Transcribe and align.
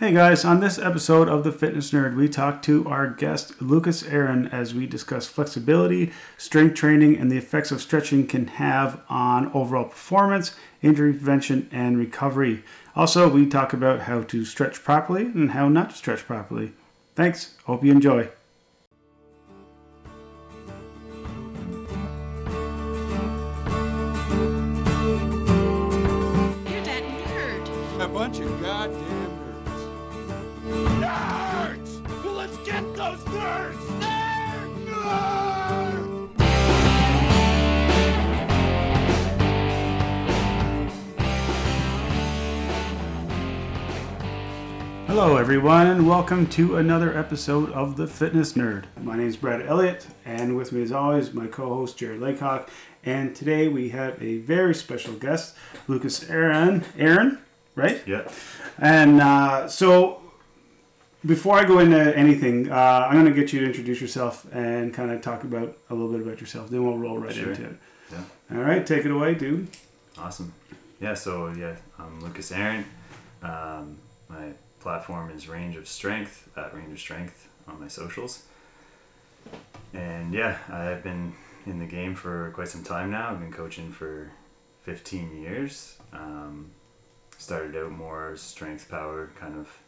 Hey 0.00 0.14
guys, 0.14 0.46
on 0.46 0.60
this 0.60 0.78
episode 0.78 1.28
of 1.28 1.44
The 1.44 1.52
Fitness 1.52 1.90
Nerd, 1.90 2.16
we 2.16 2.26
talk 2.26 2.62
to 2.62 2.88
our 2.88 3.06
guest 3.06 3.60
Lucas 3.60 4.02
Aaron 4.02 4.46
as 4.46 4.74
we 4.74 4.86
discuss 4.86 5.26
flexibility, 5.26 6.10
strength 6.38 6.74
training, 6.74 7.18
and 7.18 7.30
the 7.30 7.36
effects 7.36 7.70
of 7.70 7.82
stretching 7.82 8.26
can 8.26 8.46
have 8.46 9.02
on 9.10 9.52
overall 9.52 9.84
performance, 9.84 10.56
injury 10.80 11.12
prevention, 11.12 11.68
and 11.70 11.98
recovery. 11.98 12.64
Also, 12.96 13.28
we 13.28 13.44
talk 13.44 13.74
about 13.74 14.00
how 14.00 14.22
to 14.22 14.46
stretch 14.46 14.82
properly 14.82 15.26
and 15.26 15.50
how 15.50 15.68
not 15.68 15.90
to 15.90 15.96
stretch 15.96 16.24
properly. 16.24 16.72
Thanks, 17.14 17.56
hope 17.66 17.84
you 17.84 17.92
enjoy. 17.92 18.30
Hello, 45.10 45.36
everyone, 45.36 45.88
and 45.88 46.06
welcome 46.08 46.46
to 46.50 46.76
another 46.76 47.18
episode 47.18 47.72
of 47.72 47.96
The 47.96 48.06
Fitness 48.06 48.52
Nerd. 48.52 48.84
My 49.02 49.16
name 49.16 49.26
is 49.26 49.36
Brad 49.36 49.60
Elliott, 49.66 50.06
and 50.24 50.56
with 50.56 50.70
me, 50.70 50.82
as 50.82 50.92
always, 50.92 51.34
my 51.34 51.48
co 51.48 51.68
host 51.74 51.98
Jared 51.98 52.20
Laycock. 52.20 52.70
And 53.04 53.34
today 53.34 53.66
we 53.66 53.88
have 53.88 54.22
a 54.22 54.38
very 54.38 54.72
special 54.72 55.14
guest, 55.14 55.56
Lucas 55.88 56.30
Aaron. 56.30 56.84
Aaron, 56.96 57.38
right? 57.74 58.00
Yeah. 58.06 58.30
And 58.78 59.20
uh, 59.20 59.66
so, 59.66 60.22
before 61.26 61.58
I 61.58 61.64
go 61.64 61.80
into 61.80 62.16
anything, 62.16 62.70
uh, 62.70 62.74
I'm 63.08 63.14
going 63.14 63.26
to 63.26 63.32
get 63.38 63.52
you 63.52 63.60
to 63.60 63.66
introduce 63.66 64.00
yourself 64.00 64.46
and 64.52 64.94
kind 64.94 65.10
of 65.10 65.22
talk 65.22 65.42
about 65.42 65.76
a 65.90 65.94
little 65.94 66.12
bit 66.12 66.20
about 66.24 66.40
yourself. 66.40 66.70
Then 66.70 66.86
we'll 66.86 66.98
roll 66.98 67.18
right 67.18 67.34
Sure. 67.34 67.50
into 67.50 67.64
it. 67.64 67.76
Yeah. 68.12 68.56
All 68.56 68.62
right, 68.62 68.86
take 68.86 69.04
it 69.04 69.10
away, 69.10 69.34
dude. 69.34 69.66
Awesome. 70.16 70.52
Yeah. 71.00 71.14
So 71.14 71.48
yeah, 71.48 71.76
I'm 71.98 72.20
Lucas 72.20 72.52
Aaron. 72.52 72.84
Um, 73.42 73.98
my 74.28 74.52
platform 74.80 75.30
is 75.30 75.48
Range 75.48 75.76
of 75.76 75.86
Strength 75.86 76.48
at 76.56 76.74
Range 76.74 76.92
of 76.92 76.98
Strength 76.98 77.48
on 77.68 77.80
my 77.80 77.88
socials. 77.88 78.44
And 79.92 80.32
yeah, 80.34 80.58
I've 80.68 81.02
been 81.02 81.34
in 81.66 81.78
the 81.78 81.86
game 81.86 82.14
for 82.14 82.50
quite 82.54 82.68
some 82.68 82.82
time 82.82 83.10
now. 83.10 83.30
I've 83.30 83.40
been 83.40 83.52
coaching 83.52 83.92
for 83.92 84.30
15 84.82 85.40
years. 85.40 85.98
Um, 86.12 86.70
started 87.38 87.76
out 87.76 87.90
more 87.90 88.36
strength 88.36 88.90
power 88.90 89.30
kind 89.34 89.58
of 89.58 89.78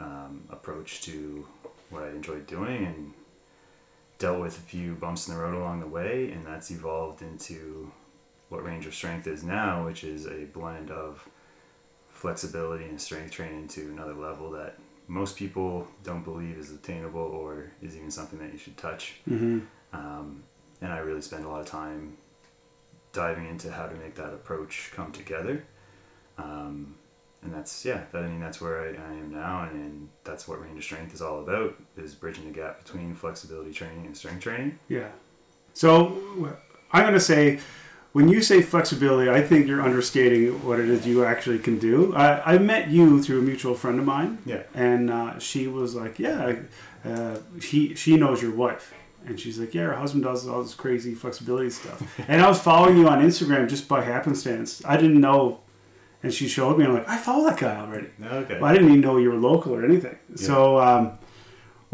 um, 0.00 0.44
approach 0.50 1.02
to 1.02 1.46
what 1.90 2.02
I 2.02 2.10
enjoyed 2.10 2.46
doing 2.46 2.86
and 2.86 3.12
dealt 4.18 4.40
with 4.40 4.56
a 4.56 4.62
few 4.62 4.94
bumps 4.94 5.28
in 5.28 5.34
the 5.34 5.40
road 5.40 5.54
along 5.54 5.80
the 5.80 5.86
way, 5.86 6.30
and 6.30 6.46
that's 6.46 6.70
evolved 6.70 7.20
into 7.20 7.90
what 8.48 8.64
range 8.64 8.86
of 8.86 8.94
strength 8.94 9.26
is 9.26 9.42
now, 9.42 9.84
which 9.84 10.04
is 10.04 10.26
a 10.26 10.44
blend 10.52 10.90
of 10.90 11.28
flexibility 12.24 12.86
and 12.86 12.98
strength 12.98 13.32
training 13.32 13.68
to 13.68 13.82
another 13.90 14.14
level 14.14 14.50
that 14.50 14.78
most 15.08 15.36
people 15.36 15.86
don't 16.02 16.24
believe 16.24 16.56
is 16.56 16.70
attainable 16.70 17.20
or 17.20 17.70
is 17.82 17.94
even 17.98 18.10
something 18.10 18.38
that 18.38 18.50
you 18.50 18.56
should 18.56 18.78
touch. 18.78 19.20
Mm-hmm. 19.28 19.58
Um, 19.92 20.42
and 20.80 20.90
I 20.90 21.00
really 21.00 21.20
spend 21.20 21.44
a 21.44 21.48
lot 21.50 21.60
of 21.60 21.66
time 21.66 22.16
diving 23.12 23.46
into 23.46 23.70
how 23.70 23.86
to 23.88 23.94
make 23.96 24.14
that 24.14 24.32
approach 24.32 24.90
come 24.94 25.12
together. 25.12 25.64
Um, 26.38 26.94
and 27.42 27.52
that's 27.52 27.84
yeah, 27.84 28.04
that, 28.10 28.22
I 28.24 28.26
mean 28.26 28.40
that's 28.40 28.58
where 28.58 28.80
I, 28.80 28.88
I 28.88 29.12
am 29.22 29.30
now, 29.30 29.64
and, 29.64 29.72
and 29.72 30.08
that's 30.24 30.48
what 30.48 30.62
range 30.62 30.78
of 30.78 30.84
strength 30.84 31.12
is 31.12 31.20
all 31.20 31.40
about: 31.40 31.74
is 31.98 32.14
bridging 32.14 32.46
the 32.46 32.58
gap 32.58 32.82
between 32.82 33.14
flexibility 33.14 33.70
training 33.70 34.06
and 34.06 34.16
strength 34.16 34.40
training. 34.40 34.78
Yeah. 34.88 35.10
So 35.74 36.16
I'm 36.90 37.02
going 37.02 37.12
to 37.12 37.20
say, 37.20 37.60
when 38.14 38.28
you 38.28 38.40
say 38.42 38.62
flexibility, 38.62 39.28
I 39.28 39.42
think 39.42 39.66
you're 39.66 39.82
understating 39.82 40.64
what 40.64 40.78
it 40.80 40.88
is 40.88 41.06
you 41.06 41.24
actually 41.24 41.58
can 41.58 41.78
do. 41.78 42.14
I, 42.14 42.54
I 42.54 42.58
met 42.58 42.88
you 42.88 43.20
through 43.22 43.40
a 43.40 43.42
mutual 43.42 43.74
friend 43.74 43.98
of 43.98 44.04
mine, 44.06 44.38
Yeah. 44.46 44.62
and 44.72 45.10
uh, 45.10 45.38
she 45.40 45.66
was 45.66 45.94
like, 45.94 46.18
"Yeah, 46.20 46.54
uh, 47.04 47.38
he 47.60 47.94
she 47.96 48.16
knows 48.16 48.40
your 48.40 48.52
wife." 48.54 48.94
And 49.26 49.40
she's 49.40 49.58
like, 49.58 49.72
yeah, 49.74 49.84
her 49.84 49.94
husband 49.96 50.22
does 50.24 50.46
all 50.46 50.62
this 50.62 50.74
crazy 50.74 51.14
flexibility 51.14 51.70
stuff. 51.70 51.98
and 52.28 52.42
I 52.42 52.46
was 52.48 52.60
following 52.60 52.98
you 52.98 53.08
on 53.08 53.22
Instagram 53.22 53.68
just 53.70 53.88
by 53.88 54.02
happenstance. 54.02 54.82
I 54.84 54.96
didn't 54.98 55.18
know. 55.20 55.60
And 56.22 56.30
she 56.32 56.46
showed 56.46 56.78
me. 56.78 56.84
I'm 56.84 56.92
like, 56.92 57.08
I 57.08 57.16
follow 57.16 57.44
that 57.48 57.58
guy 57.58 57.74
already. 57.84 58.08
Okay. 58.22 58.60
Well, 58.60 58.70
I 58.70 58.74
didn't 58.74 58.88
even 58.90 59.00
know 59.00 59.16
you 59.16 59.30
were 59.30 59.38
local 59.38 59.74
or 59.74 59.82
anything. 59.82 60.16
So 60.36 60.78
um, 60.78 61.18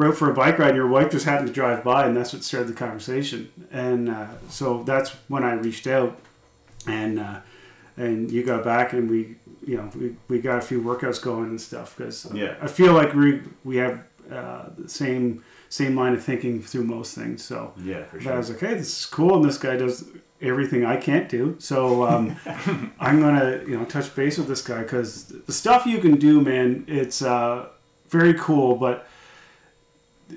we're 0.00 0.12
for 0.12 0.30
a 0.30 0.34
bike 0.34 0.58
ride. 0.58 0.74
Your 0.74 0.86
wife 0.86 1.10
just 1.10 1.26
happened 1.26 1.48
to 1.48 1.52
drive 1.52 1.84
by, 1.84 2.06
and 2.06 2.16
that's 2.16 2.32
what 2.32 2.42
started 2.42 2.68
the 2.68 2.72
conversation. 2.74 3.50
And 3.70 4.08
uh, 4.08 4.28
so 4.48 4.82
that's 4.82 5.10
when 5.28 5.44
I 5.44 5.52
reached 5.52 5.86
out, 5.86 6.18
and 6.86 7.20
uh, 7.20 7.40
and 7.98 8.30
you 8.30 8.42
got 8.42 8.64
back, 8.64 8.94
and 8.94 9.10
we 9.10 9.36
you 9.66 9.76
know 9.76 9.90
we, 9.94 10.16
we 10.28 10.40
got 10.40 10.56
a 10.58 10.62
few 10.62 10.80
workouts 10.80 11.20
going 11.22 11.50
and 11.50 11.60
stuff 11.60 11.94
because 11.96 12.26
Yeah. 12.32 12.54
I 12.62 12.66
feel 12.66 12.94
like 12.94 13.12
we 13.14 13.42
we 13.62 13.76
have 13.76 14.02
uh, 14.32 14.70
the 14.78 14.88
same 14.88 15.44
same 15.68 15.94
line 15.96 16.14
of 16.14 16.24
thinking 16.24 16.62
through 16.62 16.84
most 16.84 17.14
things. 17.14 17.44
So 17.44 17.74
Yeah, 17.76 18.04
for 18.04 18.18
but 18.18 18.32
I 18.32 18.38
was 18.38 18.48
like, 18.50 18.60
hey, 18.60 18.74
this 18.74 19.00
is 19.00 19.06
cool, 19.06 19.36
and 19.36 19.44
this 19.44 19.58
guy 19.58 19.76
does 19.76 20.04
everything 20.40 20.86
I 20.86 20.96
can't 20.96 21.28
do. 21.28 21.56
So 21.58 22.04
um, 22.08 22.36
I'm 22.98 23.20
gonna, 23.20 23.60
you 23.68 23.76
know, 23.76 23.84
touch 23.84 24.14
base 24.14 24.38
with 24.38 24.48
this 24.48 24.62
guy 24.62 24.82
because 24.82 25.26
the 25.26 25.52
stuff 25.52 25.84
you 25.84 25.98
can 25.98 26.16
do, 26.16 26.40
man, 26.40 26.84
it's 26.88 27.20
uh, 27.20 27.68
very 28.08 28.32
cool. 28.32 28.76
But 28.76 29.06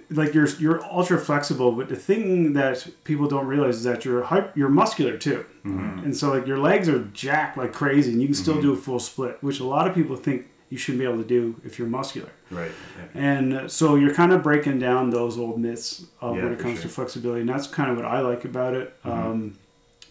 like 0.09 0.33
you're 0.33 0.47
you're 0.59 0.83
ultra 0.85 1.17
flexible, 1.19 1.71
but 1.71 1.89
the 1.89 1.95
thing 1.95 2.53
that 2.53 2.87
people 3.03 3.27
don't 3.27 3.47
realize 3.47 3.77
is 3.77 3.83
that 3.83 4.05
you're 4.05 4.23
hype, 4.23 4.55
you're 4.57 4.69
muscular 4.69 5.17
too, 5.17 5.45
and 5.63 6.15
so 6.15 6.33
like 6.33 6.47
your 6.47 6.57
legs 6.59 6.87
are 6.89 6.99
jacked 7.13 7.57
like 7.57 7.73
crazy, 7.73 8.11
and 8.11 8.21
you 8.21 8.27
can 8.27 8.35
still 8.35 8.61
do 8.61 8.73
a 8.73 8.75
full 8.77 8.99
split, 8.99 9.37
which 9.41 9.59
a 9.59 9.63
lot 9.65 9.87
of 9.87 9.93
people 9.95 10.15
think 10.15 10.47
you 10.69 10.77
shouldn't 10.77 10.99
be 10.99 11.05
able 11.05 11.21
to 11.21 11.27
do 11.27 11.55
if 11.63 11.77
you're 11.77 11.87
muscular. 11.87 12.29
Right. 12.49 12.71
Yeah. 12.97 13.21
And 13.21 13.53
uh, 13.53 13.67
so 13.67 13.95
you're 13.95 14.13
kind 14.13 14.33
of 14.33 14.41
breaking 14.41 14.79
down 14.79 15.11
those 15.11 15.37
old 15.37 15.59
myths 15.59 16.05
of 16.19 16.35
Yeah, 16.35 16.43
when 16.45 16.53
it 16.53 16.59
comes 16.59 16.79
sure. 16.79 16.83
to 16.83 16.89
flexibility, 16.89 17.41
and 17.41 17.49
that's 17.49 17.67
kind 17.67 17.91
of 17.91 17.95
what 17.97 18.05
I 18.05 18.21
like 18.21 18.43
about 18.43 18.73
it. 18.73 18.95
Mm-hmm. 19.03 19.27
Um, 19.27 19.57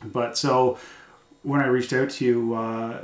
but 0.04 0.38
so 0.38 0.78
when 1.42 1.60
I 1.60 1.66
reached 1.66 1.92
out 1.92 2.10
to 2.10 2.24
you, 2.24 2.54
uh, 2.54 3.02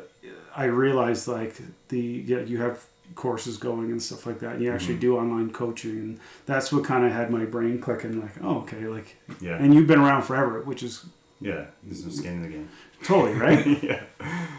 I 0.54 0.64
realized 0.64 1.26
like 1.26 1.56
the 1.88 2.00
yeah, 2.00 2.40
you 2.40 2.60
have 2.60 2.84
courses 3.14 3.56
going 3.56 3.90
and 3.90 4.02
stuff 4.02 4.26
like 4.26 4.38
that, 4.40 4.54
and 4.54 4.62
you 4.62 4.72
actually 4.72 4.94
Mm-hmm. 4.94 5.00
do 5.00 5.18
online 5.18 5.50
coaching, 5.52 5.90
and 5.98 6.20
that's 6.46 6.72
what 6.72 6.84
kind 6.84 7.04
of 7.04 7.12
had 7.12 7.30
my 7.30 7.44
brain 7.44 7.80
clicking. 7.80 8.20
Like, 8.20 8.32
oh, 8.42 8.58
okay, 8.58 8.86
like, 8.86 9.16
Yeah. 9.40 9.56
and 9.56 9.74
you've 9.74 9.86
been 9.86 9.98
around 10.00 10.22
forever, 10.22 10.62
which 10.62 10.82
is 10.82 11.04
Yeah. 11.40 11.66
There's 11.84 12.04
no 12.04 12.10
skin 12.12 12.32
in 12.34 12.42
the 12.42 12.48
game. 12.48 12.68
totally 13.02 13.34
right. 13.46 13.82
yeah. 13.82 14.02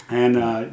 And 0.10 0.38
uh, 0.38 0.66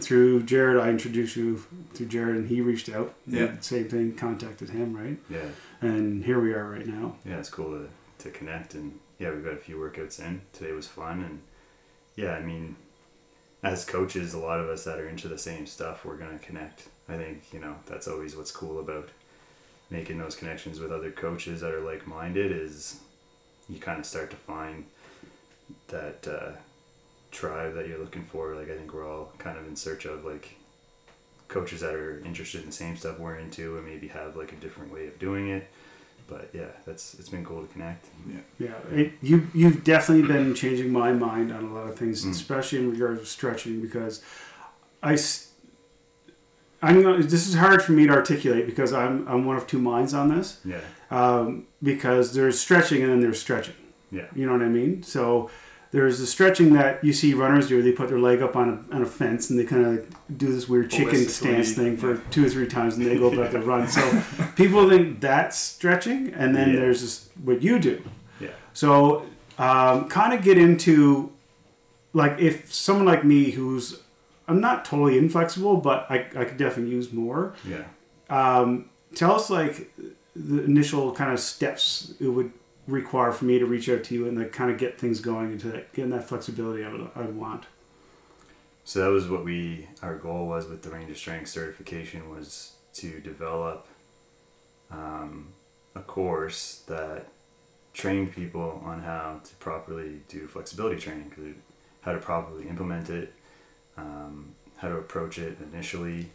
through 0.00 0.42
Jared, 0.42 0.78
I 0.80 0.88
introduced 0.90 1.36
you 1.36 1.62
to 1.94 2.04
Jared, 2.06 2.36
and 2.36 2.48
he 2.48 2.60
reached 2.60 2.88
out. 2.88 3.14
Yeah. 3.26 3.52
Same 3.60 3.88
thing, 3.88 4.14
contacted 4.14 4.70
him, 4.70 4.96
right? 4.96 5.18
Yeah. 5.30 5.48
And 5.80 6.24
here 6.24 6.40
we 6.40 6.52
are 6.54 6.68
right 6.70 6.86
now. 6.86 7.16
Yeah, 7.24 7.38
it's 7.38 7.50
cool 7.50 7.70
to, 7.78 7.88
to 8.24 8.30
connect 8.30 8.74
and 8.74 8.98
yeah, 9.18 9.30
we've 9.30 9.44
got 9.44 9.52
a 9.52 9.56
few 9.58 9.76
workouts 9.76 10.18
in. 10.18 10.40
Today 10.52 10.72
was 10.72 10.86
fun 10.88 11.22
and 11.22 11.40
yeah, 12.16 12.32
I 12.32 12.40
mean 12.42 12.76
as 13.62 13.84
coaches, 13.84 14.34
a 14.34 14.38
lot 14.38 14.60
of 14.60 14.68
us 14.68 14.84
that 14.84 14.98
are 14.98 15.08
into 15.08 15.28
the 15.28 15.38
same 15.38 15.66
stuff, 15.66 16.04
we're 16.04 16.16
gonna 16.16 16.38
connect. 16.38 16.88
I 17.08 17.16
think, 17.16 17.42
you 17.52 17.60
know, 17.60 17.76
that's 17.86 18.08
always 18.08 18.36
what's 18.36 18.50
cool 18.50 18.80
about 18.80 19.10
making 19.90 20.18
those 20.18 20.34
connections 20.34 20.80
with 20.80 20.90
other 20.90 21.10
coaches 21.10 21.60
that 21.60 21.70
are 21.72 21.80
like 21.80 22.06
minded 22.06 22.50
is 22.50 23.00
you 23.68 23.78
kind 23.78 23.98
of 23.98 24.06
start 24.06 24.30
to 24.30 24.36
find 24.36 24.86
that 25.88 26.26
uh, 26.26 26.52
tribe 27.30 27.74
that 27.74 27.86
you're 27.88 27.98
looking 27.98 28.22
for. 28.24 28.54
Like 28.54 28.70
I 28.70 28.76
think 28.76 28.92
we're 28.94 29.08
all 29.08 29.32
kind 29.38 29.58
of 29.58 29.66
in 29.66 29.76
search 29.76 30.04
of 30.06 30.24
like 30.24 30.56
coaches 31.48 31.80
that 31.82 31.94
are 31.94 32.20
interested 32.24 32.60
in 32.62 32.66
the 32.68 32.72
same 32.72 32.96
stuff 32.96 33.18
we're 33.18 33.36
into 33.36 33.76
and 33.76 33.86
maybe 33.86 34.08
have 34.08 34.34
like 34.36 34.52
a 34.52 34.56
different 34.56 34.92
way 34.92 35.06
of 35.06 35.18
doing 35.18 35.48
it. 35.50 35.68
But 36.26 36.48
yeah, 36.54 36.68
that's 36.86 37.12
it's 37.14 37.28
been 37.28 37.44
cool 37.44 37.60
to 37.60 37.68
connect. 37.70 38.06
Yeah, 38.58 38.70
it, 38.90 39.12
you 39.20 39.46
you've 39.52 39.84
definitely 39.84 40.26
been 40.26 40.54
changing 40.54 40.90
my 40.90 41.12
mind 41.12 41.52
on 41.52 41.64
a 41.64 41.74
lot 41.74 41.86
of 41.86 41.98
things, 41.98 42.24
Mm. 42.24 42.30
especially 42.30 42.78
in 42.78 42.90
regards 42.90 43.20
to 43.20 43.26
stretching, 43.26 43.82
because 43.82 44.22
I. 45.02 45.18
I'm 46.86 47.02
gonna, 47.02 47.22
this 47.22 47.46
is 47.48 47.54
hard 47.54 47.82
for 47.82 47.92
me 47.92 48.06
to 48.06 48.12
articulate 48.12 48.66
because 48.66 48.92
I'm 48.92 49.26
I'm 49.28 49.44
one 49.46 49.56
of 49.56 49.66
two 49.66 49.78
minds 49.78 50.12
on 50.14 50.26
this. 50.36 50.60
Yeah, 50.64 50.80
Um, 51.10 51.66
because 51.82 52.34
there's 52.34 52.58
stretching 52.60 53.02
and 53.02 53.10
then 53.10 53.20
there's 53.20 53.40
stretching. 53.40 53.74
yeah, 54.10 54.26
You 54.34 54.46
know 54.46 54.52
what 54.52 54.62
I 54.62 54.68
mean? 54.68 55.02
So 55.02 55.50
there's 55.92 56.18
the 56.18 56.26
stretching 56.26 56.72
that 56.74 57.04
you 57.04 57.12
see 57.12 57.34
runners 57.34 57.68
do. 57.68 57.80
They 57.80 57.92
put 57.92 58.08
their 58.08 58.18
leg 58.18 58.42
up 58.42 58.56
on 58.56 58.66
a, 58.90 58.94
on 58.96 59.02
a 59.02 59.06
fence 59.06 59.48
and 59.50 59.56
they 59.58 59.64
kind 59.64 59.86
of 59.86 60.38
do 60.38 60.52
this 60.52 60.68
weird 60.68 60.90
chicken 60.90 61.28
stance 61.28 61.72
thing 61.74 61.96
for 61.96 62.14
yeah. 62.14 62.20
two 62.30 62.46
or 62.46 62.48
three 62.48 62.66
times 62.66 62.96
and 62.96 63.06
they 63.06 63.16
go 63.16 63.28
about 63.32 63.52
their 63.52 63.62
run. 63.72 63.86
So 63.88 64.02
people 64.56 64.88
think 64.90 65.20
that's 65.20 65.56
stretching, 65.56 66.34
and 66.34 66.54
then 66.56 66.70
Yeah. 66.74 66.80
there's 66.80 67.00
just 67.00 67.30
what 67.44 67.62
you 67.62 67.78
do. 67.78 68.02
yeah, 68.40 68.48
So 68.72 69.24
um, 69.58 70.08
kind 70.08 70.32
of 70.34 70.42
get 70.42 70.58
into 70.58 71.30
like 72.12 72.38
if 72.40 72.72
someone 72.72 73.06
like 73.06 73.24
me 73.24 73.50
who's 73.52 74.00
I'm 74.46 74.60
not 74.60 74.84
totally 74.84 75.18
inflexible, 75.18 75.76
but 75.78 76.06
I, 76.10 76.26
I 76.36 76.44
could 76.44 76.56
definitely 76.58 76.92
use 76.92 77.12
more. 77.12 77.54
yeah, 77.66 77.84
Um, 78.28 78.90
tell 79.14 79.34
us 79.34 79.50
like 79.50 79.90
the 80.36 80.64
initial 80.64 81.12
kind 81.12 81.32
of 81.32 81.40
steps 81.40 82.14
it 82.20 82.28
would 82.28 82.52
require 82.86 83.32
for 83.32 83.46
me 83.46 83.58
to 83.58 83.64
reach 83.66 83.88
out 83.88 84.04
to 84.04 84.14
you 84.14 84.28
and 84.28 84.36
like 84.38 84.52
kind 84.52 84.70
of 84.70 84.76
get 84.78 84.98
things 84.98 85.20
going 85.20 85.52
into 85.52 85.68
that, 85.68 85.92
getting 85.94 86.10
that 86.10 86.28
flexibility 86.28 86.84
I 86.84 86.92
would, 86.92 87.10
I 87.14 87.20
would 87.22 87.36
want. 87.36 87.64
So 88.84 89.00
that 89.00 89.08
was 89.08 89.28
what 89.28 89.44
we 89.44 89.88
our 90.02 90.16
goal 90.16 90.46
was 90.46 90.66
with 90.66 90.82
the 90.82 90.90
range 90.90 91.10
of 91.10 91.16
strength 91.16 91.48
certification 91.48 92.28
was 92.28 92.72
to 92.94 93.20
develop 93.20 93.86
um, 94.90 95.54
a 95.94 96.00
course 96.00 96.82
that 96.86 97.28
trained 97.94 98.34
people 98.34 98.82
on 98.84 99.00
how 99.00 99.40
to 99.42 99.54
properly 99.56 100.20
do 100.28 100.46
flexibility 100.46 101.00
training, 101.00 101.32
how 102.02 102.12
to 102.12 102.18
properly 102.18 102.68
implement 102.68 103.08
it, 103.08 103.32
um, 103.96 104.54
how 104.76 104.88
to 104.88 104.96
approach 104.96 105.38
it 105.38 105.58
initially, 105.72 106.30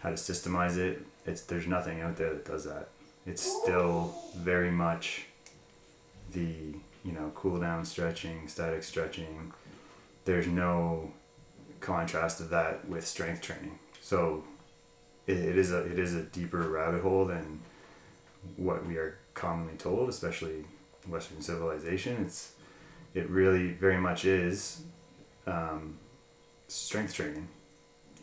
how 0.00 0.10
to 0.10 0.16
systemize 0.16 0.76
it. 0.76 1.04
It's 1.26 1.42
there's 1.42 1.66
nothing 1.66 2.00
out 2.00 2.16
there 2.16 2.32
that 2.32 2.44
does 2.44 2.64
that. 2.64 2.88
It's 3.26 3.42
still 3.42 4.14
very 4.36 4.70
much 4.70 5.26
the 6.32 6.74
you 7.04 7.12
know 7.12 7.32
cool 7.34 7.58
down 7.60 7.84
stretching, 7.84 8.48
static 8.48 8.82
stretching. 8.82 9.52
There's 10.24 10.46
no 10.46 11.12
contrast 11.80 12.40
of 12.40 12.50
that 12.50 12.88
with 12.88 13.06
strength 13.06 13.42
training. 13.42 13.78
So 14.00 14.44
it, 15.26 15.36
it 15.36 15.58
is 15.58 15.72
a 15.72 15.84
it 15.84 15.98
is 15.98 16.14
a 16.14 16.22
deeper 16.22 16.62
rabbit 16.68 17.02
hole 17.02 17.24
than 17.24 17.60
what 18.56 18.86
we 18.86 18.96
are 18.96 19.18
commonly 19.34 19.76
told, 19.76 20.08
especially 20.08 20.64
Western 21.08 21.40
civilization. 21.40 22.22
It's 22.24 22.52
it 23.14 23.28
really 23.30 23.68
very 23.68 23.98
much 23.98 24.24
is 24.24 24.82
um, 25.46 25.98
strength 26.68 27.14
training. 27.14 27.48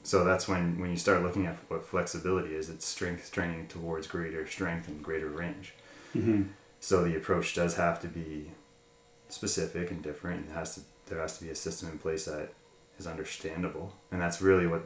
So 0.04 0.24
that's 0.24 0.48
when 0.48 0.80
when 0.80 0.90
you 0.90 0.98
start 0.98 1.22
looking 1.22 1.46
at 1.46 1.58
what 1.68 1.86
flexibility 1.86 2.56
is. 2.56 2.70
It's 2.70 2.86
strength 2.86 3.32
training 3.32 3.68
towards 3.68 4.08
greater 4.08 4.48
strength 4.48 4.88
and 4.88 5.04
greater 5.04 5.30
range. 5.30 5.74
Mm-hmm. 6.16 6.44
So 6.80 7.04
the 7.04 7.16
approach 7.16 7.54
does 7.54 7.76
have 7.76 8.02
to 8.02 8.08
be 8.08 8.52
specific 9.30 9.92
and 9.92 10.02
different. 10.02 10.50
It 10.50 10.54
has 10.54 10.76
to 10.76 10.82
there 11.08 11.20
has 11.20 11.38
to 11.38 11.44
be 11.44 11.50
a 11.52 11.56
system 11.56 11.90
in 11.90 11.98
place 12.00 12.26
that 12.26 12.54
is 12.98 13.06
understandable, 13.06 13.94
and 14.12 14.22
that's 14.22 14.42
really 14.42 14.68
what 14.68 14.84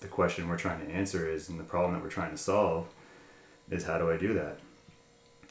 the 0.00 0.08
question 0.08 0.48
we're 0.48 0.58
trying 0.58 0.86
to 0.86 0.92
answer 0.92 1.28
is, 1.28 1.48
and 1.48 1.58
the 1.58 1.64
problem 1.64 1.94
that 1.94 2.02
we're 2.02 2.10
trying 2.10 2.30
to 2.30 2.36
solve 2.36 2.86
is 3.70 3.84
how 3.84 3.98
do 3.98 4.10
I 4.10 4.16
do 4.16 4.34
that? 4.34 4.58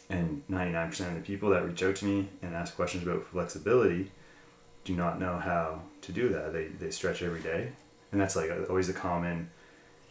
And 0.09 0.43
ninety 0.47 0.71
nine 0.71 0.89
percent 0.89 1.09
of 1.09 1.15
the 1.15 1.25
people 1.25 1.49
that 1.49 1.65
reach 1.65 1.83
out 1.83 1.95
to 1.97 2.05
me 2.05 2.29
and 2.41 2.55
ask 2.55 2.75
questions 2.75 3.03
about 3.03 3.25
flexibility 3.25 4.11
do 4.85 4.95
not 4.95 5.19
know 5.19 5.37
how 5.37 5.81
to 6.01 6.11
do 6.13 6.29
that. 6.29 6.53
They 6.53 6.67
they 6.67 6.91
stretch 6.91 7.21
every 7.21 7.41
day, 7.41 7.73
and 8.11 8.21
that's 8.21 8.35
like 8.35 8.49
always 8.69 8.87
a 8.87 8.93
common 8.93 9.49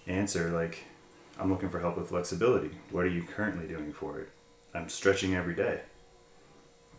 answer. 0.06 0.50
Like, 0.50 0.84
I'm 1.40 1.50
looking 1.50 1.70
for 1.70 1.80
help 1.80 1.96
with 1.96 2.08
flexibility. 2.08 2.72
What 2.90 3.04
are 3.04 3.08
you 3.08 3.22
currently 3.22 3.66
doing 3.66 3.92
for 3.92 4.20
it? 4.20 4.28
I'm 4.74 4.88
stretching 4.88 5.34
every 5.34 5.54
day. 5.54 5.80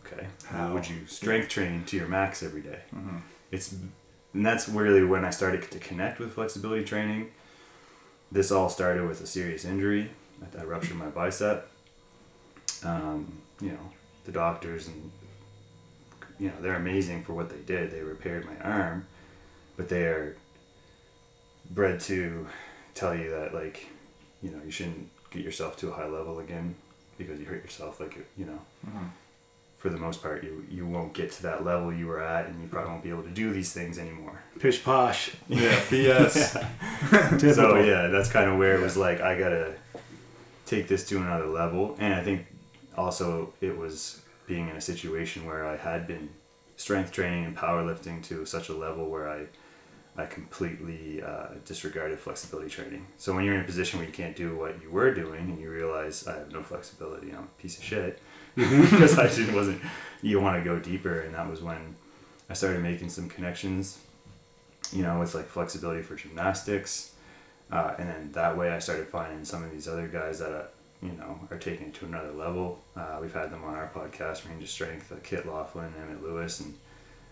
Okay. 0.04 0.26
How 0.46 0.72
would 0.72 0.88
you 0.88 1.06
strength 1.06 1.48
train 1.48 1.84
to 1.84 1.96
your 1.96 2.08
max 2.08 2.42
every 2.42 2.62
day? 2.62 2.80
Mhm. 2.94 3.20
It's 3.52 3.72
and 4.34 4.44
that's 4.44 4.68
really 4.68 5.04
when 5.04 5.24
I 5.24 5.30
started 5.30 5.70
to 5.70 5.78
connect 5.78 6.18
with 6.18 6.32
flexibility 6.32 6.84
training. 6.84 7.30
This 8.30 8.50
all 8.50 8.68
started 8.68 9.06
with 9.08 9.20
a 9.20 9.26
serious 9.26 9.64
injury. 9.64 10.10
I 10.58 10.64
ruptured 10.64 10.96
my 10.96 11.06
bicep. 11.06 11.70
Um, 12.84 13.40
you 13.60 13.70
know, 13.70 13.90
the 14.24 14.32
doctors 14.32 14.88
and 14.88 15.10
you 16.38 16.48
know 16.48 16.54
they're 16.60 16.76
amazing 16.76 17.22
for 17.22 17.32
what 17.34 17.48
they 17.50 17.58
did. 17.64 17.90
They 17.90 18.00
repaired 18.00 18.44
my 18.46 18.56
arm, 18.62 19.06
but 19.76 19.88
they 19.88 20.04
are 20.04 20.36
bred 21.70 22.00
to 22.00 22.46
tell 22.94 23.14
you 23.14 23.30
that 23.30 23.52
like 23.54 23.86
you 24.42 24.50
know 24.50 24.58
you 24.64 24.70
shouldn't 24.70 25.08
get 25.30 25.42
yourself 25.42 25.76
to 25.78 25.88
a 25.90 25.92
high 25.92 26.06
level 26.06 26.38
again 26.38 26.74
because 27.18 27.38
you 27.40 27.46
hurt 27.46 27.62
yourself. 27.62 28.00
Like 28.00 28.16
you 28.36 28.46
know, 28.46 28.60
Mhm. 28.86 29.08
for 29.78 29.88
the 29.90 29.98
most 29.98 30.22
part, 30.22 30.44
you 30.44 30.64
you 30.70 30.86
won't 30.86 31.12
get 31.14 31.32
to 31.32 31.42
that 31.42 31.64
level 31.64 31.92
you 31.92 32.06
were 32.06 32.20
at, 32.22 32.46
and 32.46 32.60
you 32.62 32.68
probably 32.68 32.90
won't 32.90 33.02
be 33.02 33.10
able 33.10 33.22
to 33.24 33.30
do 33.30 33.52
these 33.52 33.72
things 33.72 33.98
anymore. 33.98 34.40
Pish 34.58 34.82
posh. 34.84 35.32
Yeah, 35.48 35.74
BS. 35.90 36.52
Typical. 37.40 37.54
So 37.54 37.76
yeah, 37.80 38.08
that's 38.08 38.30
kind 38.30 38.50
of 38.50 38.58
where 38.58 38.74
it 38.76 38.80
was 38.82 38.96
like 38.96 39.20
I 39.20 39.38
gotta 39.38 39.74
take 40.66 40.88
this 40.88 41.06
to 41.08 41.18
another 41.18 41.46
level, 41.46 41.96
and 41.98 42.14
I 42.14 42.22
think 42.22 42.46
also 42.96 43.52
it 43.60 43.76
was 43.76 44.20
being 44.46 44.68
in 44.68 44.76
a 44.76 44.80
situation 44.80 45.44
where 45.44 45.66
I 45.66 45.76
had 45.76 46.06
been 46.06 46.30
strength 46.76 47.12
training 47.12 47.44
and 47.44 47.56
powerlifting 47.56 48.22
to 48.24 48.44
such 48.44 48.68
a 48.68 48.74
level 48.74 49.10
where 49.10 49.28
I 49.28 49.46
I 50.18 50.24
completely 50.24 51.22
uh, 51.22 51.48
disregarded 51.66 52.18
flexibility 52.18 52.70
training. 52.70 53.06
So 53.18 53.34
when 53.34 53.44
you're 53.44 53.54
in 53.54 53.60
a 53.60 53.64
position 53.64 53.98
where 53.98 54.08
you 54.08 54.14
can't 54.14 54.34
do 54.34 54.56
what 54.56 54.80
you 54.80 54.90
were 54.90 55.12
doing 55.12 55.40
and 55.40 55.60
you 55.60 55.70
realize 55.70 56.26
I 56.26 56.38
have 56.38 56.50
no 56.50 56.62
flexibility, 56.62 57.32
I'm 57.32 57.44
a 57.44 57.60
piece 57.60 57.76
of 57.76 57.84
shit 57.84 58.20
because 58.54 59.18
I 59.18 59.28
just 59.28 59.52
wasn't. 59.52 59.82
You 60.22 60.40
want 60.40 60.62
to 60.62 60.64
go 60.64 60.78
deeper, 60.78 61.20
and 61.20 61.34
that 61.34 61.48
was 61.48 61.60
when 61.60 61.94
I 62.48 62.54
started 62.54 62.82
making 62.82 63.10
some 63.10 63.28
connections, 63.28 63.98
you 64.90 65.02
know, 65.02 65.20
with 65.20 65.34
like 65.34 65.46
flexibility 65.46 66.02
for 66.02 66.16
gymnastics, 66.16 67.12
uh, 67.70 67.94
and 67.98 68.08
then 68.08 68.32
that 68.32 68.56
way 68.56 68.70
I 68.70 68.78
started 68.78 69.08
finding 69.08 69.44
some 69.44 69.62
of 69.62 69.70
these 69.70 69.86
other 69.86 70.08
guys 70.08 70.38
that 70.38 70.52
uh, 70.52 70.64
you 71.02 71.12
know 71.12 71.38
are 71.50 71.58
taking 71.58 71.88
it 71.88 71.94
to 71.94 72.04
another 72.04 72.32
level. 72.32 72.80
Uh, 72.96 73.18
we've 73.20 73.34
had 73.34 73.50
them 73.50 73.64
on 73.64 73.74
our 73.74 73.90
podcast, 73.94 74.48
Range 74.48 74.62
of 74.62 74.68
Strength, 74.68 75.12
uh, 75.12 75.16
Kit 75.22 75.46
Laughlin, 75.46 75.92
Emmet 76.00 76.22
Louis, 76.22 76.60
and 76.60 76.74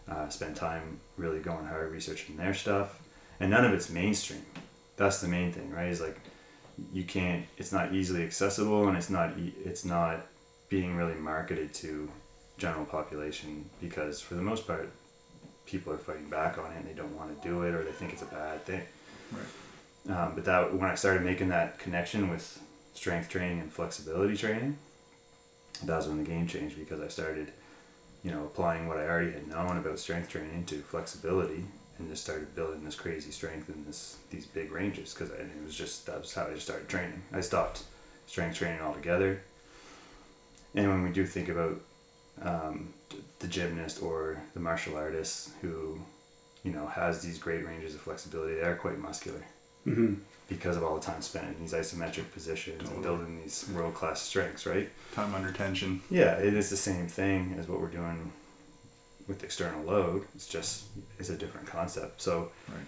uh, 0.09 0.29
spent 0.29 0.57
time 0.57 1.01
really 1.17 1.41
going 1.41 1.67
hard 1.67 1.93
researching 1.93 2.37
their 2.37 2.55
stuff, 2.55 3.01
and 3.41 3.51
none 3.51 3.65
of 3.65 3.73
it's 3.73 3.91
mainstream. 3.91 4.45
That's 4.97 5.21
the 5.21 5.29
main 5.29 5.53
thing, 5.53 5.71
right? 5.71 5.89
Is 5.89 6.01
like 6.01 6.19
you 6.93 7.05
can't. 7.05 7.47
It's 7.57 7.73
not 7.73 7.93
easily 7.93 8.23
accessible, 8.25 8.89
and 8.89 8.97
it's 8.97 9.11
not. 9.11 9.33
It's 9.65 9.85
not 9.85 10.27
being 10.69 10.97
really 10.97 11.15
marketed 11.15 11.73
to 11.75 12.11
general 12.57 12.85
population 12.85 13.69
because 13.81 14.21
for 14.21 14.35
the 14.35 14.43
most 14.43 14.67
part, 14.67 14.91
people 15.67 15.93
are 15.93 15.99
fighting 15.99 16.29
back 16.29 16.59
on 16.59 16.71
it 16.73 16.77
and 16.77 16.89
they 16.89 16.93
don't 16.93 17.17
want 17.17 17.41
to 17.41 17.49
do 17.49 17.63
it 17.63 17.75
or 17.75 17.83
they 17.83 17.93
think 17.93 18.13
it's 18.13 18.23
a 18.23 18.27
bad 18.27 18.65
thing. 18.65 18.83
Right. 19.33 20.17
Um, 20.17 20.33
but 20.35 20.45
that 20.45 20.75
when 20.75 20.91
I 20.91 20.95
started 20.95 21.23
making 21.23 21.49
that 21.49 21.79
connection 21.79 22.29
with 22.29 22.61
strength 22.95 23.29
training 23.29 23.61
and 23.61 23.73
flexibility 23.73 24.37
training, 24.37 24.79
that 25.85 25.97
was 25.97 26.09
when 26.09 26.19
the 26.19 26.25
game 26.25 26.47
changed 26.47 26.79
because 26.79 27.01
I 27.01 27.09
started, 27.09 27.53
you 28.23 28.31
know, 28.31 28.45
applying 28.45 28.89
what 28.89 28.99
I 28.99 29.07
already 29.07 29.33
had 29.33 29.49
known 29.49 29.77
about 29.77 29.99
strength 29.99 30.31
training 30.31 30.65
to 30.67 30.77
flexibility 30.77 31.65
and 31.99 32.09
just 32.09 32.25
started 32.25 32.55
building 32.55 32.85
this 32.85 32.95
crazy 32.95 33.31
strength 33.31 33.69
in 33.69 33.85
this 33.85 34.17
these 34.31 34.47
big 34.47 34.73
ranges 34.73 35.15
because 35.15 35.31
it 35.31 35.47
was 35.65 35.75
just 35.75 36.07
that 36.07 36.21
was 36.21 36.35
how 36.35 36.47
I 36.47 36.55
just 36.55 36.67
started 36.67 36.89
training. 36.89 37.23
I 37.33 37.41
stopped 37.41 37.85
strength 38.27 38.57
training 38.57 38.81
altogether. 38.81 39.43
And 40.75 40.89
when 40.89 41.03
we 41.03 41.11
do 41.11 41.25
think 41.25 41.49
about 41.49 41.81
um, 42.43 42.93
the 43.39 43.47
gymnast 43.47 44.03
or 44.03 44.43
the 44.55 44.61
martial 44.61 44.97
artist 44.97 45.51
who, 45.61 46.01
you 46.65 46.73
know, 46.73 46.87
has 46.89 47.23
these 47.23 47.39
great 47.39 47.65
ranges 47.65 47.95
of 47.95 48.01
flexibility, 48.01 48.57
they 48.57 48.63
are 48.63 48.75
quite 48.75 48.99
muscular 48.99 49.45
hmm 49.85 50.15
because 50.49 50.77
of 50.77 50.85
all 50.85 50.95
the 50.97 51.01
time 51.01 51.23
spent 51.23 51.47
in 51.57 51.61
these 51.61 51.73
isometric 51.73 52.31
positions 52.33 52.89
and 52.91 53.03
building 53.03 53.41
these 53.43 53.67
world 53.75 53.95
class 53.95 54.21
strengths, 54.21 54.67
right? 54.67 54.89
Time 55.15 55.35
under 55.35 55.51
tension. 55.51 56.03
Yeah, 56.11 56.35
it 56.35 56.55
is 56.55 56.69
the 56.71 56.77
same 56.77 57.07
thing 57.09 57.57
as 57.59 57.67
what 57.69 57.81
we're 57.81 57.89
doing 57.89 58.31
with 59.27 59.43
external 59.43 59.83
load. 59.85 60.27
It's 60.35 60.47
just 60.47 60.85
it's 61.19 61.31
a 61.31 61.37
different 61.37 61.67
concept. 61.67 62.21
So 62.21 62.51
Right. 62.69 62.85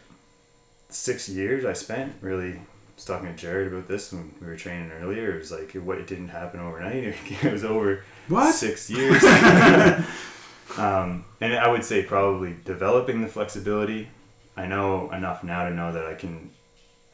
six 0.91 1.29
years 1.29 1.65
I 1.65 1.73
spent 1.73 2.15
really 2.21 2.61
was 2.95 3.05
talking 3.07 3.29
to 3.29 3.35
Jared 3.35 3.73
about 3.73 3.89
this 3.89 4.13
when 4.13 4.35
we 4.41 4.47
were 4.47 4.57
training 4.57 4.91
earlier. 4.91 5.35
It 5.35 5.39
was 5.39 5.51
like 5.53 5.73
what 5.73 5.99
it 5.99 6.07
didn't 6.07 6.29
happen 6.29 6.61
overnight. 6.61 7.15
It 7.43 7.53
was 7.53 7.65
over 7.65 8.03
What? 8.29 8.53
six 8.55 8.91
years. 8.91 9.23
um, 10.79 11.25
and 11.41 11.55
I 11.55 11.69
would 11.69 11.85
say 11.85 12.03
probably 12.03 12.55
developing 12.65 13.23
the 13.23 13.29
flexibility. 13.29 14.09
I 14.57 14.67
know 14.67 15.11
enough 15.11 15.45
now 15.45 15.69
to 15.69 15.75
know 15.75 15.93
that 15.93 16.07
I 16.07 16.15
can, 16.15 16.51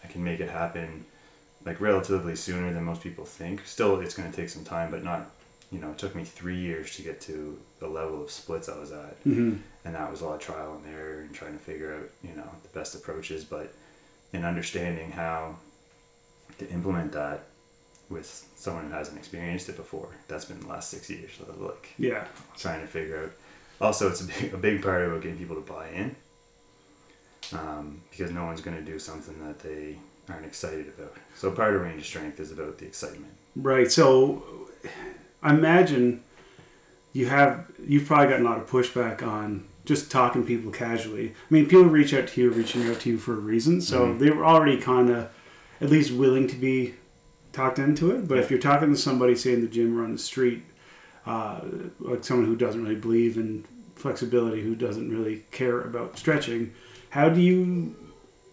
I 0.04 0.08
can 0.08 0.22
make 0.24 0.40
it 0.40 0.50
happen, 0.50 1.04
like 1.64 1.80
relatively 1.80 2.34
sooner 2.36 2.72
than 2.72 2.84
most 2.84 3.02
people 3.02 3.24
think. 3.24 3.66
Still, 3.66 4.00
it's 4.00 4.14
going 4.14 4.30
to 4.30 4.36
take 4.36 4.48
some 4.48 4.64
time, 4.64 4.90
but 4.90 5.02
not. 5.04 5.30
You 5.70 5.78
know, 5.80 5.90
it 5.92 5.96
took 5.98 6.14
me 6.14 6.22
three 6.24 6.58
years 6.58 6.94
to 6.96 7.02
get 7.02 7.20
to 7.22 7.58
the 7.80 7.86
level 7.88 8.22
of 8.22 8.30
splits 8.30 8.68
I 8.68 8.78
was 8.78 8.92
at, 8.92 9.16
hmm 9.24 9.56
and 9.84 9.94
that 9.96 10.10
was 10.10 10.20
a 10.20 10.26
lot 10.26 10.34
of 10.34 10.40
trial 10.40 10.74
and 10.84 10.94
error 10.94 11.20
and 11.22 11.34
trying 11.34 11.54
to 11.54 11.58
figure 11.58 11.94
out, 11.94 12.08
you 12.22 12.36
know, 12.36 12.48
the 12.62 12.68
best 12.78 12.94
approaches. 12.94 13.42
But 13.44 13.72
in 14.32 14.44
understanding 14.44 15.10
how 15.12 15.56
to 16.58 16.68
implement 16.70 17.12
that 17.12 17.44
with 18.10 18.46
someone 18.54 18.86
who 18.88 18.92
hasn't 18.92 19.18
experienced 19.18 19.68
it 19.70 19.76
before, 19.76 20.10
that's 20.28 20.44
been 20.44 20.60
the 20.60 20.68
last 20.68 20.90
six 20.90 21.08
years. 21.10 21.30
So 21.38 21.46
like 21.58 21.94
Yeah. 21.98 22.24
trying 22.56 22.82
to 22.82 22.86
figure 22.86 23.24
out. 23.24 23.32
Also, 23.80 24.08
it's 24.10 24.20
a 24.20 24.24
big, 24.24 24.54
a 24.54 24.58
big 24.58 24.82
part 24.82 25.04
about 25.06 25.22
getting 25.22 25.38
people 25.38 25.56
to 25.56 25.62
buy 25.62 25.88
in, 25.88 26.14
um, 27.54 28.00
because 28.10 28.30
no 28.32 28.44
one's 28.44 28.60
going 28.60 28.76
to 28.76 28.82
do 28.82 28.98
something 28.98 29.34
that 29.46 29.58
they 29.60 29.96
aren't 30.28 30.46
excited 30.46 30.88
about. 30.96 31.14
So 31.34 31.50
part 31.50 31.74
of 31.74 31.82
range 31.82 32.00
of 32.00 32.06
strength 32.06 32.38
is 32.40 32.52
about 32.52 32.78
the 32.78 32.86
excitement. 32.86 33.32
Right. 33.56 33.90
So 33.90 34.44
I 35.42 35.50
imagine 35.54 36.22
you 37.12 37.26
have 37.26 37.66
you've 37.86 38.06
probably 38.06 38.28
gotten 38.28 38.46
a 38.46 38.48
lot 38.48 38.58
of 38.58 38.68
pushback 38.70 39.22
on 39.22 39.64
just 39.84 40.10
talking 40.10 40.42
to 40.42 40.46
people 40.46 40.70
casually. 40.70 41.30
I 41.30 41.54
mean, 41.54 41.64
people 41.64 41.84
reach 41.84 42.14
out 42.14 42.28
to 42.28 42.40
you, 42.40 42.50
reaching 42.50 42.88
out 42.88 43.00
to 43.00 43.10
you 43.10 43.18
for 43.18 43.32
a 43.32 43.36
reason. 43.36 43.80
So 43.80 44.06
Mhm. 44.06 44.18
they 44.20 44.30
were 44.30 44.46
already 44.46 44.76
kind 44.80 45.10
of 45.10 45.28
at 45.80 45.90
least 45.90 46.12
willing 46.12 46.46
to 46.46 46.56
be 46.56 46.94
talked 47.52 47.78
into 47.80 48.12
it. 48.12 48.28
But 48.28 48.38
if 48.38 48.48
you're 48.50 48.60
talking 48.60 48.92
to 48.92 48.96
somebody, 48.96 49.34
say 49.34 49.52
in 49.52 49.60
the 49.60 49.66
gym 49.66 49.98
or 49.98 50.04
on 50.04 50.12
the 50.12 50.18
street, 50.18 50.62
uh, 51.26 51.60
like 51.98 52.22
someone 52.24 52.46
who 52.46 52.54
doesn't 52.56 52.82
really 52.82 52.94
believe 52.94 53.36
in 53.36 53.64
flexibility, 53.96 54.62
who 54.62 54.74
doesn't 54.76 55.10
really 55.10 55.44
care 55.50 55.80
about 55.80 56.16
stretching, 56.18 56.72
how 57.12 57.28
do 57.28 57.40
you 57.40 57.94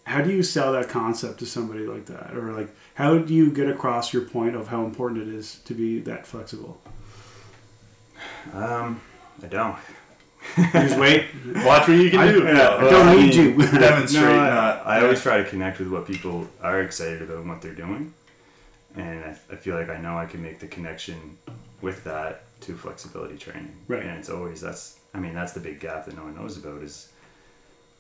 how 0.06 0.22
do 0.22 0.32
you 0.32 0.42
sell 0.44 0.74
that 0.74 0.90
concept 0.90 1.40
to 1.40 1.46
somebody 1.46 1.86
like 1.86 2.06
that, 2.08 2.36
or 2.36 2.52
like 2.52 2.70
how 2.96 3.18
do 3.18 3.34
you 3.34 3.52
get 3.52 3.70
across 3.70 4.12
your 4.14 4.24
point 4.24 4.56
of 4.56 4.68
how 4.68 4.84
important 4.84 5.22
it 5.22 5.34
is 5.34 5.60
to 5.66 5.74
be 5.74 6.00
that 6.02 6.26
flexible? 6.28 6.80
Um, 8.54 9.02
I 9.44 9.48
don't. 9.48 9.78
Just 10.74 10.98
wait. 11.00 11.26
Watch 11.66 11.88
what 11.88 11.98
you 11.98 12.10
can 12.10 12.20
I- 12.20 12.32
do. 12.32 12.44
yeah, 12.44 12.76
I 12.76 12.90
don't 12.90 13.08
I 13.08 13.16
need 13.16 13.36
mean, 13.36 13.60
you. 13.60 13.68
Demonstrate, 13.80 14.24
No, 14.24 14.40
I, 14.40 14.50
not. 14.50 14.88
I 14.88 15.02
always 15.02 15.22
try 15.22 15.38
to 15.38 15.44
connect 15.46 15.80
with 15.80 15.90
what 15.90 16.08
people 16.08 16.48
are 16.62 16.82
excited 16.82 17.22
about 17.22 17.38
and 17.38 17.50
what 17.50 17.62
they're 17.62 17.74
doing, 17.76 18.14
and 18.96 19.24
I, 19.26 19.38
I 19.52 19.56
feel 19.56 19.76
like 19.76 19.90
I 19.90 19.98
know 20.02 20.18
I 20.18 20.26
can 20.26 20.42
make 20.42 20.60
the 20.60 20.68
connection 20.68 21.38
with 21.82 22.04
that 22.06 22.44
to 22.62 22.76
flexibility 22.76 23.38
training. 23.38 23.74
Right. 23.88 24.04
And 24.04 24.18
it's 24.18 24.30
always 24.30 24.60
that's 24.60 25.00
I 25.14 25.20
mean 25.20 25.34
that's 25.34 25.54
the 25.54 25.60
big 25.62 25.80
gap 25.80 26.06
that 26.06 26.16
no 26.16 26.24
one 26.24 26.36
knows 26.36 26.58
about 26.58 26.82
is 26.84 27.10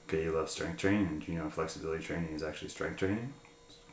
okay 0.09 0.23
you 0.23 0.31
love 0.31 0.49
strength 0.49 0.77
training 0.77 1.07
and 1.07 1.27
you 1.27 1.35
know 1.35 1.49
flexibility 1.49 2.03
training 2.03 2.33
is 2.33 2.43
actually 2.43 2.69
strength 2.69 2.97
training. 2.97 3.31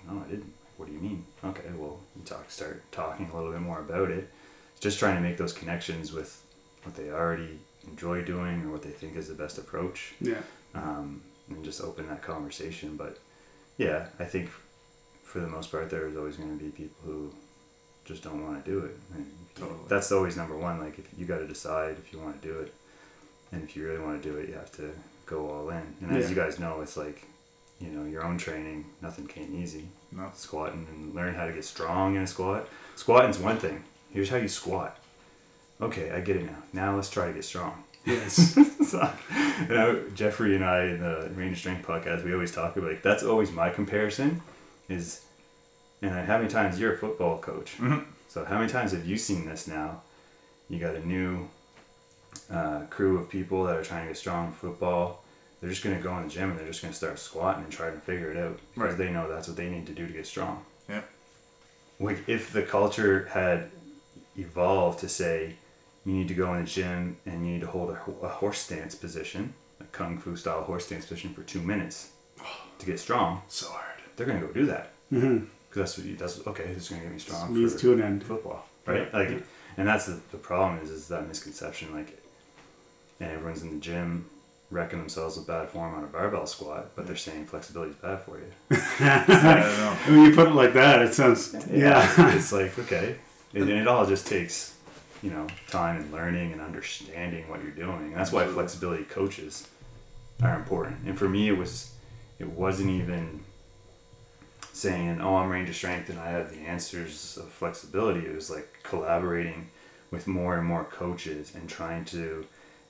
No, 0.09 0.23
I 0.27 0.31
didn't. 0.31 0.53
What 0.79 0.89
do 0.89 0.95
you 0.95 1.01
mean? 1.01 1.25
Okay, 1.45 1.69
well 1.77 2.01
you 2.17 2.23
talk 2.25 2.51
start 2.51 2.83
talking 2.93 3.29
a 3.33 3.37
little 3.37 3.53
bit 3.53 3.61
more 3.61 3.81
about 3.81 4.11
it. 4.11 4.29
Just 4.81 4.99
trying 4.99 5.17
to 5.17 5.21
make 5.23 5.37
those 5.37 5.53
connections 5.53 6.13
with 6.13 6.43
what 6.83 6.95
they 6.97 7.11
already 7.11 7.59
enjoy 7.89 8.23
doing 8.23 8.63
or 8.65 8.71
what 8.73 8.83
they 8.83 8.91
think 8.91 9.17
is 9.17 9.29
the 9.29 9.35
best 9.35 9.59
approach 9.59 10.15
Yeah. 10.21 10.41
um, 10.75 11.23
and 11.49 11.65
just 11.65 11.81
open 11.81 12.09
that 12.09 12.23
conversation. 12.23 12.97
But 12.97 13.19
yeah, 13.79 14.09
I 14.19 14.25
think 14.25 14.51
for 15.23 15.41
the 15.41 15.47
most 15.47 15.71
part, 15.71 15.91
there's 15.91 16.17
always 16.17 16.37
going 16.37 16.57
to 16.59 16.63
be 16.65 16.71
people 16.71 16.97
who 17.05 17.33
just 18.05 18.23
don't 18.23 18.43
want 18.45 18.65
to 18.65 18.71
do 18.71 18.79
it. 18.85 18.97
And 19.15 19.27
Totally. 19.55 19.79
That's 19.89 20.13
always 20.13 20.37
number 20.37 20.57
one. 20.57 20.79
Like, 20.79 20.99
if 20.99 21.07
you 21.19 21.25
got 21.25 21.39
to 21.39 21.47
decide 21.47 21.97
if 21.99 22.13
you 22.13 22.19
want 22.21 22.41
to 22.43 22.47
do 22.49 22.59
it, 22.61 22.75
and 23.53 23.63
if 23.65 23.75
you 23.75 23.87
really 23.87 23.99
want 24.05 24.23
to 24.23 24.29
do 24.31 24.37
it, 24.37 24.49
you 24.49 24.55
have 24.55 24.71
to 24.73 24.91
go 25.27 25.51
all 25.51 25.69
in. 25.71 25.83
And 26.01 26.17
as 26.17 26.25
Yeah. 26.25 26.31
you 26.31 26.35
guys 26.37 26.59
know, 26.59 26.81
it's 26.81 26.97
like, 26.97 27.23
you 27.81 27.89
know, 27.89 28.05
your 28.05 28.25
own 28.25 28.39
training, 28.39 28.87
nothing 29.03 29.27
came 29.27 29.55
easy. 29.61 29.89
No. 30.13 30.31
Squatting 30.35 30.87
and 30.91 31.15
learn 31.15 31.35
how 31.35 31.47
to 31.47 31.53
get 31.53 31.65
strong 31.65 32.17
in 32.17 32.23
a 32.23 32.27
squat. 32.27 32.69
Squatting's 32.97 33.39
one 33.39 33.59
thing. 33.59 33.83
Here's 34.13 34.31
how 34.31 34.37
you 34.37 34.49
squat. 34.49 34.99
Okay, 35.81 36.11
I 36.11 36.21
get 36.21 36.37
it 36.37 36.45
now. 36.47 36.63
Now 36.73 36.95
let's 36.97 37.11
try 37.11 37.27
to 37.27 37.33
get 37.35 37.45
strong. 37.45 37.83
Yes. 38.07 38.55
so, 38.89 39.11
you 39.61 39.75
know, 39.75 40.05
Jeffrey 40.15 40.55
and 40.55 40.65
I 40.65 40.85
in 40.85 41.01
the 41.01 41.29
Range 41.35 41.53
of 41.53 41.59
Strength 41.59 41.87
podcast, 41.87 42.25
we 42.25 42.33
always 42.33 42.53
talk 42.53 42.77
about 42.77 42.89
like 42.91 43.03
that's 43.03 43.23
always 43.25 43.51
my 43.53 43.69
comparison 43.69 44.41
is, 44.89 45.23
and 46.01 46.13
how 46.27 46.39
many 46.39 46.49
times 46.49 46.79
you're 46.81 46.95
a 46.95 46.99
football 46.99 47.39
coach? 47.39 47.77
Mhm. 47.79 48.05
So 48.29 48.45
how 48.45 48.59
many 48.59 48.71
times 48.71 48.93
have 48.93 49.05
you 49.05 49.19
seen 49.19 49.45
this 49.47 49.67
now? 49.67 50.03
You 50.71 50.79
got 50.79 50.95
a 50.95 51.07
new 51.07 51.49
uh, 52.51 52.81
crew 52.91 53.19
of 53.19 53.29
people 53.29 53.65
that 53.65 53.77
are 53.77 53.83
trying 53.85 54.03
to 54.07 54.09
get 54.11 54.17
strong 54.17 54.47
in 54.47 54.53
football. 54.53 55.23
They're 55.61 55.71
just 55.71 55.83
going 55.83 55.97
to 55.97 56.03
go 56.03 56.17
in 56.19 56.25
the 56.25 56.29
gym 56.31 56.51
and 56.51 56.59
they're 56.59 56.67
just 56.67 56.83
going 56.83 56.93
to 56.93 56.97
start 56.97 57.19
squatting 57.19 57.65
and 57.65 57.73
try 57.73 57.91
to 57.91 57.97
figure 57.99 58.31
it 58.31 58.37
out 58.37 58.59
because 58.75 58.91
Right. 58.91 58.99
they 58.99 59.11
know 59.11 59.29
that's 59.29 59.49
what 59.49 59.57
they 59.57 59.69
need 59.71 59.87
to 59.87 59.93
do 59.93 60.07
to 60.07 60.13
get 60.13 60.27
strong. 60.27 60.65
Yeah. 60.89 61.01
Like 61.99 62.29
if 62.29 62.53
the 62.53 62.63
culture 62.63 63.27
had 63.33 63.71
evolved 64.37 64.99
to 65.01 65.09
say 65.09 65.55
you 66.05 66.13
need 66.13 66.29
to 66.29 66.35
go 66.35 66.53
in 66.55 66.61
the 66.65 66.67
gym 66.69 67.17
and 67.27 67.45
you 67.47 67.53
need 67.55 67.61
to 67.63 67.67
hold 67.67 67.91
a, 67.91 67.99
a 68.25 68.29
horse 68.29 68.59
stance 68.59 68.95
position, 68.95 69.55
a 69.81 69.85
kung 69.85 70.19
fu 70.19 70.37
style 70.37 70.63
horse 70.63 70.87
stance 70.87 71.07
position 71.07 71.33
for 71.33 71.43
two 71.43 71.61
minutes 71.61 72.11
to 72.79 72.87
get 72.87 73.01
strong, 73.01 73.43
So 73.49 73.69
hard. 73.71 74.01
they're 74.17 74.27
gonna 74.27 74.41
go 74.41 74.49
do 74.53 74.67
that 74.67 74.93
hmm 75.11 75.39
because 75.71 75.81
that's 75.95 75.99
what 75.99 76.07
you, 76.07 76.17
that's 76.17 76.47
okay. 76.47 76.65
This 76.75 76.85
is 76.85 76.89
gonna 76.91 77.03
get 77.03 77.13
me 77.13 77.19
strong 77.19 77.53
Means 77.55 77.75
to 77.77 77.93
an 77.95 78.03
end. 78.03 78.25
football, 78.25 78.67
right? 78.87 79.09
Yeah. 79.13 79.19
Like, 79.19 79.31
Yeah. 79.31 79.39
and 79.79 79.89
that's 79.89 80.07
the, 80.07 80.21
the 80.31 80.37
problem 80.39 80.81
is 80.83 80.91
is 80.91 81.09
that 81.09 81.27
misconception. 81.27 81.95
Like, 81.95 82.23
and 83.21 83.31
everyone's 83.31 83.63
in 83.63 83.71
the 83.71 83.81
gym 83.81 84.27
wrecking 84.71 84.99
themselves 84.99 85.37
with 85.37 85.47
bad 85.47 85.69
form 85.69 85.95
on 85.95 86.05
a 86.05 86.07
barbell 86.07 86.47
squat, 86.47 86.91
but 86.95 87.07
they're 87.07 87.17
saying 87.17 87.47
flexibility 87.47 87.93
is 87.93 87.97
bad 87.97 88.21
for 88.21 88.39
you. 88.39 88.53
I 89.01 89.25
don't 89.61 89.79
know. 89.79 89.97
When 90.07 90.23
you 90.25 90.35
put 90.35 90.49
it 90.49 90.55
like 90.55 90.73
that, 90.75 91.03
it 91.03 91.15
sounds 91.15 91.55
yeah. 91.71 92.35
it's 92.37 92.53
like 92.53 92.79
okay, 92.79 93.17
and, 93.55 93.63
and 93.63 93.79
it 93.79 93.89
all 93.89 94.07
just 94.07 94.27
takes 94.27 94.75
you 95.23 95.31
know 95.31 95.47
time 95.69 95.97
and 95.97 96.13
learning 96.13 96.53
and 96.53 96.61
understanding 96.61 97.49
what 97.49 97.63
you're 97.63 97.73
doing. 97.73 98.07
And 98.07 98.17
that's 98.17 98.33
why 98.33 98.47
flexibility 98.47 99.05
coaches 99.05 99.69
are 100.43 100.55
important. 100.55 100.99
And 101.07 101.19
for 101.19 101.29
me, 101.29 101.49
it 101.49 101.57
was 101.57 101.93
it 102.39 102.49
wasn't 102.49 102.91
even 102.91 103.41
saying, 104.73 105.21
"Oh, 105.21 105.37
I'm 105.37 105.49
range 105.49 105.69
of 105.69 105.77
strength 105.77 106.11
and 106.11 106.19
I 106.19 106.31
have 106.31 106.51
the 106.51 106.61
answers 106.61 107.39
of 107.41 107.49
flexibility." 107.51 108.27
It 108.27 108.35
was 108.35 108.51
like 108.51 108.81
collaborating 108.83 109.69
with 110.11 110.27
more 110.27 110.57
and 110.57 110.67
more 110.67 110.85
coaches 110.85 111.53
and 111.55 111.69
trying 111.69 112.05
to 112.07 112.47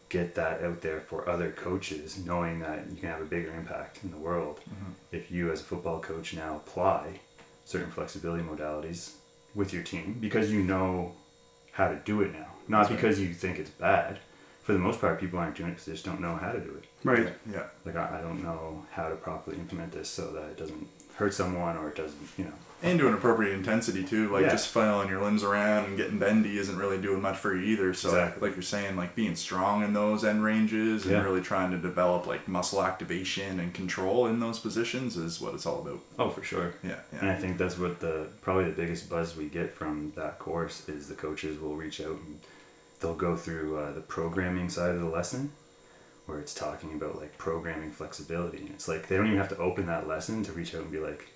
get 0.09 0.35
that 0.37 0.63
out 0.63 0.83
there 0.83 1.01
for 1.01 1.29
other 1.29 1.51
coaches, 1.51 2.19
knowing 2.25 2.61
that 2.61 2.87
you 2.91 2.97
can 2.97 3.09
have 3.09 3.21
a 3.21 3.25
bigger 3.25 3.53
impact 3.55 4.01
in 4.05 4.11
the 4.11 4.17
world 4.17 4.61
mm-hmm. 4.61 4.93
if 5.13 5.31
you, 5.31 5.51
as 5.51 5.61
a 5.61 5.65
football 5.65 6.01
coach, 6.01 6.35
now 6.35 6.57
apply 6.57 7.21
certain 7.65 7.91
flexibility 7.91 8.43
modalities 8.43 9.15
with 9.55 9.73
your 9.73 9.83
team 9.83 10.17
because 10.21 10.53
you 10.53 10.63
know 10.63 11.13
how 11.73 11.89
to 11.89 11.97
do 12.05 12.21
it 12.23 12.33
now, 12.33 12.47
not 12.69 12.79
That's 12.83 12.91
right. 12.91 12.97
because 13.01 13.21
you 13.21 13.35
think 13.35 13.59
it's 13.59 13.71
bad. 13.71 14.19
For 14.63 14.73
the 14.73 14.79
most 14.79 15.01
part, 15.01 15.21
people 15.21 15.39
aren't 15.39 15.57
doing 15.57 15.71
it 15.71 15.73
because 15.73 15.87
they 15.87 15.93
just 15.93 16.05
don't 16.05 16.21
know 16.21 16.35
how 16.37 16.51
to 16.51 16.59
do 16.59 16.71
it 16.71 16.87
Right. 17.05 17.33
Yeah. 17.51 17.65
like 17.85 17.95
I, 17.95 18.19
I 18.19 18.21
don't 18.21 18.43
know 18.43 18.85
how 18.91 19.09
to 19.09 19.15
properly 19.15 19.59
implement 19.59 19.93
this 19.93 20.09
so 20.09 20.33
that 20.33 20.43
it 20.51 20.57
doesn't 20.57 20.89
hurt 21.17 21.35
someone 21.35 21.77
or 21.77 21.89
it 21.89 21.97
doesn't 21.97 22.19
you 22.39 22.45
know 22.45 22.53
And 22.83 22.99
to 22.99 23.09
an 23.09 23.15
appropriate 23.15 23.55
intensity 23.55 24.05
too. 24.05 24.31
Like 24.31 24.43
Yeah. 24.43 24.51
just 24.51 24.69
flailing 24.69 25.09
your 25.09 25.23
limbs 25.23 25.43
around 25.43 25.87
and 25.87 25.97
getting 25.97 26.19
bendy 26.19 26.59
isn't 26.59 26.77
really 26.77 26.99
doing 26.99 27.23
much 27.23 27.39
for 27.39 27.55
you 27.57 27.63
either. 27.63 27.95
So 27.95 28.11
Exactly. 28.11 28.47
like 28.47 28.55
you're 28.57 28.63
saying, 28.63 28.97
like 28.97 29.15
being 29.15 29.35
strong 29.35 29.83
in 29.83 29.95
those 29.95 30.25
end 30.25 30.45
ranges 30.45 31.05
and 31.05 31.13
Yeah. 31.13 31.23
really 31.25 31.41
trying 31.41 31.71
to 31.71 31.79
develop 31.79 32.27
like 32.27 32.47
muscle 32.47 32.83
activation 32.85 33.59
and 33.59 33.73
control 33.73 34.27
in 34.27 34.41
those 34.41 34.59
positions 34.59 35.17
is 35.17 35.41
what 35.41 35.55
it's 35.55 35.65
all 35.65 35.81
about. 35.81 36.01
oh 36.19 36.29
for 36.29 36.43
sure 36.45 36.75
Yeah. 36.85 37.01
and 37.19 37.31
I 37.31 37.35
think 37.35 37.57
that's 37.57 37.79
what 37.79 38.01
the 38.01 38.27
probably 38.43 38.65
the 38.65 38.73
biggest 38.83 39.09
buzz 39.09 39.35
we 39.35 39.47
get 39.47 39.73
from 39.73 40.13
that 40.17 40.39
course 40.39 40.87
is 40.87 41.09
the 41.09 41.15
coaches 41.15 41.59
will 41.59 41.77
reach 41.77 41.99
out 42.03 42.19
and 42.27 42.41
they'll 43.01 43.15
go 43.15 43.37
through 43.37 43.79
uh, 43.79 43.93
the 43.93 44.01
programming 44.03 44.69
side 44.69 44.91
of 44.91 45.01
the 45.01 45.07
lesson 45.09 45.53
where 46.27 46.39
it's 46.39 46.55
talking 46.55 46.93
about 46.95 47.17
like 47.21 47.37
programming 47.39 47.91
flexibility 47.93 48.59
and 48.59 48.71
it's 48.71 48.89
like 48.89 49.09
they 49.09 49.17
don't 49.17 49.27
even 49.27 49.39
have 49.39 49.49
to 49.49 49.57
open 49.59 49.87
that 49.87 50.07
lesson 50.09 50.43
to 50.43 50.53
reach 50.53 50.75
out 50.75 50.83
and 50.83 50.91
be 50.93 50.99
like 50.99 51.27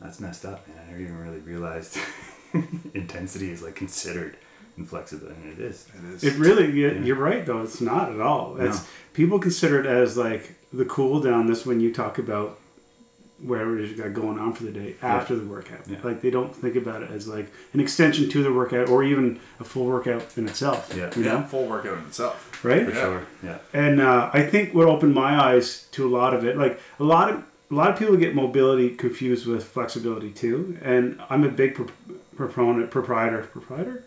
that's 0.00 0.20
messed 0.20 0.44
up 0.44 0.66
man 0.68 0.76
I 0.82 0.90
never 0.90 1.00
even 1.02 1.18
really 1.18 1.40
realized 1.40 1.98
intensity 2.94 3.50
is 3.50 3.62
like 3.62 3.74
considered 3.74 4.36
in 4.76 4.86
flexibility 4.86 5.34
and 5.42 5.52
it 5.52 5.58
is 5.60 5.86
It 5.94 6.14
is. 6.14 6.24
It 6.24 6.34
really, 6.38 6.70
you, 6.70 6.88
Yeah. 6.88 7.02
you're 7.02 7.16
right 7.16 7.44
though. 7.44 7.62
It's 7.62 7.80
not 7.80 8.12
at 8.12 8.20
all. 8.20 8.56
It's 8.60 8.78
No. 8.80 8.84
people 9.12 9.38
consider 9.38 9.80
it 9.80 9.86
as 9.86 10.16
like 10.16 10.54
the 10.72 10.84
cool 10.84 11.20
down. 11.20 11.46
This 11.46 11.66
when 11.66 11.80
you 11.80 11.92
talk 11.92 12.18
about 12.18 12.58
whatever 13.40 13.78
it 13.78 13.84
is 13.84 13.90
you 13.92 13.96
got 13.96 14.12
going 14.14 14.38
on 14.38 14.52
for 14.52 14.64
the 14.64 14.72
day 14.72 14.96
after 15.00 15.36
the 15.36 15.44
workout. 15.46 15.80
Yeah. 15.88 15.98
Like 16.02 16.20
they 16.22 16.30
don't 16.30 16.54
think 16.54 16.74
about 16.76 17.02
it 17.02 17.10
as 17.10 17.28
like 17.28 17.50
an 17.72 17.80
extension 17.80 18.28
to 18.30 18.42
the 18.42 18.52
workout 18.52 18.88
or 18.88 19.04
even 19.04 19.38
a 19.60 19.64
full 19.64 19.86
workout 19.86 20.36
in 20.36 20.48
itself. 20.48 20.92
Yeah. 20.96 21.10
You 21.16 21.24
yeah, 21.24 21.32
know, 21.34 21.42
full 21.42 21.66
workout 21.66 21.98
in 21.98 22.04
itself. 22.04 22.64
right? 22.64 22.84
for 22.84 22.90
Yeah. 22.92 23.00
sure 23.02 23.26
yeah 23.44 23.58
And 23.72 24.00
uh, 24.00 24.30
I 24.32 24.42
think 24.42 24.74
what 24.74 24.88
opened 24.88 25.14
my 25.14 25.38
eyes 25.40 25.86
to 25.92 26.06
a 26.06 26.10
lot 26.10 26.34
of 26.34 26.44
it, 26.44 26.56
like 26.56 26.80
a 26.98 27.04
lot 27.04 27.30
of 27.30 27.44
a 27.70 27.74
lot 27.74 27.90
of 27.92 27.98
people 27.98 28.16
get 28.16 28.34
mobility 28.34 28.88
confused 28.96 29.46
with 29.46 29.62
flexibility 29.62 30.30
too. 30.30 30.78
And 30.82 31.20
I'm 31.28 31.44
a 31.44 31.50
big 31.50 31.74
pro- 31.74 31.86
proponent, 32.34 32.90
proprietor, 32.90 33.42
proprietor, 33.52 34.04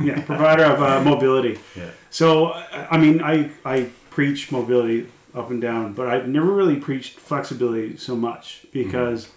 yeah, 0.00 0.20
provider 0.32 0.64
of 0.64 0.82
uh, 0.82 1.02
mobility. 1.04 1.58
yeah 1.76 1.90
So 2.10 2.46
I 2.52 2.88
I 2.92 2.96
mean, 2.98 3.22
I 3.22 3.50
I 3.64 3.90
preach 4.10 4.50
mobility 4.50 5.08
up 5.34 5.50
and 5.50 5.60
down, 5.60 5.92
but 5.92 6.08
I've 6.08 6.28
never 6.28 6.46
really 6.46 6.76
preached 6.76 7.18
flexibility 7.18 7.96
so 7.96 8.14
much 8.14 8.66
because, 8.72 9.28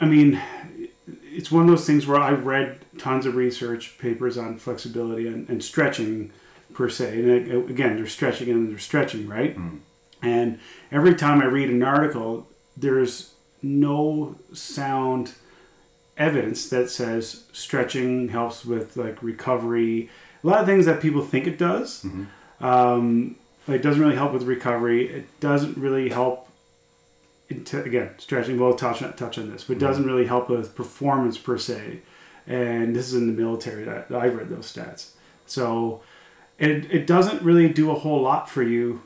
I 0.00 0.06
mean, 0.06 0.40
it's 1.06 1.50
one 1.52 1.64
of 1.64 1.68
those 1.68 1.86
things 1.86 2.06
where 2.06 2.18
I've 2.18 2.46
read 2.46 2.80
tons 2.98 3.26
of 3.26 3.34
research 3.34 3.98
papers 3.98 4.38
on 4.38 4.58
flexibility 4.58 5.26
and, 5.26 5.48
and 5.48 5.62
stretching 5.62 6.32
per 6.72 6.88
se. 6.88 7.20
And 7.20 7.70
again, 7.70 7.96
they're 7.96 8.06
stretching 8.06 8.48
and 8.48 8.70
they're 8.70 8.78
stretching, 8.78 9.28
right? 9.28 9.56
Mm. 9.56 9.80
And 10.22 10.58
every 10.90 11.14
time 11.14 11.40
I 11.40 11.46
read 11.46 11.70
an 11.70 11.82
article, 11.82 12.48
there's 12.76 13.34
no 13.62 14.36
sound 14.52 15.34
evidence 16.16 16.68
that 16.68 16.90
says 16.90 17.44
stretching 17.52 18.28
helps 18.28 18.64
with 18.64 18.96
like 18.96 19.22
recovery. 19.22 20.10
A 20.42 20.46
lot 20.46 20.60
of 20.60 20.66
things 20.66 20.86
that 20.86 21.00
people 21.00 21.22
think 21.22 21.46
it 21.46 21.58
does. 21.58 22.04
Mhm. 22.04 22.26
Um, 22.62 23.36
it 23.72 23.82
doesn't 23.82 24.00
really 24.00 24.16
help 24.16 24.32
with 24.32 24.44
recovery. 24.44 25.08
It 25.08 25.40
doesn't 25.40 25.76
really 25.76 26.08
help. 26.08 26.48
Into, 27.48 27.82
again, 27.82 28.10
stretching. 28.18 28.60
We'll 28.60 28.74
touch 28.74 29.02
on, 29.02 29.12
touch 29.14 29.36
on 29.36 29.50
this, 29.50 29.64
but 29.64 29.76
it 29.76 29.80
doesn't 29.80 30.06
really 30.06 30.26
help 30.26 30.48
with 30.48 30.76
performance 30.76 31.36
per 31.36 31.58
se. 31.58 32.00
And 32.46 32.94
this 32.94 33.08
is 33.08 33.14
in 33.14 33.26
the 33.26 33.42
military 33.42 33.84
that 33.84 34.10
I've 34.12 34.36
read 34.36 34.48
those 34.48 34.72
stats. 34.72 35.10
So 35.46 36.00
it, 36.58 36.92
it 36.92 37.06
doesn't 37.06 37.42
really 37.42 37.68
do 37.68 37.90
a 37.90 37.94
whole 37.94 38.22
lot 38.22 38.48
for 38.48 38.62
you 38.62 39.02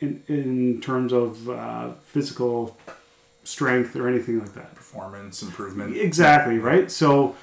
in, 0.00 0.22
in 0.28 0.80
terms 0.80 1.12
of 1.12 1.48
uh, 1.48 1.90
physical 2.04 2.76
strength 3.44 3.96
or 3.96 4.08
anything 4.08 4.38
like 4.38 4.54
that. 4.54 4.74
Performance 4.74 5.42
improvement. 5.42 5.96
Exactly, 5.96 6.58
right? 6.58 6.90
So 6.90 7.36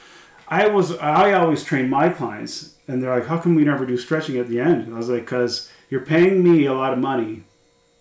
I 0.48 0.68
was 0.68 0.96
I 0.98 1.34
always 1.34 1.64
train 1.64 1.90
my 1.90 2.10
clients 2.10 2.76
and 2.88 3.02
they're 3.02 3.14
like, 3.14 3.28
How 3.28 3.38
come 3.38 3.56
we 3.56 3.64
never 3.64 3.86
do 3.86 3.98
stretching 3.98 4.38
at 4.38 4.48
the 4.48 4.60
end? 4.60 4.86
And 4.86 4.94
I 4.94 4.98
was 4.98 5.10
like, 5.10 5.22
Because 5.22 5.72
you're 5.90 6.02
paying 6.02 6.44
me 6.44 6.66
a 6.66 6.74
lot 6.74 6.94
of 6.94 7.00
money 7.00 7.44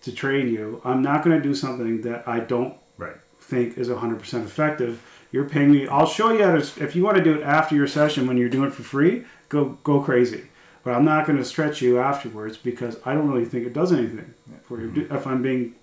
to 0.01 0.11
train 0.11 0.47
you. 0.47 0.81
I'm 0.85 1.01
not 1.01 1.23
gonna 1.23 1.41
do 1.41 1.53
something 1.53 2.01
that 2.01 2.27
I 2.27 2.39
don't 2.39 2.75
Right. 2.97 3.15
think 3.41 3.77
is 3.77 3.89
100% 3.89 4.45
effective. 4.45 5.01
You're 5.31 5.45
paying 5.49 5.71
me. 5.71 5.87
I'll 5.87 6.07
show 6.07 6.31
you 6.31 6.43
how 6.43 6.55
to. 6.57 6.83
If 6.83 6.95
you 6.95 7.03
want 7.03 7.17
to 7.17 7.23
do 7.23 7.35
it 7.35 7.43
after 7.43 7.75
your 7.75 7.87
session 7.87 8.27
when 8.27 8.37
you're 8.37 8.49
doing 8.49 8.69
it 8.69 8.73
for 8.73 8.83
free, 8.83 9.25
go 9.47 9.77
go 9.83 9.99
crazy. 10.01 10.45
But 10.83 10.95
I'm 10.95 11.05
not 11.05 11.27
going 11.27 11.37
to 11.37 11.45
stretch 11.45 11.81
you 11.81 11.99
afterwards 11.99 12.57
because 12.57 12.97
I 13.05 13.13
don't 13.13 13.29
really 13.29 13.45
think 13.45 13.67
it 13.67 13.73
does 13.73 13.91
anything 13.91 14.33
for 14.67 14.79
you. 14.81 15.07
If 15.11 15.27
I'm 15.27 15.41
being 15.43 15.75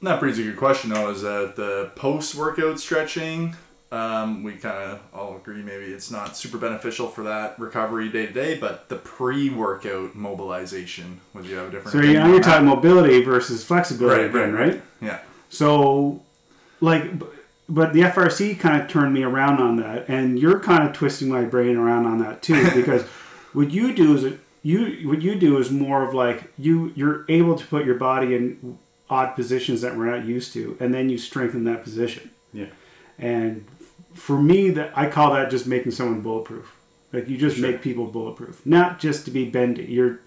that 0.00 0.20
brings 0.20 0.38
a 0.38 0.42
good 0.42 0.56
question 0.56 0.90
though. 0.90 1.10
Is 1.10 1.22
that 1.22 1.56
the 1.56 1.90
post-workout 1.96 2.78
stretching? 2.80 3.56
Um, 3.94 4.42
we 4.42 4.54
kind 4.54 4.90
of 4.90 5.00
all 5.14 5.36
agree 5.36 5.62
maybe 5.62 5.84
it's 5.84 6.10
not 6.10 6.36
super 6.36 6.58
beneficial 6.58 7.06
for 7.06 7.22
that 7.22 7.56
recovery 7.60 8.08
day 8.08 8.26
to 8.26 8.32
day, 8.32 8.58
but 8.58 8.88
the 8.88 8.96
pre-workout 8.96 10.16
mobilization. 10.16 11.20
Would 11.32 11.46
you 11.46 11.54
have 11.54 11.68
a 11.68 11.70
different? 11.70 11.92
so 11.92 11.98
opinion 11.98 12.22
now 12.22 12.26
you're 12.26 12.40
that? 12.40 12.44
talking 12.44 12.66
mobility 12.66 13.22
versus 13.22 13.62
flexibility, 13.62 14.22
Right, 14.22 14.30
again, 14.30 14.52
right, 14.52 14.68
right? 14.72 14.82
Yeah. 15.00 15.20
So, 15.48 16.22
like, 16.80 17.04
but 17.68 17.92
the 17.92 18.00
FRC 18.00 18.58
kind 18.58 18.82
of 18.82 18.88
turned 18.88 19.14
me 19.14 19.22
around 19.22 19.60
on 19.60 19.76
that, 19.76 20.08
and 20.08 20.40
you're 20.40 20.58
kind 20.58 20.82
of 20.88 20.92
twisting 20.92 21.28
my 21.28 21.44
brain 21.44 21.76
around 21.76 22.06
on 22.06 22.18
that 22.18 22.42
too, 22.42 22.68
because 22.74 23.02
what 23.52 23.70
you 23.70 23.94
do 23.94 24.16
is 24.16 24.38
you 24.64 25.08
what 25.08 25.22
you 25.22 25.36
do 25.36 25.56
is 25.58 25.70
more 25.70 26.02
of 26.02 26.12
like 26.14 26.50
you 26.58 26.92
you're 26.96 27.24
able 27.28 27.54
to 27.54 27.64
put 27.66 27.84
your 27.84 27.94
body 27.94 28.34
in 28.34 28.76
odd 29.08 29.36
positions 29.36 29.82
that 29.82 29.96
we're 29.96 30.06
not 30.06 30.24
used 30.24 30.52
to, 30.54 30.76
and 30.80 30.92
then 30.92 31.08
you 31.10 31.16
strengthen 31.16 31.62
that 31.62 31.84
position. 31.84 32.30
Yeah. 32.52 32.66
And 33.20 33.64
for 34.14 34.40
me, 34.40 34.70
that 34.70 34.96
I 34.96 35.08
call 35.10 35.34
that 35.34 35.50
just 35.50 35.66
making 35.66 35.92
someone 35.92 36.20
bulletproof. 36.20 36.74
Like 37.12 37.28
you 37.28 37.36
just 37.36 37.56
Sure. 37.58 37.70
make 37.70 37.82
people 37.82 38.06
bulletproof, 38.06 38.64
not 38.66 38.98
just 38.98 39.24
to 39.26 39.30
be 39.30 39.44
bendy. 39.48 39.84
You're 39.84 40.20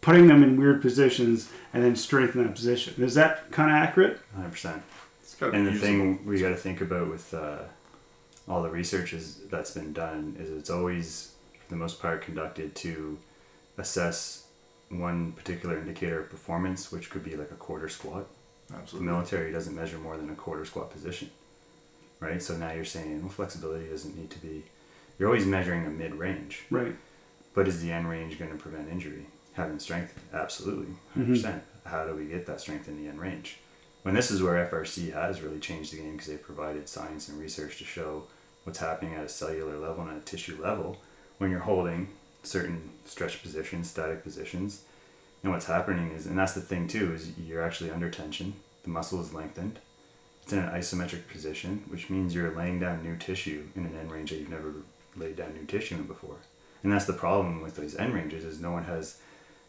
putting 0.00 0.26
them 0.26 0.42
in 0.42 0.56
weird 0.58 0.82
positions 0.82 1.50
and 1.72 1.84
then 1.84 1.94
strengthen 1.94 2.42
that 2.44 2.54
position. 2.54 2.94
Is 3.02 3.14
that 3.14 3.50
kind 3.52 3.70
of 3.70 3.76
accurate? 3.76 4.18
100%. 4.36 4.82
It's 5.22 5.36
And 5.40 5.52
be 5.52 5.58
the 5.58 5.64
usable. 5.70 5.78
thing 5.80 6.26
we 6.26 6.40
got 6.40 6.48
to 6.48 6.56
think 6.56 6.80
about 6.80 7.08
with 7.08 7.32
uh, 7.32 7.58
all 8.48 8.62
the 8.62 8.70
research 8.70 9.12
is, 9.12 9.36
that's 9.50 9.70
been 9.70 9.92
done 9.92 10.36
is 10.38 10.50
it's 10.50 10.70
always, 10.70 11.32
for 11.60 11.68
the 11.70 11.76
most 11.76 12.00
part, 12.02 12.22
conducted 12.22 12.74
to 12.76 13.18
assess 13.78 14.46
one 14.88 15.32
particular 15.32 15.78
indicator 15.78 16.20
of 16.20 16.30
performance, 16.30 16.90
which 16.92 17.08
could 17.08 17.24
be 17.24 17.36
like 17.36 17.50
a 17.50 17.54
quarter 17.56 17.88
squat. 17.88 18.26
Absolutely. 18.74 19.06
The 19.06 19.12
military 19.12 19.52
doesn't 19.52 19.74
measure 19.74 19.98
more 19.98 20.16
than 20.16 20.28
a 20.30 20.34
quarter 20.34 20.64
squat 20.64 20.90
position, 20.90 21.30
right? 22.22 22.42
So 22.42 22.56
now 22.56 22.72
you're 22.72 22.84
saying, 22.84 23.20
well, 23.20 23.30
flexibility 23.30 23.88
doesn't 23.88 24.16
need 24.16 24.30
to 24.30 24.38
be. 24.38 24.64
You're 25.18 25.28
always 25.28 25.46
measuring 25.46 25.84
a 25.86 25.90
mid 25.90 26.14
range, 26.14 26.62
Right. 26.70 26.94
but 27.54 27.68
is 27.68 27.82
the 27.82 27.92
end 27.92 28.08
range 28.08 28.38
going 28.38 28.50
to 28.50 28.56
prevent 28.56 28.88
injury? 28.88 29.26
Having 29.54 29.80
strength, 29.80 30.18
absolutely, 30.32 30.94
100%. 31.16 31.26
percent 31.26 31.62
How 31.84 32.06
do 32.06 32.14
we 32.14 32.24
get 32.24 32.46
that 32.46 32.60
strength 32.60 32.88
in 32.88 32.96
the 32.96 33.08
end 33.08 33.20
range? 33.20 33.58
When 34.02 34.14
this 34.14 34.30
is 34.30 34.42
where 34.42 34.66
FRC 34.66 35.12
has 35.12 35.42
really 35.42 35.60
changed 35.60 35.92
the 35.92 35.98
game 35.98 36.12
because 36.12 36.28
they've 36.28 36.42
provided 36.42 36.88
science 36.88 37.28
and 37.28 37.38
research 37.38 37.78
to 37.78 37.84
show 37.84 38.24
what's 38.64 38.78
happening 38.78 39.14
at 39.14 39.24
a 39.24 39.28
cellular 39.28 39.76
level 39.76 40.02
and 40.02 40.12
at 40.12 40.16
a 40.16 40.24
tissue 40.24 40.60
level 40.60 40.98
when 41.38 41.50
you're 41.50 41.60
holding 41.60 42.08
certain 42.42 42.90
stretch 43.04 43.42
positions, 43.42 43.90
static 43.90 44.22
positions. 44.24 44.82
And 45.42 45.52
what's 45.52 45.66
happening 45.66 46.10
is, 46.12 46.26
and 46.26 46.38
that's 46.38 46.54
the 46.54 46.60
thing 46.60 46.88
too, 46.88 47.12
is 47.12 47.38
you're 47.38 47.62
actually 47.62 47.90
under 47.90 48.08
tension. 48.10 48.54
The 48.84 48.90
muscle 48.90 49.20
is 49.20 49.34
lengthened. 49.34 49.78
It's 50.42 50.52
in 50.52 50.58
an 50.58 50.70
isometric 50.70 51.28
position, 51.28 51.84
which 51.88 52.10
means 52.10 52.34
you're 52.34 52.54
laying 52.54 52.80
down 52.80 53.02
new 53.02 53.16
tissue 53.16 53.68
in 53.76 53.86
an 53.86 53.96
end 53.98 54.10
range 54.10 54.30
that 54.30 54.36
you've 54.36 54.50
never 54.50 54.74
laid 55.16 55.36
down 55.36 55.54
new 55.54 55.64
tissue 55.66 55.96
in 55.96 56.04
before. 56.04 56.36
And 56.82 56.92
that's 56.92 57.04
the 57.04 57.12
problem 57.12 57.62
with 57.62 57.76
these 57.76 57.96
end 57.96 58.14
ranges 58.14 58.44
is 58.44 58.60
no 58.60 58.72
one 58.72 58.84
has 58.84 59.18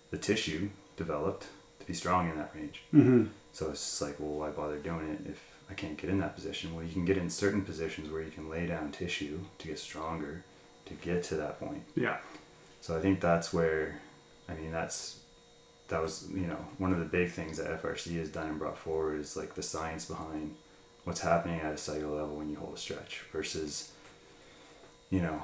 the 0.09 0.17
tissue 0.17 0.69
developed 0.97 1.47
to 1.79 1.85
be 1.85 1.93
strong 1.93 2.29
in 2.29 2.37
that 2.37 2.51
range. 2.55 2.81
Mm-hmm. 2.93 3.25
So 3.51 3.69
it's 3.69 3.81
just 3.81 4.01
like, 4.01 4.19
well, 4.19 4.39
why 4.39 4.49
bother 4.49 4.77
doing 4.77 5.09
it 5.09 5.29
if 5.29 5.39
I 5.69 5.73
can't 5.73 5.97
get 5.97 6.09
in 6.09 6.19
that 6.19 6.35
position? 6.35 6.73
Well, 6.73 6.83
you 6.83 6.91
can 6.91 7.05
get 7.05 7.17
in 7.17 7.29
certain 7.29 7.61
positions 7.61 8.09
where 8.09 8.23
you 8.23 8.31
can 8.31 8.49
lay 8.49 8.65
down 8.65 8.91
tissue 8.91 9.41
to 9.59 9.67
get 9.67 9.77
stronger 9.77 10.43
to 10.85 10.93
get 10.95 11.23
to 11.25 11.35
that 11.35 11.59
point. 11.59 11.83
Yeah. 11.95 12.17
So 12.81 12.97
I 12.97 12.99
think 12.99 13.21
that's 13.21 13.53
where, 13.53 13.99
I 14.49 14.55
mean, 14.55 14.71
that's 14.71 15.19
that 15.89 16.01
was 16.01 16.27
you 16.33 16.47
know 16.47 16.57
one 16.77 16.91
of 16.91 16.99
the 16.99 17.05
big 17.05 17.31
things 17.31 17.57
that 17.57 17.81
FRC 17.81 18.17
has 18.17 18.29
done 18.29 18.47
and 18.47 18.59
brought 18.59 18.77
forward 18.77 19.19
is 19.19 19.37
like 19.37 19.53
the 19.55 19.61
science 19.61 20.05
behind 20.05 20.55
what's 21.03 21.21
happening 21.21 21.59
at 21.59 21.73
a 21.73 21.77
cellular 21.77 22.21
level 22.21 22.37
when 22.37 22.49
you 22.49 22.55
hold 22.55 22.75
a 22.75 22.77
stretch 22.77 23.23
versus, 23.31 23.91
you 25.09 25.21
know, 25.21 25.43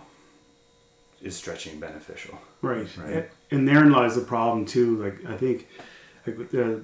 is 1.22 1.36
stretching 1.36 1.80
beneficial? 1.80 2.40
Right. 2.62 2.88
Right. 2.98 3.30
And 3.52 3.68
therein 3.68 3.92
lies 3.92 4.16
the 4.16 4.22
problem 4.22 4.66
too. 4.66 5.04
Like 5.04 5.26
I 5.26 5.38
think, 5.38 5.68
like 6.26 6.38
with 6.38 6.52
the 6.52 6.84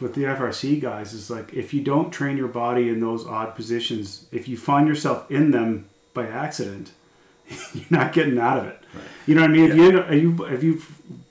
with 0.00 0.14
the 0.14 0.24
FRC 0.24 0.80
guys 0.80 1.12
is 1.12 1.30
like 1.30 1.52
if 1.52 1.72
you 1.72 1.82
don't 1.82 2.10
train 2.10 2.36
your 2.36 2.48
body 2.48 2.88
in 2.88 3.00
those 3.00 3.26
odd 3.26 3.54
positions, 3.54 4.26
if 4.32 4.48
you 4.48 4.56
find 4.56 4.88
yourself 4.88 5.30
in 5.30 5.50
them 5.50 5.88
by 6.14 6.26
accident, 6.26 6.92
you're 7.74 7.84
not 7.90 8.12
getting 8.12 8.38
out 8.38 8.58
of 8.58 8.66
it. 8.66 8.78
Right. 8.94 9.04
You 9.26 9.34
know 9.34 9.42
what 9.42 9.50
I 9.50 9.52
mean? 9.52 9.70
If 9.70 9.76
you 9.76 9.84
end 9.86 9.98
up, 9.98 10.10
if 10.10 10.22
you 10.22 10.44
if 10.46 10.62
you 10.62 10.82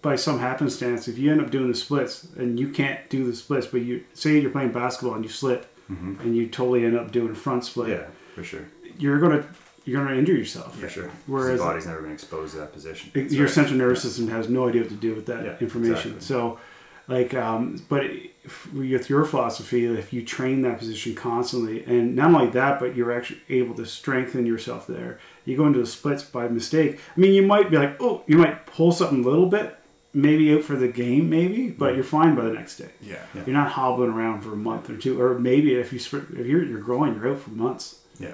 by 0.02 0.16
some 0.16 0.40
happenstance, 0.40 1.08
if 1.08 1.18
you 1.18 1.32
end 1.32 1.42
up 1.42 1.50
doing 1.50 1.68
the 1.68 1.76
splits 1.76 2.26
and 2.38 2.60
you 2.60 2.70
can't 2.70 3.10
do 3.10 3.26
the 3.26 3.36
splits, 3.36 3.68
but 3.68 3.82
you 3.82 4.04
say 4.14 4.40
you're 4.40 4.52
playing 4.52 4.72
basketball 4.72 5.16
and 5.16 5.24
you 5.24 5.30
slip 5.30 5.66
Mm-hmm. 5.92 6.22
and 6.22 6.36
you 6.38 6.48
totally 6.48 6.86
end 6.86 6.96
up 6.98 7.12
doing 7.12 7.34
front 7.34 7.66
split, 7.66 7.90
Yeah, 7.90 8.04
for 8.36 8.44
sure, 8.44 8.66
you're 8.98 9.20
gonna 9.20 9.44
you're 9.86 10.04
gonna 10.06 10.16
injure 10.18 10.34
yourself. 10.36 10.78
for 10.80 10.88
sure. 10.90 11.10
Whereas- 11.26 11.60
the 11.60 11.66
body's 11.66 11.88
never 11.88 12.02
been 12.04 12.12
exposed 12.12 12.54
to 12.54 12.60
that 12.60 12.74
position. 12.74 13.10
It- 13.16 13.32
your 13.32 13.48
central 13.48 13.78
nervous 13.78 14.02
system 14.04 14.28
has 14.28 14.48
no 14.50 14.68
idea 14.70 14.82
what 14.82 14.90
to 14.92 14.96
do 14.96 15.16
with 15.16 15.26
that 15.28 15.44
Yeah, 15.46 15.56
information. 15.60 16.12
exactly. 16.16 16.22
So, 16.22 16.60
like, 17.08 17.34
um, 17.34 17.82
but 17.90 18.04
if, 18.44 18.72
with 18.72 19.10
your 19.10 19.26
philosophy, 19.26 19.86
if 19.88 20.14
you 20.14 20.24
train 20.24 20.62
that 20.62 20.78
position 20.78 21.16
constantly, 21.16 21.84
and 21.86 22.16
not 22.16 22.32
only 22.32 22.52
that, 22.52 22.80
but 22.80 22.96
you're 22.96 23.12
actually 23.12 23.42
able 23.50 23.74
to 23.76 23.86
strengthen 23.88 24.46
yourself 24.46 24.86
there. 24.86 25.18
You 25.46 25.58
go 25.58 25.66
into 25.66 25.80
the 25.80 25.88
splits 25.88 26.22
by 26.22 26.48
mistake. 26.50 27.00
I 27.18 27.20
mean, 27.20 27.34
you 27.34 27.42
might 27.42 27.72
be 27.72 27.78
like, 27.78 27.96
oh, 28.00 28.22
you 28.28 28.38
might 28.38 28.68
pull 28.68 28.92
something 28.92 29.26
a 29.26 29.28
little 29.28 29.48
bit, 29.50 29.76
maybe 30.14 30.54
out 30.54 30.64
for 30.64 30.76
the 30.76 30.88
game, 30.88 31.30
maybe, 31.30 31.70
but 31.70 31.96
you're 31.96 32.04
fine 32.04 32.36
by 32.36 32.44
the 32.44 32.54
next 32.54 32.78
day. 32.78 32.90
Yeah. 33.02 33.24
Yeah. 33.34 33.44
You're 33.46 33.56
not 33.56 33.72
hobbling 33.72 34.10
around 34.12 34.42
for 34.42 34.54
a 34.54 34.58
month 34.58 34.90
or 34.90 34.98
two, 34.98 35.22
or 35.22 35.38
maybe 35.38 35.76
if 35.76 35.94
you 35.94 36.00
sprint, 36.00 36.30
if 36.32 36.48
you're 36.48 36.64
you're 36.64 36.80
growing, 36.82 37.16
you're 37.16 37.32
out 37.32 37.40
for 37.40 37.52
months. 37.52 38.00
Yeah, 38.20 38.34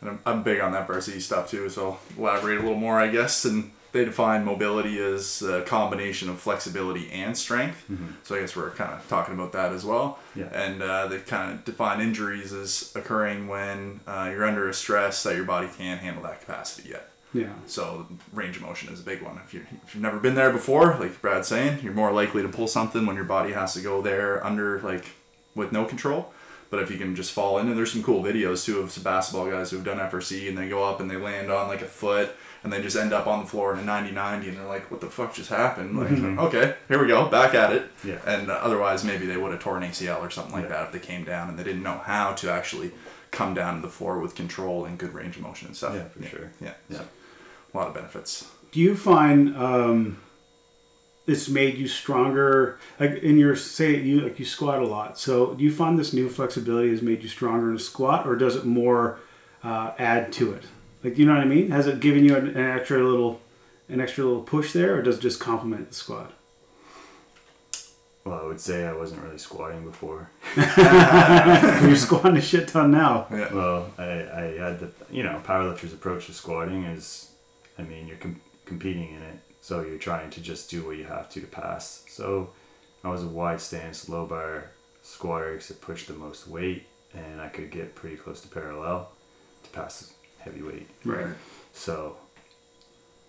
And 0.00 0.10
I'm, 0.10 0.18
I'm 0.26 0.42
big 0.42 0.60
on 0.60 0.72
that 0.72 0.86
FRC 0.86 1.20
stuff 1.20 1.50
too, 1.50 1.68
so 1.68 1.86
I'll 1.86 2.00
elaborate 2.18 2.58
a 2.58 2.62
little 2.62 2.78
more, 2.78 3.00
I 3.00 3.08
guess. 3.08 3.44
And 3.44 3.72
they 3.92 4.04
define 4.04 4.44
mobility 4.44 4.98
as 5.02 5.40
a 5.42 5.62
combination 5.62 6.28
of 6.28 6.40
flexibility 6.40 7.10
and 7.10 7.36
strength. 7.36 7.84
So 8.24 8.36
I 8.36 8.40
guess 8.40 8.54
we're 8.56 8.70
kind 8.70 8.92
of 8.92 9.08
talking 9.08 9.34
about 9.34 9.52
that 9.52 9.72
as 9.72 9.84
well. 9.84 10.18
Yeah. 10.34 10.46
And 10.52 10.82
uh, 10.82 11.06
they 11.06 11.18
kind 11.18 11.52
of 11.52 11.64
define 11.64 12.00
injuries 12.00 12.52
as 12.52 12.92
occurring 12.96 13.46
when 13.48 14.00
uh, 14.06 14.28
you're 14.32 14.44
under 14.44 14.68
a 14.68 14.74
stress 14.74 15.22
that 15.22 15.36
your 15.36 15.44
body 15.44 15.68
can't 15.78 16.00
handle 16.00 16.22
that 16.24 16.40
capacity 16.40 16.90
yet. 16.90 17.08
Yeah. 17.34 17.52
So 17.66 18.06
range 18.32 18.56
of 18.56 18.62
motion 18.62 18.92
is 18.92 19.00
a 19.00 19.02
big 19.02 19.20
one. 19.20 19.38
If, 19.44 19.52
you 19.52 19.66
if 19.84 19.94
you've 19.94 20.02
never 20.02 20.18
been 20.18 20.34
there 20.36 20.50
before, 20.52 20.96
like 20.98 21.20
Brad's 21.20 21.48
saying, 21.48 21.80
you're 21.82 21.92
more 21.92 22.12
likely 22.12 22.40
to 22.42 22.48
pull 22.48 22.68
something 22.68 23.04
when 23.06 23.16
your 23.16 23.24
body 23.26 23.52
has 23.52 23.74
to 23.74 23.80
go 23.80 24.00
there 24.00 24.42
under 24.46 24.80
like 24.80 25.04
with 25.54 25.72
no 25.72 25.84
control. 25.84 26.32
But 26.70 26.82
if 26.82 26.90
you 26.90 26.96
can 26.96 27.14
just 27.14 27.32
fall 27.32 27.58
in, 27.58 27.68
and 27.68 27.76
there's 27.76 27.92
some 27.92 28.02
cool 28.02 28.22
videos 28.24 28.64
too 28.64 28.80
of 28.80 28.90
some 28.90 29.04
basketball 29.04 29.48
guys 29.50 29.70
who've 29.70 29.84
done 29.84 29.98
FRC 29.98 30.48
and 30.48 30.56
they 30.58 30.68
go 30.68 30.82
up 30.82 30.98
and 31.00 31.10
they 31.10 31.16
land 31.16 31.50
on 31.50 31.68
like 31.68 31.82
a 31.82 31.86
foot 31.86 32.34
and 32.64 32.72
they 32.72 32.80
just 32.82 32.96
end 32.96 33.12
up 33.12 33.26
on 33.26 33.40
the 33.44 33.46
floor 33.50 33.74
in 33.74 33.78
a 33.78 33.82
90-90 33.82 34.48
and 34.48 34.56
they're 34.56 34.64
like, 34.66 34.90
what 34.90 35.00
the 35.00 35.06
fuck 35.10 35.34
just 35.34 35.50
happened? 35.50 35.96
Like, 35.98 36.38
okay, 36.46 36.74
here 36.88 37.00
we 37.00 37.06
go, 37.06 37.28
back 37.28 37.54
at 37.54 37.72
it. 37.72 37.84
Yeah. 38.02 38.18
And 38.26 38.50
uh, 38.50 38.54
otherwise, 38.54 39.04
maybe 39.04 39.26
they 39.26 39.36
would 39.36 39.52
have 39.52 39.60
torn 39.60 39.82
ACL 39.82 40.20
or 40.20 40.30
something 40.30 40.52
like 40.54 40.64
Yeah. 40.64 40.68
that 40.70 40.86
if 40.86 40.92
they 40.92 40.98
came 40.98 41.24
down 41.24 41.48
and 41.50 41.58
they 41.58 41.62
didn't 41.64 41.82
know 41.82 41.98
how 41.98 42.32
to 42.32 42.50
actually 42.50 42.90
come 43.30 43.52
down 43.54 43.76
to 43.76 43.82
the 43.82 43.92
floor 43.92 44.18
with 44.18 44.34
control 44.34 44.84
and 44.86 44.96
good 44.98 45.12
range 45.12 45.36
of 45.36 45.42
motion 45.42 45.68
and 45.68 45.76
stuff. 45.76 45.94
Yeah, 45.94 46.04
for 46.04 46.22
sure. 46.24 46.50
Yeah. 46.60 46.74
yeah. 46.88 47.02
A 47.74 47.76
lot 47.76 47.88
of 47.88 47.94
benefits. 47.94 48.48
Do 48.70 48.80
you 48.80 48.94
find 48.96 49.56
um, 49.56 50.18
it's 51.26 51.48
made 51.48 51.76
you 51.76 51.88
stronger? 51.88 52.78
Like 53.00 53.22
in 53.22 53.36
your 53.36 53.56
say, 53.56 54.00
you 54.00 54.20
like 54.20 54.38
you 54.38 54.44
squat 54.44 54.80
a 54.80 54.86
lot. 54.86 55.18
So 55.18 55.54
do 55.54 55.64
you 55.64 55.72
find 55.72 55.98
this 55.98 56.12
new 56.12 56.28
flexibility 56.28 56.90
has 56.90 57.02
made 57.02 57.22
you 57.22 57.28
stronger 57.28 57.70
in 57.70 57.76
a 57.76 57.80
squat, 57.80 58.26
or 58.26 58.36
does 58.36 58.56
it 58.56 58.64
more 58.64 59.18
uh, 59.62 59.92
add 59.98 60.32
to 60.34 60.52
it? 60.52 60.64
Like 61.02 61.18
you 61.18 61.26
know 61.26 61.34
what 61.34 61.42
I 61.42 61.46
mean? 61.46 61.70
Has 61.70 61.86
it 61.86 62.00
given 62.00 62.24
you 62.24 62.36
an, 62.36 62.48
an 62.48 62.78
extra 62.78 63.02
little, 63.06 63.40
an 63.88 64.00
extra 64.00 64.24
little 64.24 64.42
push 64.42 64.72
there, 64.72 64.96
or 64.96 65.02
does 65.02 65.18
it 65.18 65.22
just 65.22 65.40
complement 65.40 65.88
the 65.88 65.94
squat? 65.94 66.32
Well, 68.24 68.40
I 68.40 68.46
would 68.46 68.60
say 68.60 68.86
I 68.86 68.94
wasn't 68.94 69.22
really 69.22 69.36
squatting 69.36 69.84
before. 69.84 70.30
You're 70.56 71.96
squatting 71.96 72.38
a 72.38 72.40
shit 72.40 72.68
ton 72.68 72.90
now. 72.90 73.26
Yeah. 73.30 73.52
Well, 73.52 73.90
I, 73.98 74.04
I 74.04 74.42
had 74.58 74.80
the 74.80 74.90
you 75.10 75.22
know 75.22 75.42
powerlifter's 75.44 75.92
approach 75.92 76.26
to 76.26 76.32
squatting 76.32 76.84
is, 76.84 77.30
I 77.78 77.82
mean, 77.82 78.06
you're 78.06 78.16
com- 78.18 78.40
competing 78.66 79.14
in 79.14 79.22
it, 79.22 79.38
so 79.60 79.82
you're 79.82 79.98
trying 79.98 80.30
to 80.30 80.40
just 80.40 80.70
do 80.70 80.84
what 80.86 80.96
you 80.96 81.04
have 81.04 81.28
to 81.30 81.40
to 81.40 81.46
pass. 81.46 82.04
So 82.08 82.50
I 83.02 83.08
was 83.08 83.22
a 83.22 83.28
wide 83.28 83.60
stance, 83.60 84.08
low 84.08 84.26
bar 84.26 84.70
squatter 85.02 85.52
because 85.52 85.70
it 85.70 85.80
pushed 85.80 86.06
the 86.08 86.14
most 86.14 86.46
weight, 86.48 86.86
and 87.14 87.40
I 87.40 87.48
could 87.48 87.70
get 87.70 87.94
pretty 87.94 88.16
close 88.16 88.40
to 88.42 88.48
parallel 88.48 89.10
to 89.64 89.70
pass 89.70 90.12
heavyweight. 90.38 90.88
Right. 91.04 91.26
So 91.72 92.16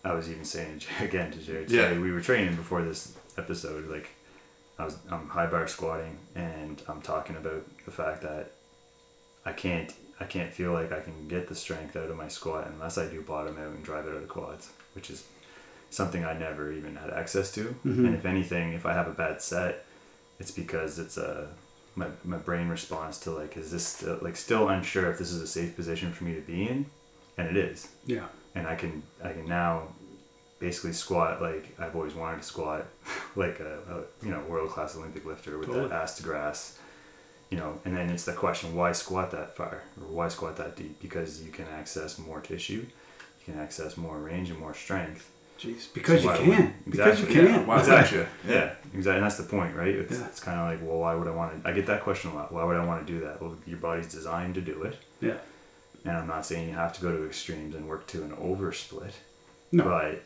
I 0.03 0.13
was 0.13 0.29
even 0.29 0.45
saying 0.45 0.81
again 1.01 1.31
to 1.31 1.39
Jared 1.39 1.71
Yeah. 1.71 1.97
we 1.99 2.11
were 2.11 2.21
training 2.21 2.55
before 2.55 2.83
this 2.83 3.13
episode. 3.37 3.87
Like 3.89 4.09
I 4.77 4.85
was, 4.85 4.97
I'm 5.09 5.27
high 5.29 5.47
bar 5.47 5.67
squatting, 5.67 6.17
and 6.35 6.81
I'm 6.87 7.01
talking 7.01 7.35
about 7.35 7.65
the 7.85 7.91
fact 7.91 8.21
that 8.21 8.51
I 9.45 9.51
can't, 9.53 9.93
I 10.19 10.25
can't 10.25 10.53
feel 10.53 10.71
like 10.71 10.91
I 10.91 11.01
can 11.01 11.27
get 11.27 11.47
the 11.49 11.55
strength 11.55 11.95
out 11.95 12.09
of 12.09 12.15
my 12.15 12.27
squat 12.29 12.67
unless 12.73 12.97
I 12.97 13.07
do 13.07 13.21
bottom 13.21 13.57
out 13.57 13.67
and 13.67 13.83
drive 13.83 14.05
it 14.07 14.11
out 14.15 14.23
of 14.23 14.29
quads, 14.29 14.69
which 14.93 15.09
is 15.09 15.25
something 15.89 16.23
I 16.23 16.37
never 16.37 16.71
even 16.71 16.95
had 16.95 17.09
access 17.09 17.51
to. 17.53 17.75
Mhm. 17.85 18.05
And 18.07 18.15
if 18.15 18.25
anything, 18.25 18.73
if 18.73 18.85
I 18.85 18.93
have 18.93 19.07
a 19.07 19.11
bad 19.13 19.41
set, 19.41 19.85
it's 20.39 20.51
because 20.51 20.99
it's 20.99 21.17
a 21.17 21.49
my, 21.97 22.07
my 22.25 22.37
brain 22.37 22.67
responds 22.67 23.17
to 23.19 23.31
like, 23.31 23.55
is 23.55 23.71
this 23.71 23.85
still, 23.87 24.19
like 24.21 24.35
still 24.35 24.67
unsure 24.67 25.09
if 25.09 25.17
this 25.17 25.31
is 25.31 25.41
a 25.41 25.47
safe 25.47 25.75
position 25.77 26.11
for 26.11 26.25
me 26.25 26.35
to 26.35 26.41
be 26.41 26.67
in, 26.67 26.87
and 27.37 27.47
it 27.47 27.55
is 27.57 27.87
Yeah. 28.05 28.25
and 28.53 28.67
I 28.67 28.75
can 28.75 29.03
I 29.23 29.31
can 29.31 29.45
now 29.47 29.89
basically 30.59 30.93
squat 30.93 31.41
like 31.41 31.75
I've 31.79 31.95
always 31.95 32.13
wanted 32.15 32.37
to 32.37 32.43
squat 32.47 32.85
like 33.35 33.59
a, 33.59 33.79
a 33.89 34.25
you 34.25 34.31
know 34.31 34.39
world 34.41 34.69
class 34.71 34.95
Olympic 34.95 35.25
lifter 35.25 35.57
with 35.57 35.67
Totally. 35.67 35.89
that 35.89 36.01
ass 36.03 36.15
to 36.17 36.23
grass 36.23 36.77
you 37.49 37.57
know 37.57 37.79
and 37.85 37.95
then 37.95 38.09
it's 38.09 38.25
the 38.25 38.33
question 38.33 38.73
why 38.75 38.91
squat 38.91 39.31
that 39.31 39.55
far 39.55 39.83
or 39.99 40.07
why 40.07 40.27
squat 40.27 40.57
that 40.57 40.75
deep 40.75 40.99
because 41.01 41.41
you 41.43 41.51
can 41.51 41.65
access 41.79 42.17
more 42.17 42.39
tissue 42.41 42.85
you 43.47 43.53
can 43.53 43.59
access 43.59 43.97
more 43.97 44.17
range 44.17 44.49
and 44.49 44.59
more 44.59 44.73
strength 44.73 45.31
Jeez. 45.57 45.87
Because 45.93 46.21
So 46.21 46.31
you 46.33 46.37
can. 46.37 46.49
wouldn't- 46.49 46.91
Because 46.91 47.19
you 47.21 47.27
Exactly, 47.27 47.35
can. 47.35 47.45
Yeah, 47.61 47.65
why 47.65 47.79
Exactly. 47.79 48.17
you? 48.17 48.27
yeah, 48.45 48.73
exactly 48.93 49.15
and 49.15 49.23
that's 49.23 49.37
the 49.37 49.43
point 49.43 49.73
right 49.75 49.87
it's, 49.95 50.17
Yeah. 50.19 50.25
it's 50.25 50.39
kind 50.41 50.59
of 50.59 50.65
like 50.69 50.79
well 50.89 50.99
why 50.99 51.15
would 51.15 51.27
I 51.27 51.31
want 51.31 51.63
to 51.63 51.69
I 51.69 51.71
get 51.71 51.85
that 51.85 52.01
question 52.03 52.31
a 52.31 52.35
lot 52.35 52.51
why 52.51 52.63
would 52.65 52.75
I 52.77 52.83
want 52.83 53.05
to 53.07 53.13
do 53.13 53.19
that 53.25 53.41
well 53.41 53.55
your 53.65 53.77
body's 53.77 54.11
designed 54.11 54.55
to 54.55 54.61
do 54.61 54.83
it 54.83 54.97
Yeah. 55.21 55.37
and 56.03 56.17
I'm 56.17 56.27
not 56.27 56.45
saying 56.45 56.67
you 56.69 56.75
have 56.75 56.93
to 56.97 57.01
go 57.01 57.15
to 57.15 57.25
extremes 57.25 57.73
and 57.75 57.87
work 57.87 58.05
to 58.07 58.23
an 58.23 58.31
oversplit 58.31 59.13
No. 59.71 59.83
but 59.85 60.23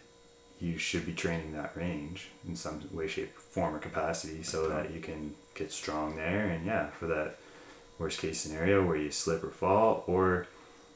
you 0.60 0.78
should 0.78 1.06
be 1.06 1.14
training 1.14 1.54
that 1.54 1.72
range 1.78 2.28
in 2.48 2.54
some 2.56 2.82
way, 2.92 3.08
shape, 3.08 3.34
form, 3.38 3.74
or 3.76 3.80
capacity 3.80 4.44
so 4.44 4.68
that 4.68 4.92
you 4.94 5.00
can 5.00 5.34
get 5.60 5.72
strong 5.72 6.16
there. 6.16 6.48
And 6.48 6.66
yeah, 6.66 6.88
for 6.88 7.06
that 7.08 7.36
worst 8.00 8.20
case 8.20 8.40
scenario 8.40 8.86
where 8.86 8.96
you 8.96 9.12
slip 9.12 9.44
or 9.44 9.52
fall, 9.52 10.04
or 10.08 10.48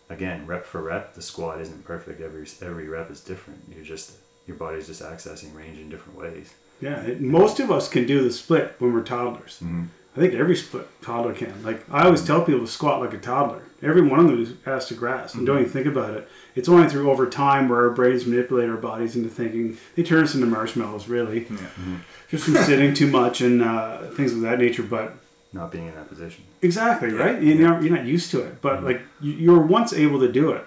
again, 0.09 0.47
rep 0.47 0.65
for 0.65 0.81
rep, 0.81 1.13
the 1.13 1.21
squat 1.21 1.61
isn't 1.61 1.85
perfect. 1.85 2.21
Every 2.21 2.47
every 2.61 2.87
rep 2.87 3.11
is 3.11 3.19
different. 3.19 3.61
You're 3.73 3.85
just 3.85 4.13
your 4.47 4.57
body's 4.57 4.87
just 4.87 5.01
accessing 5.01 5.55
range 5.55 5.77
in 5.77 5.89
different 5.89 6.17
ways. 6.17 6.53
Yeah. 6.81 7.01
It, 7.03 7.21
most 7.21 7.59
of 7.59 7.71
us 7.71 7.87
can 7.87 8.05
do 8.05 8.23
the 8.23 8.31
split 8.31 8.75
when 8.79 8.93
we're 8.93 9.03
toddlers. 9.03 9.59
Mm-hmm. 9.63 9.83
I 10.15 10.19
think 10.19 10.33
every 10.35 10.55
split 10.55 10.87
toddler 11.01 11.33
can. 11.33 11.63
Like 11.63 11.83
I 11.91 12.05
always 12.05 12.23
tell 12.23 12.43
people 12.43 12.61
to 12.61 12.67
squat 12.67 12.99
like 13.01 13.13
a 13.13 13.17
toddler. 13.17 13.63
Every 13.81 14.01
one 14.01 14.19
of 14.19 14.27
them 14.27 14.57
has 14.65 14.87
to 14.87 14.93
grasp 14.93 15.35
and 15.35 15.45
don't 15.45 15.59
even 15.59 15.71
think 15.71 15.87
about 15.87 16.13
it. 16.13 16.29
It's 16.55 16.69
only 16.69 16.87
through 16.87 17.09
over 17.11 17.27
time 17.29 17.67
where 17.67 17.79
our 17.83 17.89
brains 17.89 18.25
manipulate 18.25 18.69
our 18.69 18.77
bodies 18.77 19.15
into 19.15 19.27
thinking. 19.29 19.77
They 19.95 20.03
turn 20.03 20.23
us 20.23 20.35
into 20.35 20.47
marshmallows, 20.47 21.07
really, 21.09 21.39
Yeah. 21.41 21.47
Mm-hmm. 21.57 21.95
just 22.29 22.45
from 22.45 22.55
sitting 22.57 22.93
too 22.93 23.07
much 23.07 23.41
and 23.41 23.61
uh, 23.61 24.03
things 24.11 24.33
of 24.33 24.41
that 24.41 24.59
nature. 24.59 24.83
But 24.83 25.15
Not 25.51 25.71
being 25.71 25.87
in 25.87 25.95
that 25.95 26.07
position. 26.07 26.43
exactly 26.61 27.09
Yeah. 27.09 27.17
right. 27.23 27.41
You're 27.41 27.67
not, 27.69 27.83
you're 27.83 27.95
not 27.95 28.05
used 28.05 28.31
to 28.31 28.41
it, 28.41 28.61
but 28.61 28.77
mm-hmm. 28.77 28.85
like 28.85 29.01
you, 29.19 29.33
you 29.33 29.51
were 29.51 29.65
once 29.65 29.91
able 29.93 30.19
to 30.21 30.31
do 30.31 30.51
it. 30.51 30.63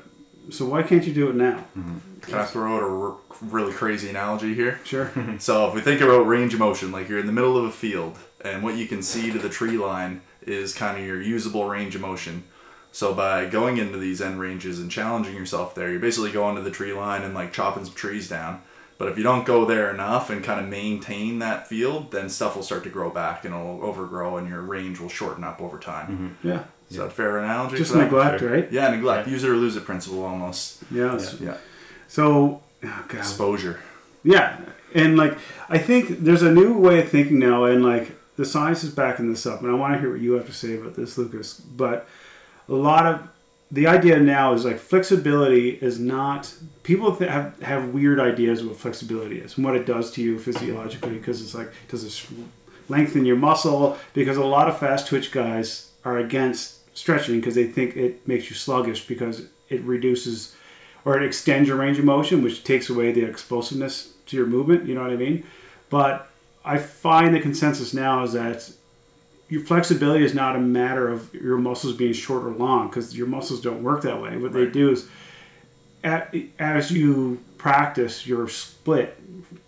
So 0.51 0.67
why 0.67 0.83
can't 0.83 1.05
you 1.07 1.15
do 1.15 1.29
it 1.31 1.37
now? 1.37 1.65
Mm-hmm. 1.79 1.99
Can 2.21 2.35
I 2.35 2.45
throw 2.45 2.77
out 2.77 2.83
a 2.83 2.87
r- 2.87 3.17
really 3.41 3.73
crazy 3.73 4.11
analogy 4.11 4.55
here? 4.55 4.81
Sure. 4.85 5.11
So 5.39 5.69
if 5.69 5.75
we 5.75 5.81
think 5.81 6.01
about 6.03 6.27
range 6.27 6.53
of 6.53 6.61
motion, 6.61 6.91
like 6.93 7.09
you're 7.09 7.19
in 7.21 7.27
the 7.27 7.33
middle 7.33 7.57
of 7.57 7.65
a 7.65 7.73
field, 7.73 8.19
and 8.55 8.63
what 8.63 8.77
you 8.77 8.87
can 8.87 9.03
see 9.03 9.31
to 9.33 9.39
the 9.39 9.49
tree 9.49 9.77
line 9.79 10.21
is 10.43 10.73
kind 10.75 10.99
of 10.99 11.05
your 11.07 11.21
usable 11.21 11.67
range 11.69 11.95
of 11.95 12.01
motion. 12.01 12.45
So 12.93 13.13
by 13.13 13.47
going 13.47 13.77
into 13.77 13.99
these 13.99 14.23
end 14.23 14.41
ranges 14.41 14.79
and 14.81 14.91
challenging 14.91 15.35
yourself 15.35 15.75
there, 15.75 15.91
you're 15.91 16.01
basically 16.01 16.33
going 16.33 16.57
to 16.57 16.63
the 16.63 16.71
tree 16.71 16.93
line 16.93 17.23
and 17.23 17.35
like 17.35 17.53
chopping 17.53 17.85
some 17.85 17.95
trees 17.95 18.29
down. 18.29 18.63
But 18.99 19.09
if 19.09 19.19
you 19.19 19.23
don't 19.23 19.45
go 19.45 19.67
there 19.67 19.93
enough 19.93 20.31
and 20.31 20.43
kind 20.43 20.59
of 20.59 20.69
maintain 20.71 21.39
that 21.41 21.67
field, 21.67 22.11
then 22.13 22.31
stuff 22.31 22.57
will 22.57 22.63
start 22.63 22.83
to 22.85 22.89
grow 22.89 23.11
back 23.11 23.45
and 23.45 23.55
it'll 23.55 23.83
overgrow, 23.85 24.39
and 24.39 24.49
your 24.49 24.63
range 24.63 24.99
will 24.99 25.11
shorten 25.11 25.45
up 25.45 25.61
over 25.61 25.79
time. 25.79 26.35
Mm-hmm. 26.41 26.49
Yeah. 26.49 26.65
Is 26.91 26.97
that 26.97 27.07
a 27.07 27.11
fair 27.11 27.37
analogy? 27.39 27.77
Just 27.77 27.93
for 27.93 27.99
neglect, 27.99 28.41
Sure. 28.41 28.51
right? 28.51 28.73
Yeah, 28.73 28.89
neglect. 28.89 29.29
Use 29.29 29.45
it 29.45 29.51
or 29.51 29.57
lose 29.57 29.77
it 29.77 29.85
principle 29.85 30.25
almost. 30.25 30.83
Yeah. 30.91 31.21
Yeah. 31.41 31.59
So, 32.09 32.63
oh 32.85 33.05
God. 33.09 33.19
Exposure. 33.19 33.81
Yeah, 34.25 34.59
and 34.95 35.17
like 35.19 35.37
I 35.69 35.77
think 35.79 36.21
there's 36.25 36.43
a 36.43 36.51
new 36.51 36.79
way 36.79 37.01
of 37.01 37.09
thinking 37.11 37.39
now, 37.39 37.65
and 37.65 37.85
like 37.85 38.16
the 38.37 38.45
science 38.45 38.85
is 38.85 38.91
backing 38.91 39.31
this 39.31 39.47
up, 39.47 39.63
and 39.63 39.71
I 39.71 39.75
want 39.75 39.95
to 39.95 40.01
hear 40.01 40.11
what 40.11 40.21
you 40.21 40.33
have 40.33 40.47
to 40.47 40.53
say 40.53 40.77
about 40.77 40.95
this, 40.95 41.17
Lucas. 41.19 41.55
But 41.55 42.09
a 42.69 42.75
lot 42.75 43.07
of 43.07 43.29
the 43.71 43.87
idea 43.87 44.19
now 44.21 44.53
is 44.53 44.65
like 44.65 44.79
flexibility 44.79 45.71
is 45.71 45.99
not 45.99 46.55
people 46.85 47.13
have 47.17 47.61
have 47.63 47.89
weird 47.89 48.21
ideas 48.21 48.61
of 48.61 48.69
what 48.69 48.77
flexibility 48.77 49.41
is 49.41 49.57
and 49.57 49.65
what 49.65 49.75
it 49.75 49.85
does 49.85 50.13
to 50.13 50.23
you 50.23 50.39
physiologically 50.39 51.11
because 51.11 51.43
it's 51.43 51.53
like 51.53 51.73
does 51.89 52.05
it 52.05 52.27
lengthen 52.89 53.25
your 53.25 53.35
muscle 53.35 53.99
because 54.15 54.37
a 54.37 54.45
lot 54.45 54.69
of 54.69 54.79
fast 54.79 55.09
twitch 55.09 55.33
guys 55.33 55.91
are 56.05 56.19
against 56.19 56.97
stretching 56.97 57.41
because 57.41 57.57
they 57.57 57.67
think 57.67 57.97
it 57.97 58.27
makes 58.29 58.49
you 58.49 58.55
sluggish 58.55 59.07
because 59.09 59.47
it 59.69 59.81
reduces 59.83 60.55
or 61.07 61.17
it 61.17 61.25
extends 61.25 61.69
your 61.69 61.77
range 61.77 61.99
of 61.99 62.05
motion, 62.05 62.43
which 62.43 62.65
takes 62.65 62.91
away 62.91 63.13
the 63.13 63.25
explosiveness 63.25 64.13
to 64.27 64.37
your 64.37 64.45
movement. 64.45 64.87
You 64.87 64.97
know 64.97 65.03
what 65.03 65.13
I 65.13 65.17
mean? 65.17 65.45
But 65.89 66.29
I 66.67 66.79
find 66.79 67.35
the 67.35 67.41
consensus 67.41 67.95
now 67.95 68.25
is 68.25 68.33
that 68.33 68.71
your 69.49 69.63
flexibility 69.63 70.25
is 70.25 70.35
not 70.35 70.57
a 70.57 70.59
matter 70.59 71.09
of 71.09 71.33
your 71.33 71.57
muscles 71.57 71.95
being 71.95 72.13
short 72.13 72.43
or 72.45 72.51
long 72.51 72.89
because 72.89 73.17
your 73.17 73.29
muscles 73.29 73.61
don't 73.61 73.83
work 73.83 74.03
that 74.03 74.21
way. 74.21 74.37
What 74.37 74.53
they 74.53 74.67
do 74.67 74.91
is, 74.91 75.07
a- 76.05 76.49
as 76.59 76.91
you 76.91 77.39
practice 77.57 78.27
your 78.27 78.49
split, 78.49 79.17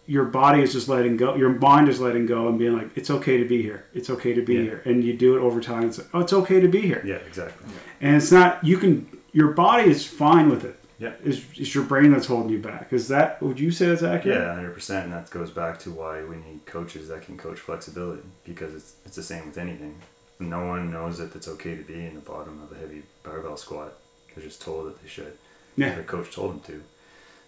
your 0.07 0.25
body 0.25 0.63
is 0.63 0.73
just 0.73 0.89
letting 0.89 1.17
go. 1.17 1.37
Your 1.37 1.51
mind 1.51 1.89
is 1.89 2.01
letting 2.01 2.27
go 2.27 2.49
and 2.49 2.59
being 2.59 2.77
like, 2.77 2.89
"It's 2.97 3.11
okay 3.11 3.37
to 3.39 3.45
be 3.45 3.63
here. 3.63 3.85
It's 3.95 4.11
okay 4.11 4.35
to 4.35 4.43
be 4.43 4.55
Yeah. 4.55 4.63
here." 4.63 4.83
And 4.85 5.05
you 5.05 5.13
do 5.13 5.37
it 5.37 5.41
over 5.41 5.61
time. 5.61 5.85
It's 5.85 5.99
like, 5.99 6.09
"Oh, 6.13 6.21
it's 6.21 6.33
okay 6.33 6.59
to 6.61 6.69
be 6.69 6.81
here." 6.81 7.03
Yeah, 7.05 7.17
exactly. 7.27 7.67
And 8.01 8.17
it's 8.17 8.33
not. 8.33 8.65
You 8.65 8.79
can. 8.79 9.07
Your 9.33 9.49
body 9.53 9.89
is 9.91 10.05
fine 10.07 10.49
with 10.51 10.65
it. 10.65 10.78
Yeah. 10.99 11.13
It's, 11.23 11.41
it's 11.57 11.75
your 11.75 11.85
brain 11.85 12.11
that's 12.11 12.27
holding 12.27 12.51
you 12.51 12.59
back. 12.59 12.93
Is 12.93 13.09
that? 13.09 13.41
Would 13.41 13.61
you 13.61 13.71
say 13.71 13.87
that's 13.87 14.03
accurate? 14.03 14.39
Yeah, 14.39 14.55
hundred 14.55 14.75
percent, 14.75 15.05
and 15.05 15.13
that 15.13 15.31
goes 15.31 15.51
back 15.51 15.79
to 15.81 15.91
why 15.91 16.25
we 16.25 16.37
need 16.37 16.67
coaches 16.67 17.09
that 17.09 17.23
can 17.23 17.37
coach 17.37 17.59
flexibility 17.61 18.23
because 18.45 18.75
it's 18.75 18.95
it's 19.07 19.17
the 19.17 19.23
same 19.23 19.47
with 19.47 19.59
anything. 19.59 19.97
No 20.41 20.67
one 20.67 20.91
knows 20.91 21.19
that 21.19 21.35
it's 21.35 21.49
okay 21.49 21.77
to 21.77 21.83
be 21.83 22.05
in 22.05 22.15
the 22.15 22.21
bottom 22.21 22.61
of 22.63 22.77
a 22.77 22.81
heavy 22.81 23.03
barbell 23.23 23.57
squat. 23.57 23.95
They're 24.35 24.45
just 24.45 24.61
told 24.61 24.87
that 24.87 25.03
they 25.03 25.09
should. 25.09 25.37
Yeah. 25.77 25.95
Their 25.95 26.05
coach 26.05 26.35
told 26.35 26.53
them 26.53 26.61
to. 26.61 26.83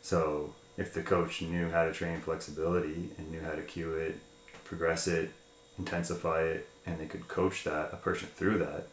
So 0.02 0.54
if 0.76 0.94
the 0.94 1.02
coach 1.02 1.42
knew 1.42 1.70
how 1.70 1.84
to 1.84 1.92
train 1.92 2.20
flexibility 2.20 3.10
and 3.18 3.30
knew 3.30 3.40
how 3.40 3.52
to 3.52 3.62
cue 3.62 3.92
it, 3.94 4.18
progress 4.64 5.06
it, 5.06 5.30
intensify 5.78 6.42
it, 6.42 6.68
and 6.86 6.98
they 6.98 7.06
could 7.06 7.28
coach 7.28 7.64
that 7.64 7.90
a 7.92 7.96
person 7.96 8.28
through 8.34 8.58
that. 8.58 8.86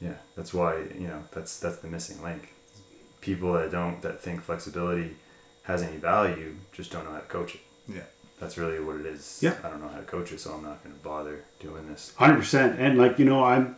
Yeah, 0.00 0.14
that's 0.36 0.52
why 0.52 0.78
you 0.98 1.08
know 1.08 1.22
that's 1.32 1.58
that's 1.58 1.78
the 1.78 1.88
missing 1.88 2.22
link. 2.22 2.52
People 3.20 3.54
that 3.54 3.70
don't 3.70 4.00
that 4.02 4.20
think 4.20 4.42
flexibility 4.42 5.16
has 5.64 5.82
any 5.82 5.96
value 5.96 6.54
just 6.72 6.92
don't 6.92 7.04
know 7.04 7.12
how 7.12 7.18
to 7.18 7.26
coach 7.26 7.56
it. 7.56 7.60
Yeah. 7.88 8.02
That's 8.40 8.58
really 8.58 8.80
what 8.80 8.96
it 8.96 9.06
is. 9.06 9.38
Yeah. 9.40 9.54
I 9.64 9.68
don't 9.68 9.80
know 9.80 9.88
how 9.88 9.98
to 9.98 10.04
coach 10.04 10.30
it, 10.32 10.40
so 10.40 10.52
I'm 10.52 10.62
not 10.62 10.82
going 10.84 10.94
to 10.94 11.02
bother 11.02 11.44
doing 11.58 11.88
this. 11.88 12.12
Hundred 12.16 12.36
percent. 12.36 12.78
And 12.78 12.98
like 12.98 13.18
you 13.18 13.24
know, 13.24 13.44
I'm. 13.44 13.76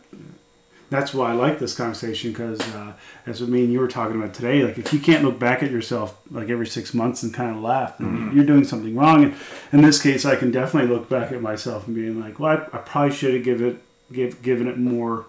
That's 0.89 1.13
why 1.13 1.29
I 1.29 1.33
like 1.33 1.59
this 1.59 1.75
conversation 1.75 2.31
because, 2.31 2.59
uh, 2.73 2.93
as 3.27 3.41
me 3.41 3.63
and 3.63 3.71
you 3.71 3.79
were 3.79 3.87
talking 3.87 4.19
about 4.19 4.33
today, 4.33 4.63
like 4.63 4.79
if 4.79 4.91
you 4.91 4.99
can't 4.99 5.23
look 5.23 5.37
back 5.37 5.61
at 5.61 5.69
yourself 5.69 6.19
like 6.31 6.49
every 6.49 6.65
six 6.65 6.95
months 6.95 7.21
and 7.21 7.31
kind 7.31 7.55
of 7.55 7.61
laugh, 7.61 7.99
then 7.99 8.31
you're 8.33 8.43
doing 8.43 8.63
something 8.63 8.95
wrong. 8.95 9.23
And 9.23 9.35
in 9.71 9.81
this 9.83 10.01
case, 10.01 10.25
I 10.25 10.35
can 10.35 10.49
definitely 10.49 10.89
look 10.89 11.07
back 11.07 11.31
at 11.31 11.43
myself 11.43 11.85
and 11.85 11.95
being 11.95 12.19
like, 12.19 12.39
well, 12.39 12.57
I, 12.73 12.77
I 12.77 12.79
probably 12.81 13.15
should 13.15 13.35
have 13.35 13.43
given 13.43 13.67
it, 13.67 13.83
give, 14.11 14.41
given 14.41 14.67
it 14.67 14.79
more, 14.79 15.27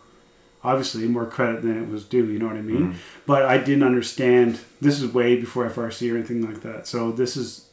obviously 0.63 1.07
more 1.09 1.27
credit 1.27 1.63
than 1.63 1.83
it 1.83 1.89
was 1.89 2.05
due. 2.05 2.27
You 2.27 2.39
know 2.39 2.47
what 2.47 2.57
I 2.57 2.63
mean? 2.63 2.89
Mm-hmm. 2.89 2.99
But 3.27 3.45
I 3.45 3.59
didn't 3.59 3.83
understand. 3.83 4.61
This 4.81 5.01
is 5.01 5.13
way 5.13 5.37
before 5.37 5.69
FRC 5.69 6.13
or 6.13 6.17
anything 6.17 6.43
like 6.43 6.63
that. 6.63 6.87
So 6.87 7.13
this 7.13 7.37
is 7.37 7.67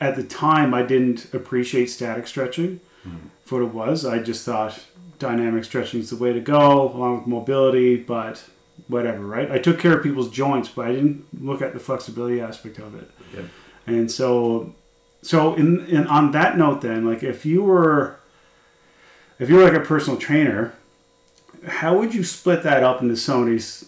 at 0.00 0.16
the 0.16 0.24
time 0.24 0.74
I 0.74 0.82
didn't 0.82 1.32
appreciate 1.34 1.86
static 1.86 2.26
stretching 2.26 2.80
mm-hmm. 3.06 3.28
for 3.44 3.64
what 3.64 3.68
it 3.68 3.74
was. 3.74 4.04
I 4.04 4.18
just 4.18 4.44
thought 4.44 4.78
dynamic 5.18 5.64
stretching 5.64 6.00
is 6.00 6.10
the 6.10 6.16
way 6.16 6.32
to 6.32 6.40
go, 6.40 6.92
along 6.92 7.18
with 7.18 7.26
mobility, 7.26 7.96
but 7.96 8.44
whatever, 8.86 9.26
right? 9.26 9.50
I 9.50 9.58
took 9.58 9.78
care 9.78 9.96
of 9.96 10.02
people's 10.02 10.30
joints, 10.30 10.68
but 10.68 10.86
I 10.86 10.92
didn't 10.92 11.26
look 11.44 11.60
at 11.62 11.72
the 11.72 11.80
flexibility 11.80 12.40
aspect 12.40 12.78
of 12.78 12.94
it. 12.94 13.10
Yep. 13.34 13.44
And 13.86 14.10
so, 14.10 14.74
so 15.22 15.54
in, 15.54 15.84
in 15.86 16.06
on 16.06 16.30
that 16.32 16.56
note, 16.56 16.82
then, 16.82 17.06
like 17.06 17.22
if 17.22 17.44
you 17.44 17.62
were, 17.62 18.20
if 19.38 19.48
you 19.48 19.56
were 19.56 19.64
like 19.64 19.74
a 19.74 19.80
personal 19.80 20.18
trainer, 20.18 20.74
how 21.68 21.98
would 21.98 22.14
you 22.14 22.24
split 22.24 22.62
that 22.64 22.82
up 22.82 23.02
into 23.02 23.16
somebody's 23.16 23.84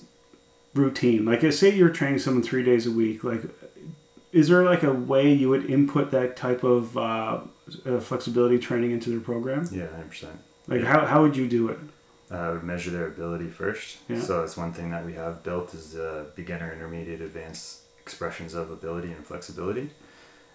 routine? 0.75 1.25
Like, 1.25 1.51
say 1.53 1.75
you're 1.75 1.91
training 1.91 2.19
someone 2.21 2.43
three 2.43 2.63
days 2.63 2.87
a 2.87 2.91
week, 2.91 3.25
like. 3.25 3.43
Is 4.33 4.47
there 4.47 4.63
like 4.63 4.85
a 4.85 4.93
way 4.93 5.33
you 5.33 5.49
would 5.49 5.69
input 5.69 6.13
that 6.13 6.37
type 6.37 6.63
of 6.63 6.97
uh, 6.97 7.41
uh, 7.85 7.99
flexibility 7.99 8.61
training 8.61 8.93
into 8.93 9.11
their 9.11 9.19
program? 9.19 9.69
Yeah, 9.73 9.89
hundred 9.89 10.11
percent. 10.11 10.39
Like 10.69 10.83
Yeah. 10.83 10.87
how, 10.87 11.05
how 11.05 11.23
would 11.23 11.37
you 11.37 11.49
do 11.49 11.69
it? 11.71 11.79
uh, 12.31 12.51
would 12.53 12.63
measure 12.63 12.93
their 12.93 13.09
ability 13.09 13.49
first. 13.49 13.97
Yeah. 14.09 14.21
So 14.21 14.45
it's 14.45 14.57
one 14.57 14.73
thing 14.73 14.93
that 14.93 15.05
we 15.05 15.15
have 15.15 15.43
built 15.43 15.75
is 15.75 15.97
uh, 15.97 16.27
beginner, 16.37 16.73
intermediate, 16.73 17.21
advanced 17.21 17.81
expressions 18.01 18.55
of 18.55 18.71
ability 18.71 19.11
and 19.11 19.27
flexibility. 19.27 19.91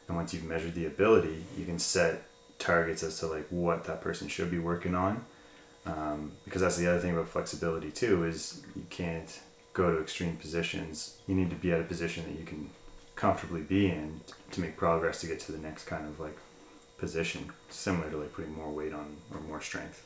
And 0.08 0.16
once 0.16 0.34
you've 0.34 0.46
measured 0.46 0.74
the 0.74 0.86
ability, 0.86 1.44
you 1.58 1.66
can 1.66 1.78
set 1.78 2.24
targets 2.60 3.04
as 3.04 3.20
to 3.20 3.28
like 3.28 3.48
what 3.50 3.84
that 3.86 4.00
person 4.00 4.30
should 4.30 4.50
be 4.50 4.60
working 4.60 4.96
on. 4.96 5.26
Um, 5.86 6.32
because 6.46 6.62
that's 6.62 6.78
the 6.78 6.88
other 6.90 7.00
thing 7.00 7.12
about 7.12 7.28
flexibility 7.28 7.92
too 7.92 8.26
is 8.26 8.64
you 8.76 8.86
can't 8.90 9.40
go 9.74 9.96
to 9.96 10.02
extreme 10.02 10.36
positions. 10.38 11.18
You 11.28 11.36
need 11.36 11.50
to 11.52 11.56
be 11.56 11.72
at 11.72 11.80
a 11.80 11.84
position 11.84 12.24
that 12.24 12.40
you 12.40 12.46
can 12.46 12.70
comfortably 13.16 13.62
be 13.62 13.88
in 13.88 14.22
to 14.52 14.62
make 14.62 14.78
progress 14.78 15.22
to 15.22 15.28
get 15.28 15.40
to 15.42 15.52
the 15.52 15.58
next 15.58 15.86
kind 15.86 16.06
of 16.06 16.20
like 16.20 16.38
position, 16.98 17.52
similar 17.70 18.10
to 18.10 18.18
like 18.18 18.34
putting 18.34 18.56
more 18.56 18.72
weight 18.72 18.94
on 18.94 19.18
or 19.34 19.40
more 19.42 19.62
strength. 19.62 20.06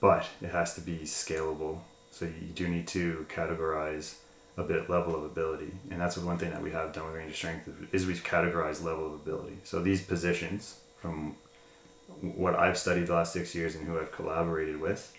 But 0.00 0.26
it 0.40 0.50
has 0.50 0.74
to 0.74 0.80
be 0.80 1.00
scalable. 1.00 1.80
So 2.10 2.24
you 2.24 2.52
do 2.54 2.68
need 2.68 2.86
to 2.88 3.26
categorize 3.28 4.14
a 4.56 4.62
bit 4.62 4.90
level 4.90 5.14
of 5.14 5.24
ability, 5.24 5.70
and 5.90 6.00
that's 6.00 6.16
one 6.16 6.36
thing 6.38 6.50
that 6.50 6.62
we 6.62 6.72
have 6.72 6.92
done 6.92 7.06
with 7.06 7.14
range 7.14 7.30
of 7.30 7.36
strength 7.36 7.68
is 7.92 8.06
we've 8.06 8.24
categorized 8.24 8.82
level 8.82 9.06
of 9.06 9.14
ability. 9.14 9.58
So 9.62 9.80
these 9.80 10.02
positions, 10.02 10.80
from 11.00 11.36
what 12.20 12.54
I've 12.54 12.78
studied 12.78 13.06
the 13.06 13.14
last 13.14 13.32
six 13.32 13.54
years 13.54 13.74
and 13.74 13.86
who 13.86 13.98
I've 13.98 14.12
collaborated 14.12 14.80
with, 14.80 15.14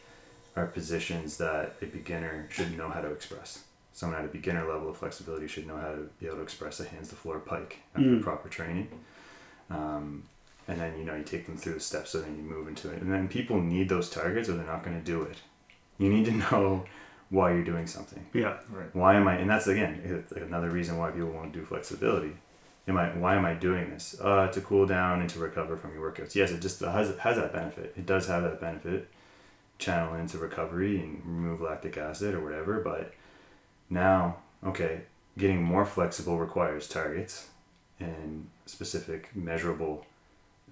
are 0.56 0.66
positions 0.66 1.38
that 1.38 1.76
a 1.82 1.86
beginner 1.86 2.48
should 2.52 2.78
know 2.78 2.90
how 2.90 3.02
to 3.02 3.10
express. 3.12 3.64
Someone 3.94 4.20
at 4.20 4.26
a 4.26 4.30
beginner 4.30 4.68
level 4.68 4.90
of 4.90 4.98
flexibility 4.98 5.48
should 5.48 5.68
know 5.68 5.78
how 5.78 5.90
to 5.92 6.10
be 6.20 6.26
able 6.28 6.38
to 6.38 6.42
express 6.44 6.80
a 6.80 6.86
hands 6.86 7.10
to 7.10 7.16
floor 7.16 7.40
pike 7.40 7.80
after 7.96 8.08
Mm. 8.08 8.22
proper 8.22 8.50
training. 8.50 8.88
Um, 9.70 10.24
and 10.68 10.80
then 10.80 10.98
you 11.00 11.04
know 11.06 11.16
you 11.16 11.24
take 11.24 11.46
them 11.46 11.58
through 11.58 11.74
the 11.74 11.80
steps 11.80 12.12
so 12.12 12.22
then 12.22 12.36
you 12.38 12.44
move 12.44 12.68
into 12.68 12.92
it 12.92 13.02
and 13.02 13.12
then 13.12 13.28
people 13.28 13.60
need 13.60 13.90
those 13.90 14.10
targets 14.10 14.48
or 14.50 14.54
they're 14.54 14.66
not 14.66 14.84
going 14.84 14.98
to 15.00 15.04
do 15.06 15.24
it 15.24 15.38
you 15.98 16.10
need 16.10 16.26
to 16.26 16.32
know 16.52 16.86
why 17.32 17.52
you're 17.54 17.64
doing 17.64 17.88
something 17.88 18.24
Yeah. 18.34 18.58
Right. 18.70 18.94
why 18.96 19.16
am 19.16 19.28
i 19.28 19.36
and 19.36 19.50
that's 19.50 19.66
again 19.68 20.00
it's 20.04 20.32
another 20.32 20.70
reason 20.70 20.98
why 20.98 21.10
people 21.12 21.30
won't 21.32 21.54
do 21.54 21.64
flexibility 21.66 22.34
am 22.88 22.98
i 22.98 23.10
why 23.18 23.36
am 23.36 23.46
i 23.46 23.54
doing 23.54 23.90
this? 23.90 24.16
Uh 24.22 24.48
to 24.48 24.62
cool 24.62 24.86
down 24.86 25.22
and 25.22 25.30
to 25.32 25.40
recover 25.40 25.78
from 25.78 25.94
your 25.94 26.12
workouts. 26.12 26.36
Yes 26.36 26.52
it 26.52 26.62
just 26.62 26.80
has 26.82 27.16
has 27.18 27.38
that 27.38 27.54
benefit. 27.54 27.94
It 27.98 28.06
does 28.06 28.28
have 28.28 28.44
that 28.44 28.60
benefit 28.60 29.10
channel 29.78 30.16
into 30.16 30.38
recovery 30.38 31.00
and 31.00 31.22
remove 31.26 31.62
lactic 31.62 31.98
acid 31.98 32.36
or 32.36 32.42
whatever 32.44 32.80
but 32.82 33.14
now 33.90 34.36
okay 34.66 35.02
getting 35.38 35.64
more 35.64 35.86
flexible 35.86 36.38
requires 36.38 36.88
targets 36.88 37.48
and 38.00 38.48
specific 38.66 39.30
measurable 39.36 40.06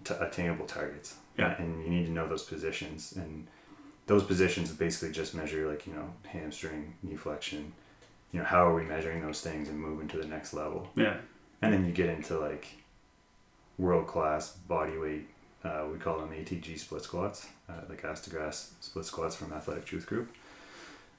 t- 0.04 0.13
attainable 0.20 0.65
targets. 0.65 1.15
Yeah. 1.38 1.56
and 1.62 1.84
you 1.84 1.89
need 1.89 2.06
to 2.08 2.12
know 2.12 2.28
those 2.28 2.43
positions 2.43 3.13
and 3.15 3.48
those 4.08 4.24
positions 4.24 4.72
basically 4.72 5.12
just 5.13 5.36
measure 5.36 5.70
like 5.70 5.86
you 5.86 5.93
know 5.93 6.13
hamstring 6.26 6.96
knee 7.04 7.15
flexion. 7.15 7.74
You 8.32 8.39
know 8.39 8.46
how 8.46 8.67
are 8.67 8.74
we 8.74 8.84
measuring 8.84 9.22
those 9.22 9.41
things 9.41 9.70
and 9.70 9.80
moving 9.80 10.08
to 10.10 10.17
the 10.17 10.26
next 10.26 10.54
level? 10.54 10.89
Yeah. 10.96 11.17
And 11.62 11.74
then 11.74 11.86
you 11.86 11.91
get 11.91 12.10
into 12.10 12.38
like 12.39 12.67
world 13.78 14.08
class 14.08 14.52
body 14.67 14.98
weight 14.98 15.28
uh, 15.63 15.86
we 15.91 15.98
call 15.98 16.20
them 16.20 16.30
atg 16.30 16.78
split 16.80 17.04
squats 17.04 17.48
uh, 17.70 17.74
like 17.89 18.04
ass 18.04 18.22
to 18.22 18.30
grass 18.30 18.74
split 18.82 19.06
squats 19.06 19.36
from 19.36 19.52
athletic 19.54 19.86
truth 19.86 20.06
group 20.06 20.34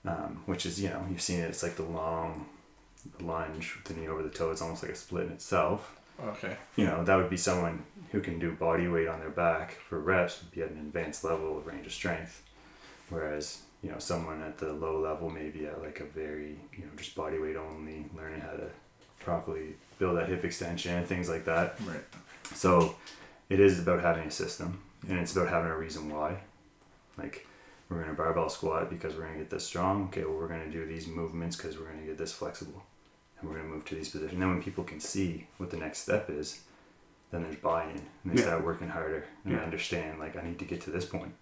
um, 0.05 0.43
which 0.47 0.65
is 0.67 0.81
you 0.81 0.89
know 0.89 1.05
you've 1.11 1.21
seen 1.23 1.41
it 1.41 1.45
it's 1.49 1.63
like 1.63 1.77
the 1.77 1.83
long 1.83 2.47
lunge 3.21 3.75
with 3.77 3.85
the 3.85 4.01
knee 4.01 4.09
over 4.09 4.23
the 4.23 4.29
toe 4.29 4.51
it's 4.51 4.63
almost 4.63 4.83
like 4.83 4.93
a 4.93 4.97
split 4.97 5.27
in 5.27 5.33
itself 5.33 5.95
Okay. 6.21 6.57
you 6.75 6.85
know, 6.85 7.05
that 7.05 7.15
would 7.15 7.31
be 7.31 7.37
someone 7.37 7.85
who 8.11 8.21
can 8.21 8.41
do 8.41 8.51
body 8.51 8.89
weight 8.89 9.07
on 9.07 9.21
their 9.21 9.31
back 9.31 9.71
for 9.73 10.01
reps 10.01 10.41
would 10.43 10.51
be 10.51 10.63
at 10.63 10.71
an 10.71 10.79
advanced 10.79 11.23
level 11.23 11.57
of 11.57 11.65
range 11.65 11.87
of 11.87 11.93
strength. 11.93 12.43
Whereas, 13.09 13.63
you 13.83 13.91
know, 13.93 13.99
someone 14.01 14.43
at 14.43 14.59
the 14.59 14.73
low 14.73 14.99
level 15.01 15.31
maybe 15.31 15.67
at 15.67 15.81
like 15.81 16.01
a 16.01 16.05
very, 16.05 16.59
you 16.77 16.85
know, 16.85 16.91
just 16.97 17.15
body 17.15 17.39
weight 17.39 17.55
only, 17.55 18.07
learning 18.17 18.41
how 18.41 18.51
to 18.51 18.69
properly 19.21 19.75
build 19.99 20.17
that 20.17 20.29
hip 20.29 20.45
extension 20.45 20.95
and 20.95 21.07
things 21.07 21.29
like 21.29 21.45
that. 21.45 21.77
Right. 21.87 22.01
So 22.55 22.95
it 23.49 23.61
is 23.61 23.79
about 23.79 24.01
having 24.03 24.25
a 24.27 24.31
system 24.31 24.81
and 25.09 25.19
it's 25.19 25.35
about 25.37 25.49
having 25.49 25.71
a 25.71 25.77
reason 25.77 26.11
why. 26.11 26.39
Like 27.17 27.47
we're 27.89 27.97
going 27.99 28.09
to 28.11 28.15
barbell 28.15 28.49
squat 28.49 28.91
because 28.91 29.15
we're 29.15 29.23
going 29.23 29.35
to 29.35 29.39
get 29.41 29.51
this 29.51 29.67
strong. 29.67 30.05
Okay, 30.09 30.25
well, 30.25 30.35
we're 30.37 30.49
going 30.49 30.65
to 30.65 30.71
do 30.71 30.85
these 30.87 31.07
movements 31.07 31.57
because 31.57 31.79
we're 31.79 31.87
going 31.87 32.01
to 32.01 32.07
get 32.07 32.19
this 32.19 32.33
flexible. 32.33 32.83
And 33.41 33.49
we're 33.49 33.57
going 33.57 33.69
to 33.69 33.75
move 33.75 33.85
to 33.87 33.95
these 33.95 34.09
positions. 34.09 34.33
And 34.35 34.43
then 34.43 34.51
when 34.51 34.63
people 34.63 34.85
can 34.85 35.01
see 35.01 35.47
what 35.59 35.71
the 35.71 35.77
next 35.77 35.99
step 36.01 36.29
is, 36.29 36.61
then 37.31 37.43
there's 37.43 37.57
buy-in 37.57 37.91
and 37.91 38.03
they 38.33 38.37
Yeah. 38.41 38.47
start 38.49 38.65
working 38.65 38.89
harder 38.89 39.25
and 39.45 39.53
they 39.55 39.59
Yeah. 39.59 39.65
understand 39.65 40.19
like 40.19 40.37
I 40.37 40.43
need 40.43 40.59
to 40.59 40.65
get 40.65 40.81
to 40.83 40.91
this 40.91 41.05
point. 41.05 41.35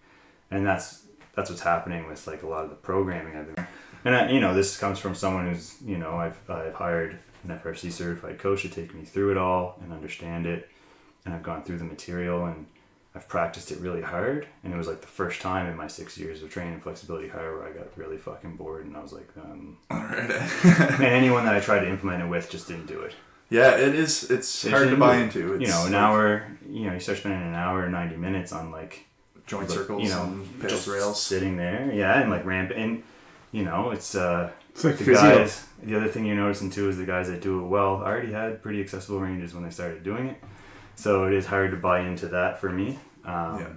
And 0.51 0.67
that's 0.67 1.03
that's 1.35 1.51
what's 1.51 1.63
happening 1.63 2.09
with 2.09 2.27
like 2.27 2.43
a 2.43 2.47
lot 2.47 2.65
of 2.65 2.71
the 2.71 2.77
programming 2.77 3.37
I've 3.37 3.55
been 3.55 3.67
and 4.07 4.15
I, 4.17 4.31
you 4.31 4.41
know 4.41 4.55
this 4.55 4.79
comes 4.79 4.99
from 4.99 5.15
someone 5.15 5.47
who's 5.53 5.77
you 5.85 5.99
know 5.99 6.17
I've 6.17 6.39
I've 6.49 6.73
hired 6.75 7.19
an 7.45 7.59
FRC 7.59 7.93
certified 7.93 8.39
coach 8.39 8.63
to 8.63 8.69
take 8.69 8.95
me 8.95 9.05
through 9.05 9.31
it 9.31 9.37
all 9.37 9.79
and 9.83 9.93
understand 9.93 10.47
it 10.47 10.69
and 11.25 11.35
I've 11.35 11.43
gone 11.43 11.63
through 11.63 11.79
the 11.79 11.85
material 11.85 12.45
and 12.47 12.67
I've 13.15 13.29
practiced 13.29 13.73
it 13.73 13.81
really 13.81 14.03
hard 14.03 14.47
and 14.63 14.73
it 14.73 14.77
was 14.77 14.87
like 14.87 15.01
the 15.01 15.07
first 15.07 15.41
time 15.41 15.67
in 15.67 15.77
my 15.77 15.87
six 15.87 16.19
years 16.19 16.43
of 16.43 16.51
training 16.51 16.81
flexibility 16.81 17.29
higher 17.29 17.57
where 17.57 17.67
I 17.69 17.73
got 17.73 17.97
really 17.97 18.19
fucking 18.19 18.57
bored 18.57 18.87
and 18.87 18.97
I 18.97 19.01
was 19.01 19.13
like 19.13 19.29
um, 19.37 19.79
All 19.91 19.99
right. 19.99 20.31
and 20.65 21.03
anyone 21.05 21.45
that 21.45 21.55
I 21.55 21.61
tried 21.61 21.81
to 21.81 21.89
implement 21.89 22.23
it 22.23 22.27
with 22.27 22.51
just 22.51 22.69
didn't 22.69 22.87
do 22.87 23.01
it 23.01 23.15
yeah, 23.49 23.77
it 23.77 23.95
is. 23.95 24.29
It's 24.29 24.63
They 24.63 24.71
hard 24.71 24.91
to 24.91 24.97
buy 24.97 25.19
into. 25.19 25.55
It's 25.55 25.63
you 25.63 25.69
know 25.69 25.87
an 25.87 25.93
like 25.93 26.01
hour 26.01 26.59
you 26.69 26.87
know 26.87 26.95
you 26.95 27.01
start 27.01 27.19
spending 27.19 27.43
an 27.43 27.55
hour 27.55 27.85
and 27.85 27.93
90 27.93 28.17
minutes 28.17 28.53
on 28.53 28.73
like 28.73 29.07
joint 29.47 29.69
like, 29.69 29.79
circles 29.79 30.03
you 30.03 30.09
know 30.09 30.43
just 30.67 30.89
rails. 30.89 31.23
sitting 31.23 31.57
there 31.57 31.91
yeah 31.95 32.21
and 32.21 32.31
like 32.31 32.45
ramp 32.45 32.73
and 32.75 33.05
you 33.53 33.65
know 33.65 33.93
it's 33.93 34.17
uh 34.17 34.51
It's 34.77 34.85
like 34.85 34.99
the 34.99 35.05
physio. 35.05 35.23
guys 35.39 35.65
the 35.83 35.97
other 35.97 36.09
thing 36.09 36.25
you're 36.27 36.37
noticing 36.37 36.71
too 36.71 36.89
is 36.89 36.97
the 36.99 37.05
guys 37.07 37.29
that 37.29 37.41
do 37.43 37.61
it 37.65 37.69
well 37.69 37.97
already 38.03 38.33
had 38.33 38.63
pretty 38.63 38.81
accessible 38.81 39.21
ranges 39.21 39.53
when 39.55 39.63
they 39.65 39.71
started 39.71 40.03
doing 40.05 40.29
it 40.29 40.43
so 40.97 41.25
it 41.25 41.33
is 41.33 41.47
hard 41.47 41.71
to 41.71 41.77
buy 41.79 42.01
into 42.01 42.29
that 42.29 42.61
for 42.61 42.71
me 42.71 42.99
um, 43.25 43.59
Yeah. 43.61 43.69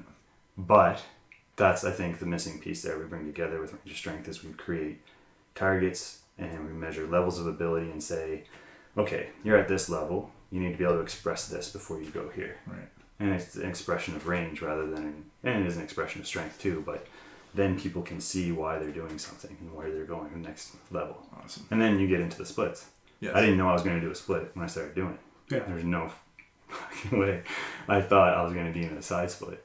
but 0.58 1.02
that's 1.56 1.84
i 1.86 1.92
think 1.92 2.20
the 2.20 2.26
missing 2.26 2.60
piece 2.60 2.82
there 2.82 2.98
we 3.00 3.06
bring 3.06 3.26
together 3.26 3.60
with 3.62 3.72
range 3.74 3.92
of 3.92 3.98
strength 3.98 4.28
is 4.28 4.44
we 4.44 4.52
create 4.54 5.02
targets 5.56 6.20
and 6.38 6.66
we 6.68 6.74
measure 6.74 7.08
levels 7.08 7.40
of 7.40 7.48
ability 7.48 7.90
and 7.92 8.02
say 8.04 8.44
okay 8.98 9.30
you're 9.44 9.58
at 9.58 9.68
this 9.68 9.90
level 9.90 10.32
you 10.52 10.60
need 10.60 10.72
to 10.74 10.78
be 10.78 10.84
able 10.84 10.96
to 10.96 11.02
express 11.02 11.48
this 11.48 11.70
before 11.72 12.02
you 12.02 12.10
go 12.12 12.30
here 12.30 12.58
Right. 12.68 12.90
and 13.20 13.30
it's 13.34 13.56
an 13.56 13.68
expression 13.70 14.16
of 14.16 14.28
range 14.28 14.62
rather 14.62 14.88
than 14.88 15.26
and 15.44 15.64
it 15.64 15.66
is 15.68 15.78
an 15.78 15.84
expression 15.84 16.22
of 16.22 16.28
strength 16.28 16.60
too 16.62 16.84
but 16.86 17.08
then 17.56 17.80
people 17.80 18.02
can 18.02 18.20
see 18.22 18.52
why 18.52 18.78
they're 18.80 18.92
doing 18.92 19.18
something 19.18 19.56
and 19.60 19.74
where 19.74 19.92
they're 19.92 20.06
going 20.06 20.32
the 20.32 20.48
next 20.48 20.76
level 20.92 21.18
Awesome. 21.44 21.66
and 21.72 21.82
then 21.82 22.00
you 22.00 22.08
get 22.08 22.20
into 22.22 22.38
the 22.38 22.46
splits 22.46 22.86
Yes. 23.20 23.34
i 23.36 23.42
didn't 23.42 23.58
know 23.58 23.70
i 23.70 23.74
was 23.74 23.84
going 23.84 24.00
to 24.00 24.06
do 24.06 24.12
a 24.12 24.16
split 24.16 24.52
when 24.54 24.64
i 24.64 24.68
started 24.68 24.96
doing 24.96 25.14
it 25.14 25.54
Yeah. 25.56 25.64
there's 25.68 25.84
no 25.84 26.12
fucking 26.70 27.20
way 27.24 27.42
i 27.88 28.02
thought 28.02 28.34
i 28.34 28.42
was 28.44 28.54
going 28.54 28.66
to 28.72 28.78
be 28.80 28.86
in 28.86 28.94
a 28.94 29.02
side 29.02 29.32
split 29.32 29.64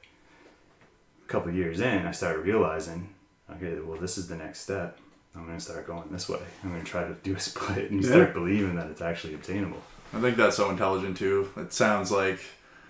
a 1.23 1.27
couple 1.31 1.51
years 1.53 1.79
in 1.79 2.05
i 2.05 2.11
started 2.11 2.39
realizing 2.45 3.09
okay 3.51 3.79
well 3.79 3.99
this 3.99 4.17
is 4.17 4.27
the 4.27 4.35
next 4.35 4.61
step 4.61 4.97
i'm 5.35 5.45
going 5.45 5.57
to 5.57 5.63
start 5.63 5.85
going 5.87 6.03
this 6.11 6.27
way 6.29 6.39
i'm 6.63 6.71
going 6.71 6.83
to 6.83 6.89
try 6.89 7.03
to 7.03 7.13
do 7.23 7.35
a 7.35 7.39
split 7.49 7.91
and 7.91 8.01
you 8.03 8.09
Yeah. 8.09 8.15
start 8.15 8.33
believing 8.33 8.75
that 8.75 8.87
it's 8.87 9.01
actually 9.01 9.33
obtainable 9.35 9.81
I 10.13 10.21
think 10.21 10.37
that's 10.37 10.55
so 10.55 10.69
intelligent 10.69 11.17
too. 11.17 11.49
It 11.57 11.73
sounds 11.73 12.09
like, 12.09 12.39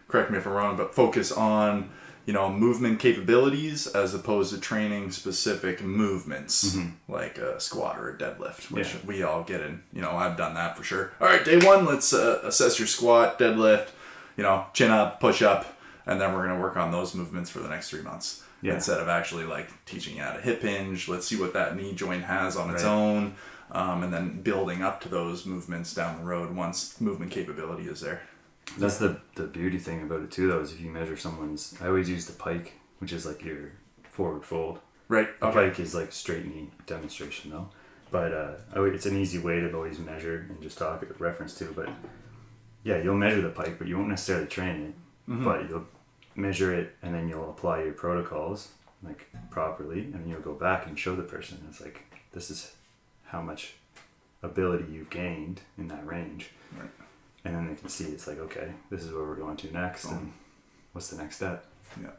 correct 0.08 0.30
me 0.30 0.38
if 0.38 0.46
I'm 0.46 0.54
wrong, 0.54 0.78
but 0.78 0.94
focus 0.94 1.32
on 1.32 1.90
you 2.26 2.34
know 2.34 2.52
movement 2.52 3.00
capabilities 3.00 3.86
as 3.88 4.14
opposed 4.14 4.54
to 4.54 4.60
training 4.60 5.12
specific 5.12 5.82
movements 5.84 6.78
like 7.08 7.38
a 7.38 7.60
squat 7.60 8.00
or 8.00 8.10
a 8.10 8.18
deadlift, 8.18 8.72
which 8.72 8.94
Yeah. 8.94 9.00
we 9.06 9.24
all 9.24 9.44
get 9.44 9.62
in. 9.62 9.84
You 9.94 10.02
know, 10.02 10.12
I've 10.12 10.38
done 10.38 10.54
that 10.56 10.78
for 10.78 10.84
sure. 10.84 11.12
All 11.22 11.28
right, 11.28 11.44
day 11.46 11.58
one, 11.66 11.86
let's 11.86 12.14
uh, 12.14 12.40
assess 12.44 12.80
your 12.80 12.88
squat, 12.88 13.38
deadlift, 13.38 13.88
you 14.38 14.44
know, 14.44 14.66
chin 14.74 14.92
up, 14.92 15.20
push 15.20 15.42
up, 15.42 15.78
and 16.06 16.20
then 16.20 16.34
we're 16.34 16.48
gonna 16.48 16.60
work 16.60 16.78
on 16.78 16.92
those 16.92 17.14
movements 17.14 17.50
for 17.50 17.60
the 17.60 17.70
next 17.70 17.90
three 17.90 18.02
months. 18.02 18.42
Yeah. 18.62 18.74
Instead 18.76 19.00
of 19.00 19.08
actually 19.08 19.44
like 19.46 19.70
teaching 19.86 20.16
you 20.16 20.24
how 20.24 20.32
to 20.34 20.42
hip 20.42 20.62
hinge, 20.62 21.08
let's 21.08 21.28
see 21.28 21.36
what 21.40 21.54
that 21.54 21.76
knee 21.76 21.94
joint 21.94 22.24
has 22.24 22.56
on 22.58 22.74
its 22.74 22.84
Right. 22.84 22.90
own 22.92 23.36
um, 23.72 24.02
and 24.04 24.12
then 24.14 24.42
building 24.42 24.82
up 24.82 25.02
to 25.02 25.10
those 25.10 25.46
movements 25.46 25.94
down 25.94 26.18
the 26.20 26.24
road 26.24 26.56
once 26.56 27.00
movement 27.00 27.32
capability 27.32 27.84
is 27.88 28.02
there. 28.02 28.22
That's 28.78 28.98
the 28.98 29.20
the 29.36 29.46
beauty 29.48 29.78
thing 29.78 30.02
about 30.02 30.22
it 30.22 30.32
too, 30.32 30.48
though, 30.48 30.60
is 30.62 30.72
if 30.74 30.82
you 30.82 30.90
measure 30.90 31.18
someone's. 31.18 31.76
I 31.82 31.88
always 31.88 32.10
use 32.10 32.26
the 32.26 32.34
pike, 32.34 32.74
which 33.00 33.14
is 33.14 33.26
like 33.26 33.44
your 33.44 33.72
forward 34.10 34.44
fold. 34.44 34.80
Right. 35.08 35.40
The 35.40 35.48
Okay. 35.48 35.70
pike 35.70 35.80
is 35.80 35.94
like 35.94 36.12
straight 36.12 36.46
knee 36.46 36.72
demonstration 36.88 37.52
though, 37.52 37.70
but 38.12 38.34
uh, 38.34 38.54
would- 38.76 38.96
it's 38.96 39.06
an 39.06 39.18
easy 39.18 39.38
way 39.40 39.60
to 39.60 39.74
always 39.74 40.00
measure 40.00 40.46
and 40.50 40.62
just 40.62 40.78
talk 40.78 41.04
reference 41.20 41.54
to. 41.60 41.66
But 41.66 41.90
yeah, 42.84 42.98
you'll 42.98 43.16
measure 43.18 43.42
the 43.42 43.50
pike, 43.50 43.78
but 43.78 43.88
you 43.88 43.98
won't 43.98 44.10
necessarily 44.10 44.48
train 44.48 44.82
it. 44.88 44.94
But 45.28 45.70
you'll 45.70 45.86
measure 46.36 46.74
it, 46.74 46.96
and 47.02 47.14
then 47.16 47.28
you'll 47.30 47.50
apply 47.50 47.84
your 47.84 47.94
protocols 47.94 48.70
like 49.04 49.28
properly, 49.52 50.00
and 50.14 50.28
you'll 50.30 50.42
go 50.42 50.54
back 50.54 50.88
and 50.88 50.98
show 50.98 51.16
the 51.16 51.24
person. 51.24 51.64
It's 51.70 51.82
like 51.82 52.04
this 52.32 52.50
is 52.50 52.74
how 53.26 53.42
much 53.42 53.76
ability 54.44 54.86
you've 54.92 55.10
gained 55.10 55.62
in 55.78 55.88
that 55.88 56.06
range 56.06 56.50
Right. 56.78 56.90
And 57.46 57.56
then 57.56 57.68
they 57.70 57.76
can 57.76 57.88
see 57.90 58.06
it's 58.06 58.28
like 58.28 58.40
okay 58.40 58.70
this 58.90 59.04
is 59.04 59.14
where 59.14 59.24
we're 59.24 59.36
going 59.36 59.56
to 59.56 59.72
next 59.72 60.06
and 60.06 60.34
what's 60.94 61.10
the 61.10 61.18
next 61.18 61.38
step 61.38 61.66
Yeah. 62.02 62.10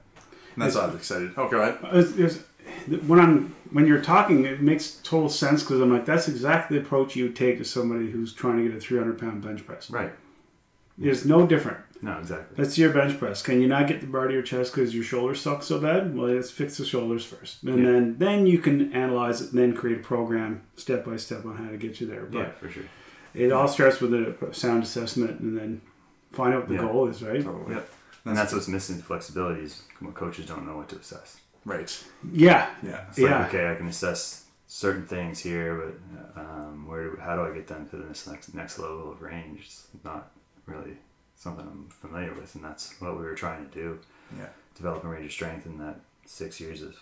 And 0.54 0.62
that's 0.64 0.74
why 0.74 0.82
I 0.82 0.86
was 0.86 0.94
excited. 0.96 1.32
Oh, 1.36 1.48
go 1.50 1.60
ahead. 1.60 1.76
It's- 1.94 2.18
it's- 2.18 2.42
when 3.06 3.20
I'm 3.20 3.54
when 3.72 3.86
you're 3.86 4.00
talking, 4.00 4.44
it 4.46 4.60
makes 4.62 5.00
total 5.02 5.28
sense 5.28 5.62
because 5.62 5.80
I'm 5.82 5.92
like, 5.92 6.06
that's 6.06 6.28
exactly 6.28 6.78
the 6.78 6.84
approach 6.84 7.14
you 7.14 7.24
would 7.24 7.36
take 7.36 7.58
to 7.58 7.64
somebody 7.64 8.10
who's 8.10 8.32
trying 8.32 8.56
to 8.56 8.62
get 8.68 8.74
a 8.76 8.80
300 8.80 9.18
pound 9.18 9.42
bench 9.42 9.66
press. 9.66 9.90
Right. 9.90 10.12
It's 11.00 11.24
no 11.26 11.46
different. 11.46 11.78
No, 12.00 12.18
exactly. 12.18 12.56
That's 12.56 12.78
your 12.78 12.90
bench 12.92 13.18
press. 13.18 13.42
Can 13.42 13.60
you 13.60 13.68
not 13.68 13.86
get 13.86 14.00
the 14.00 14.06
bar 14.06 14.28
to 14.28 14.32
your 14.32 14.42
chest 14.42 14.72
because 14.74 14.94
your 14.94 15.04
shoulders 15.04 15.40
suck 15.40 15.62
so 15.62 15.78
bad? 15.78 16.16
Well, 16.16 16.28
let's 16.28 16.50
fix 16.50 16.78
the 16.78 16.84
shoulders 16.86 17.24
first, 17.24 17.62
and 17.62 17.78
Yeah. 17.78 17.90
then 17.92 18.16
then 18.18 18.46
you 18.46 18.58
can 18.58 18.92
analyze 18.92 19.42
it 19.42 19.50
and 19.52 19.58
then 19.60 19.74
create 19.74 19.98
a 19.98 20.02
program 20.02 20.62
step 20.76 21.04
by 21.04 21.16
step 21.16 21.44
on 21.44 21.56
how 21.56 21.68
to 21.70 21.76
get 21.76 22.00
you 22.00 22.06
there. 22.06 22.24
But 22.24 22.38
Yeah, 22.38 22.50
for 22.60 22.70
sure. 22.70 22.84
It 23.36 23.52
all 23.52 23.68
starts 23.68 24.00
with 24.00 24.12
a 24.14 24.34
sound 24.52 24.82
assessment 24.82 25.40
and 25.40 25.56
then 25.56 25.80
find 26.32 26.54
out 26.54 26.60
what 26.60 26.68
the 26.68 26.74
Yeah. 26.74 26.80
goal 26.82 27.08
is, 27.08 27.22
right? 27.22 27.42
Totally. 27.42 27.74
Yep. 27.74 27.90
And 28.24 28.36
that's 28.36 28.52
what's 28.52 28.66
missing 28.68 29.00
flexibility 29.00 29.62
is 29.62 29.82
what 30.00 30.14
coaches 30.14 30.46
don't 30.46 30.66
know 30.66 30.76
what 30.76 30.88
to 30.88 30.96
assess. 30.96 31.40
Right. 31.64 32.04
Yeah, 32.32 32.70
Yeah. 32.82 33.04
It's 33.08 33.18
Yeah. 33.18 33.38
like, 33.38 33.48
okay, 33.48 33.70
I 33.70 33.74
can 33.76 33.86
assess 33.88 34.44
certain 34.66 35.06
things 35.06 35.40
here, 35.40 35.74
but 36.34 36.40
um, 36.40 36.86
where 36.88 37.10
do, 37.10 37.16
how 37.20 37.36
do 37.36 37.42
I 37.42 37.52
get 37.54 37.66
them 37.68 37.88
to 37.90 37.96
this 37.96 38.26
next 38.26 38.54
next 38.54 38.78
level 38.78 39.12
of 39.12 39.22
range? 39.22 39.60
It's 39.60 39.86
not 40.04 40.30
really 40.66 40.96
something 41.36 41.66
I'm 41.66 41.88
familiar 41.88 42.32
with, 42.34 42.54
and 42.56 42.64
that's 42.64 43.00
what 43.00 43.16
we 43.18 43.24
were 43.24 43.34
trying 43.34 43.68
to 43.68 43.72
do. 43.72 43.98
Yeah. 44.36 44.48
Develop 44.74 45.04
a 45.04 45.08
range 45.08 45.26
of 45.26 45.32
strength 45.32 45.66
in 45.66 45.78
that 45.78 46.00
six 46.24 46.60
years 46.60 46.82
of 46.82 46.96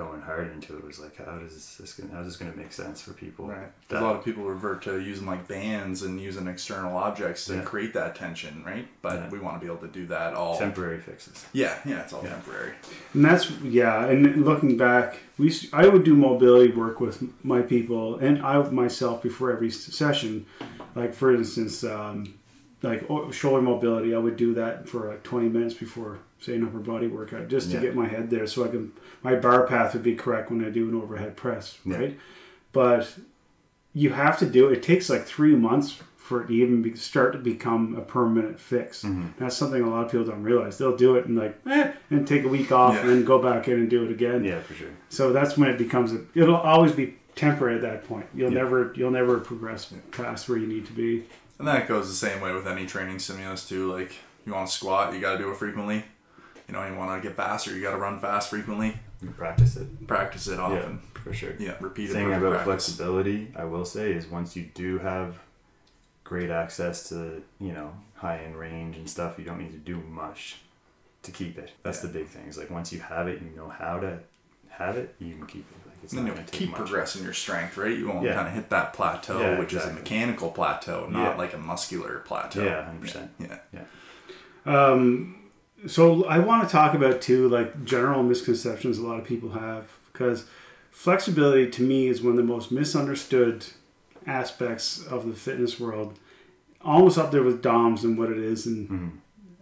going 0.00 0.22
hard 0.22 0.50
into 0.52 0.74
it 0.76 0.82
was 0.82 0.98
like, 0.98 1.16
how 1.18 1.36
does 1.38 1.76
this 1.76 1.92
gonna, 1.92 2.10
how's 2.14 2.24
this 2.24 2.36
going 2.36 2.50
to 2.50 2.56
make 2.56 2.72
sense 2.72 3.02
for 3.02 3.12
people? 3.12 3.46
Right. 3.48 3.70
that- 3.88 4.00
a 4.00 4.04
lot 4.04 4.16
of 4.16 4.24
people 4.24 4.44
revert 4.44 4.80
to 4.82 4.98
using 5.00 5.26
like 5.26 5.46
bands 5.46 6.02
and 6.02 6.18
using 6.18 6.46
external 6.46 6.96
objects 6.96 7.44
to 7.46 7.56
Yeah. 7.56 7.60
create 7.62 7.92
that 7.94 8.14
tension, 8.14 8.62
right? 8.64 8.86
But 9.02 9.14
Yeah. 9.16 9.28
we 9.30 9.38
want 9.38 9.60
to 9.60 9.66
be 9.66 9.70
able 9.70 9.82
to 9.86 9.92
do 9.92 10.06
that 10.06 10.32
all. 10.34 10.56
temporary 10.58 11.00
fixes. 11.00 11.44
yeah, 11.52 11.74
yeah, 11.84 12.00
it's 12.02 12.12
all 12.14 12.22
Yeah. 12.24 12.30
temporary. 12.30 12.72
and 13.14 13.24
that's 13.24 13.50
yeah. 13.62 14.06
And 14.06 14.44
looking 14.44 14.76
back, 14.78 15.18
we 15.38 15.48
s- 15.48 15.66
I 15.72 15.86
would 15.88 16.04
do 16.04 16.14
mobility 16.14 16.72
work 16.72 16.98
with 17.00 17.22
my 17.44 17.60
people 17.60 18.16
and 18.16 18.40
I 18.42 18.56
myself 18.70 19.22
before 19.22 19.50
every 19.52 19.70
session. 19.70 20.46
Like 20.94 21.12
for 21.14 21.34
instance, 21.34 21.84
um, 21.84 22.34
like 22.82 23.04
shoulder 23.32 23.60
mobility, 23.60 24.14
I 24.14 24.18
would 24.18 24.36
do 24.36 24.54
that 24.54 24.88
for 24.88 25.08
like 25.08 25.22
20 25.24 25.48
minutes 25.50 25.74
before 25.74 26.18
say 26.40 26.54
an 26.56 26.64
upper 26.64 26.78
body 26.78 27.06
workout, 27.06 27.48
just 27.48 27.70
to 27.70 27.76
Yeah. 27.76 27.82
get 27.82 27.94
my 27.94 28.06
head 28.08 28.30
there, 28.30 28.46
so 28.46 28.64
I 28.64 28.68
can 28.68 28.92
my 29.22 29.34
bar 29.36 29.66
path 29.66 29.92
would 29.94 30.02
be 30.02 30.14
correct 30.14 30.50
when 30.50 30.64
I 30.64 30.70
do 30.70 30.88
an 30.88 30.94
overhead 30.94 31.36
press, 31.36 31.78
Yeah. 31.84 31.98
right? 31.98 32.18
But 32.72 33.14
you 33.92 34.10
have 34.10 34.38
to 34.38 34.46
do 34.46 34.68
it. 34.68 34.78
It 34.78 34.82
takes 34.82 35.10
like 35.10 35.24
three 35.24 35.54
months 35.54 36.00
for 36.16 36.42
it 36.42 36.46
to 36.46 36.52
even 36.54 36.80
be, 36.80 36.94
start 36.94 37.32
to 37.32 37.38
become 37.38 37.96
a 37.96 38.00
permanent 38.00 38.58
fix. 38.60 39.02
Mhm. 39.02 39.30
That's 39.36 39.56
something 39.56 39.82
a 39.82 39.90
lot 39.90 40.06
of 40.06 40.10
people 40.12 40.26
don't 40.26 40.42
realize. 40.44 40.78
They'll 40.78 40.96
do 40.96 41.16
it 41.16 41.26
and 41.26 41.36
like, 41.36 41.58
eh, 41.66 41.90
and 42.10 42.26
take 42.26 42.44
a 42.44 42.48
week 42.48 42.70
off 42.72 42.94
Yeah. 42.94 43.00
and 43.00 43.10
then 43.10 43.24
go 43.24 43.42
back 43.42 43.66
in 43.68 43.74
and 43.80 43.90
do 43.90 44.04
it 44.04 44.10
again. 44.12 44.44
Yeah, 44.44 44.60
for 44.60 44.74
sure. 44.74 44.88
So 45.08 45.32
that's 45.32 45.58
when 45.58 45.68
it 45.68 45.76
becomes 45.76 46.12
a. 46.12 46.20
It'll 46.34 46.54
always 46.56 46.92
be 46.92 47.16
temporary 47.34 47.74
at 47.76 47.82
that 47.82 48.04
point. 48.04 48.26
You'll 48.34 48.52
Yeah. 48.52 48.62
never 48.62 48.92
you'll 48.96 49.10
never 49.10 49.38
progress 49.38 49.92
past 50.12 50.48
where 50.48 50.56
you 50.56 50.66
need 50.68 50.86
to 50.86 50.92
be. 50.92 51.24
And 51.58 51.66
that 51.68 51.86
goes 51.88 52.08
the 52.08 52.14
same 52.14 52.40
way 52.40 52.54
with 52.54 52.66
any 52.66 52.86
training 52.86 53.18
stimulus 53.18 53.68
too. 53.68 53.90
Like 53.92 54.12
you 54.46 54.52
want 54.54 54.68
to 54.68 54.72
squat, 54.74 55.12
you 55.12 55.20
got 55.20 55.32
to 55.32 55.38
do 55.38 55.50
it 55.50 55.56
frequently. 55.56 56.04
You 56.70 56.76
know, 56.76 56.86
you 56.86 56.94
want 56.94 57.20
to 57.20 57.28
get 57.28 57.36
faster, 57.36 57.74
you 57.74 57.82
got 57.82 57.90
to 57.90 57.96
run 57.96 58.20
fast 58.20 58.48
frequently. 58.48 58.96
You 59.20 59.30
practice 59.30 59.76
it. 59.76 60.06
Practice 60.06 60.46
it 60.46 60.60
often. 60.60 61.00
Yeah, 61.16 61.20
for 61.22 61.32
sure. 61.34 61.54
Yeah, 61.58 61.74
repeat 61.80 62.10
it. 62.10 62.12
thing 62.12 62.28
about 62.32 62.40
practice. 62.62 62.64
flexibility, 62.64 63.52
I 63.56 63.64
will 63.64 63.84
say, 63.84 64.12
is 64.12 64.28
once 64.28 64.54
you 64.54 64.70
do 64.72 64.98
have 65.00 65.40
great 66.22 66.48
access 66.48 67.08
to 67.08 67.42
you 67.58 67.72
know 67.72 67.92
high 68.14 68.38
end 68.44 68.56
range 68.56 68.96
and 68.96 69.10
stuff, 69.10 69.36
you 69.36 69.44
don't 69.44 69.58
need 69.58 69.72
to 69.72 69.78
do 69.78 69.96
much 69.96 70.58
to 71.24 71.32
keep 71.32 71.58
it. 71.58 71.72
That's 71.82 72.04
Yeah. 72.04 72.06
the 72.12 72.18
big 72.20 72.28
thing. 72.28 72.46
Is 72.46 72.56
like 72.56 72.70
once 72.70 72.92
you 72.92 73.00
have 73.00 73.26
it, 73.26 73.42
you 73.42 73.50
know 73.56 73.68
how 73.68 73.98
to 73.98 74.20
have 74.68 74.96
it, 74.96 75.16
you 75.18 75.34
can 75.34 75.46
keep 75.46 75.66
it. 75.68 75.88
Like 75.88 75.96
it's 76.04 76.12
And 76.12 76.18
then 76.20 76.24
not 76.26 76.28
you'll 76.28 76.36
going 76.36 76.46
to 76.46 76.56
keep 76.56 76.72
progressing 76.72 77.24
your 77.24 77.32
strength, 77.34 77.76
right? 77.78 77.98
You 77.98 78.06
won't 78.08 78.24
Yeah. 78.24 78.34
kind 78.34 78.46
of 78.46 78.54
hit 78.54 78.70
that 78.70 78.92
plateau, 78.92 79.40
Yeah, 79.40 79.58
which 79.58 79.72
is 79.74 79.84
a 79.84 79.92
mechanical 79.92 80.50
plateau, 80.52 81.08
not 81.10 81.32
Yeah. 81.32 81.36
like 81.36 81.52
a 81.52 81.58
muscular 81.58 82.20
plateau. 82.20 82.62
Yeah, 82.62 82.84
hundred 82.84 83.00
percent. 83.00 83.30
Yeah, 83.40 83.58
yeah. 83.72 83.82
Um, 84.64 85.36
so 85.86 86.24
I 86.26 86.38
want 86.38 86.66
to 86.66 86.70
talk 86.70 86.94
about 86.94 87.20
too, 87.20 87.48
like 87.48 87.84
general 87.84 88.22
misconceptions 88.22 88.98
a 88.98 89.02
lot 89.06 89.18
of 89.18 89.24
people 89.24 89.50
have 89.50 89.88
because 90.12 90.44
flexibility 90.90 91.70
to 91.70 91.82
me 91.82 92.08
is 92.08 92.22
one 92.22 92.32
of 92.32 92.36
the 92.36 92.42
most 92.42 92.70
misunderstood 92.70 93.64
aspects 94.26 95.04
of 95.06 95.26
the 95.26 95.34
fitness 95.34 95.80
world. 95.80 96.18
Almost 96.82 97.18
up 97.18 97.30
there 97.30 97.42
with 97.42 97.62
DOMS 97.62 98.04
and 98.04 98.18
what 98.18 98.30
it 98.30 98.38
is, 98.38 98.66
and 98.66 98.88
Mhm. 98.88 99.10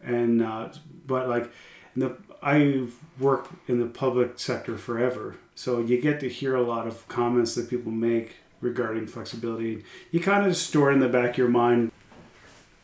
and 0.04 0.42
uh, 0.42 0.68
but 1.06 1.28
like 1.28 1.50
in 1.94 2.00
the 2.00 2.16
I've 2.40 2.94
worked 3.18 3.50
in 3.68 3.80
the 3.80 3.86
public 3.86 4.38
sector 4.38 4.78
forever, 4.78 5.34
so 5.56 5.80
you 5.80 6.00
get 6.00 6.20
to 6.20 6.28
hear 6.28 6.54
a 6.54 6.62
lot 6.62 6.86
of 6.86 7.06
comments 7.08 7.54
that 7.56 7.68
people 7.68 7.90
make 7.90 8.36
regarding 8.60 9.06
flexibility. 9.06 9.84
You 10.12 10.20
kind 10.20 10.46
of 10.46 10.56
store 10.56 10.92
in 10.92 11.00
the 11.00 11.08
back 11.08 11.30
of 11.30 11.38
your 11.38 11.48
mind. 11.48 11.90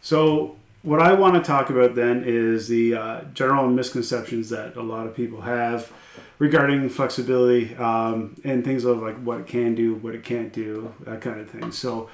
So 0.00 0.56
what 0.84 1.00
I 1.00 1.14
want 1.14 1.34
to 1.34 1.40
talk 1.40 1.70
about 1.70 1.94
then 1.94 2.22
is 2.24 2.68
the 2.68 2.94
uh, 2.94 3.20
general 3.32 3.68
misconceptions 3.68 4.50
that 4.50 4.76
a 4.76 4.82
lot 4.82 5.06
of 5.06 5.16
people 5.16 5.40
have 5.40 5.90
regarding 6.38 6.90
flexibility 6.90 7.74
um, 7.76 8.36
and 8.44 8.62
things 8.62 8.84
of 8.84 9.02
like 9.02 9.16
what 9.16 9.40
it 9.40 9.46
can 9.46 9.74
do, 9.74 9.94
what 9.94 10.14
it 10.14 10.22
can't 10.22 10.52
do, 10.52 10.92
that 11.00 11.22
kind 11.22 11.40
of 11.40 11.48
thing. 11.48 11.72
So 11.72 12.10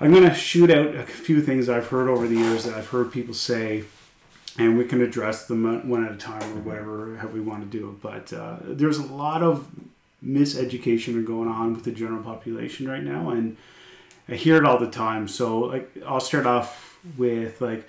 I'm 0.00 0.10
going 0.10 0.28
to 0.28 0.34
shoot 0.34 0.72
out 0.72 0.94
a 0.96 1.04
few 1.04 1.40
things 1.40 1.68
I've 1.68 1.86
heard 1.86 2.08
over 2.08 2.26
the 2.26 2.34
years 2.34 2.64
that 2.64 2.74
I've 2.74 2.88
heard 2.88 3.12
people 3.12 3.32
say, 3.32 3.84
and 4.58 4.76
we 4.76 4.84
can 4.86 5.00
address 5.00 5.46
them 5.46 5.88
one 5.88 6.04
at 6.04 6.10
a 6.10 6.16
time 6.16 6.42
or 6.58 6.62
whatever 6.62 7.16
how 7.18 7.28
we 7.28 7.40
want 7.40 7.62
to 7.62 7.78
do 7.78 7.90
it. 7.90 8.02
But 8.02 8.32
uh, 8.32 8.56
there's 8.62 8.98
a 8.98 9.06
lot 9.06 9.44
of 9.44 9.68
miseducation 10.24 11.24
going 11.24 11.48
on 11.48 11.74
with 11.74 11.84
the 11.84 11.92
general 11.92 12.24
population 12.24 12.88
right 12.88 13.04
now, 13.04 13.30
and 13.30 13.56
I 14.28 14.34
hear 14.34 14.56
it 14.56 14.64
all 14.64 14.78
the 14.78 14.90
time. 14.90 15.28
So 15.28 15.60
like 15.60 15.96
I'll 16.04 16.18
start 16.18 16.46
off 16.46 16.93
with 17.16 17.60
like 17.60 17.86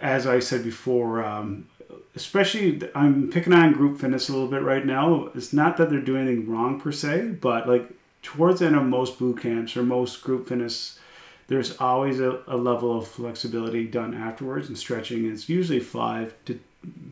as 0.00 0.26
I 0.26 0.40
said 0.40 0.64
before, 0.64 1.24
um, 1.24 1.68
especially 2.16 2.80
I'm 2.94 3.30
picking 3.30 3.52
on 3.52 3.72
group 3.72 3.98
fitness 3.98 4.28
a 4.28 4.32
little 4.32 4.48
bit 4.48 4.62
right 4.62 4.84
now. 4.84 5.30
It's 5.34 5.52
not 5.52 5.76
that 5.76 5.88
they're 5.90 6.00
doing 6.00 6.26
anything 6.26 6.48
wrong 6.50 6.80
per 6.80 6.92
se, 6.92 7.36
but 7.40 7.68
like 7.68 7.90
towards 8.22 8.60
the 8.60 8.66
end 8.66 8.76
of 8.76 8.84
most 8.84 9.18
boot 9.18 9.40
camps 9.40 9.76
or 9.76 9.82
most 9.82 10.22
group 10.22 10.48
fitness, 10.48 10.98
there's 11.46 11.76
always 11.78 12.20
a, 12.20 12.40
a 12.46 12.56
level 12.56 12.96
of 12.98 13.06
flexibility 13.06 13.86
done 13.86 14.14
afterwards 14.14 14.68
and 14.68 14.76
stretching. 14.76 15.30
It's 15.30 15.48
usually 15.48 15.80
five 15.80 16.34
to 16.46 16.58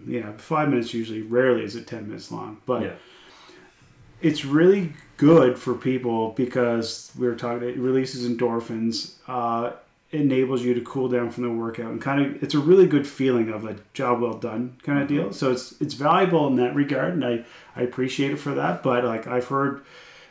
yeah 0.07 0.33
five 0.37 0.68
minutes 0.68 0.92
usually. 0.92 1.23
Rarely 1.23 1.64
is 1.64 1.77
it 1.77 1.87
ten 1.87 2.09
minutes 2.09 2.31
long, 2.33 2.59
but 2.66 2.83
Yeah. 2.83 2.92
it's 4.21 4.45
really 4.45 4.92
good 5.16 5.59
for 5.59 5.75
people 5.75 6.31
because 6.31 7.12
we 7.18 7.27
were 7.27 7.35
talking 7.37 7.68
it 7.68 7.77
releases 7.77 8.29
endorphins 8.29 9.14
uh, 9.29 9.73
enables 10.12 10.62
you 10.62 10.75
to 10.75 10.81
cool 10.83 11.09
down 11.09 11.31
from 11.31 11.42
the 11.42 11.51
workout 11.51 11.90
and 11.90 12.01
kind 12.01 12.20
of 12.20 12.42
it's 12.42 12.55
a 12.55 12.59
really 12.59 12.87
good 12.87 13.07
feeling 13.07 13.48
of 13.48 13.64
a 13.64 13.77
job 13.94 14.20
well 14.20 14.35
done 14.35 14.77
kind 14.83 15.01
of 15.01 15.09
mm-hmm. 15.09 15.16
deal 15.16 15.33
so 15.33 15.51
it's 15.51 15.75
it's 15.81 15.94
valuable 15.94 16.46
in 16.46 16.57
that 16.57 16.75
regard 16.75 17.14
and 17.14 17.25
i 17.25 17.42
i 17.75 17.83
appreciate 17.83 18.31
it 18.31 18.37
for 18.37 18.55
that 18.55 18.83
but 18.83 19.05
like 19.05 19.27
i've 19.27 19.48
heard 19.48 19.83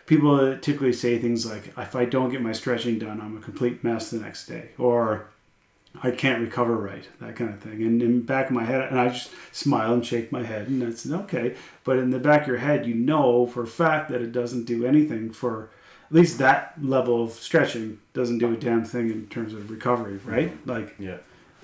people 0.06 0.56
typically 0.60 0.94
say 0.94 1.18
things 1.18 1.50
like 1.50 1.74
if 1.78 1.96
i 1.96 2.06
don't 2.06 2.30
get 2.30 2.42
my 2.42 2.52
stretching 2.52 3.00
done 3.00 3.20
i'm 3.20 3.38
a 3.38 3.42
complete 3.42 3.84
mess 3.84 4.12
the 4.12 4.20
next 4.20 4.46
day 4.46 4.70
or 4.78 5.28
I 6.02 6.12
can't 6.12 6.42
recover 6.42 6.78
right, 6.78 7.08
that 7.20 7.36
kind 7.36 7.54
of 7.54 7.60
thing. 7.60 7.84
And 7.84 8.02
in 8.02 8.20
the 8.20 8.24
back 8.24 8.46
of 8.46 8.54
my 8.54 8.64
head, 8.64 8.82
and 8.90 8.98
I 8.98 9.10
just 9.10 9.32
smile 9.52 9.94
and 9.94 10.06
shake 10.06 10.32
my 10.32 10.44
head, 10.44 10.68
and 10.68 10.82
that's 10.82 11.10
okay. 11.10 11.56
But 11.84 11.98
in 11.98 12.12
the 12.12 12.20
back 12.20 12.44
of 12.44 12.48
your 12.48 12.58
head, 12.58 12.86
you 12.86 12.96
know 12.96 13.46
for 13.46 13.64
a 13.64 13.68
fact 13.68 14.10
that 14.10 14.22
it 14.22 14.32
doesn't 14.32 14.64
do 14.64 14.86
anything 14.86 15.32
for 15.32 15.70
at 16.12 16.16
least 16.16 16.38
that 16.40 16.74
level 16.84 17.24
of 17.24 17.32
stretching 17.32 17.98
doesn't 18.14 18.40
do 18.40 18.52
a 18.52 18.58
damn 18.58 18.84
thing 18.84 19.10
in 19.10 19.28
terms 19.28 19.54
of 19.54 19.72
recovery, 19.72 20.20
right? 20.26 20.52
Like, 20.68 20.94
Yeah. 21.00 21.18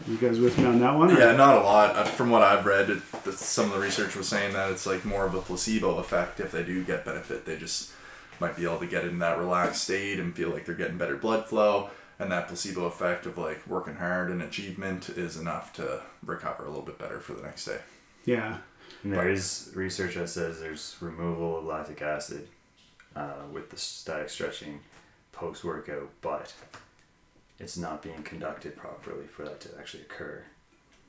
you 0.07 0.15
guys 0.17 0.39
with 0.39 0.57
me 0.57 0.63
on 0.65 0.79
that 0.79 0.95
one? 0.95 1.11
or- 1.11 1.19
Yeah, 1.19 1.35
not 1.35 1.57
a 1.57 1.61
lot. 1.61 1.95
Uh, 1.97 2.05
From 2.05 2.29
what 2.29 2.43
I've 2.43 2.65
read, 2.65 2.89
it, 2.89 3.01
some 3.33 3.65
of 3.65 3.73
the 3.73 3.79
research 3.79 4.15
was 4.15 4.27
saying 4.29 4.53
that 4.53 4.71
it's 4.71 4.85
like 4.85 5.03
more 5.03 5.25
of 5.25 5.35
a 5.35 5.41
placebo 5.41 5.97
effect. 5.97 6.39
If 6.39 6.51
they 6.53 6.63
do 6.63 6.81
get 6.83 7.03
benefit, 7.03 7.45
they 7.45 7.57
just 7.57 7.91
might 8.39 8.55
be 8.55 8.63
able 8.63 8.77
to 8.77 8.85
get 8.85 9.03
in 9.03 9.19
that 9.19 9.37
relaxed 9.37 9.83
state 9.83 10.17
and 10.19 10.33
feel 10.33 10.49
like 10.49 10.65
they're 10.65 10.75
getting 10.75 10.97
better 10.97 11.17
blood 11.17 11.45
flow. 11.47 11.89
And 12.19 12.31
that 12.31 12.47
placebo 12.47 12.85
effect 12.85 13.25
of 13.25 13.37
like 13.37 13.67
working 13.67 13.95
hard 13.95 14.31
and 14.31 14.41
achievement 14.41 15.09
is 15.09 15.35
enough 15.37 15.73
to 15.73 16.01
recover 16.25 16.63
a 16.63 16.67
little 16.69 16.85
bit 16.85 16.97
better 16.97 17.19
for 17.19 17.33
the 17.33 17.41
next 17.43 17.65
day. 17.65 17.79
Yeah. 18.23 18.57
And 19.03 19.11
there 19.13 19.27
is 19.29 19.71
research 19.75 20.15
that 20.15 20.29
says 20.29 20.59
there's 20.61 20.95
removal 21.01 21.57
of 21.59 21.65
lactic 21.65 22.01
acid 22.01 22.47
uh, 23.17 23.43
with 23.51 23.69
the 23.69 23.77
static 23.77 24.29
stretching 24.29 24.79
post 25.31 25.63
workout, 25.63 26.09
but 26.21 26.53
it's 27.59 27.77
not 27.77 28.01
being 28.01 28.21
conducted 28.23 28.75
properly 28.77 29.25
for 29.27 29.43
that 29.45 29.59
to 29.61 29.69
actually 29.79 30.03
occur. 30.03 30.43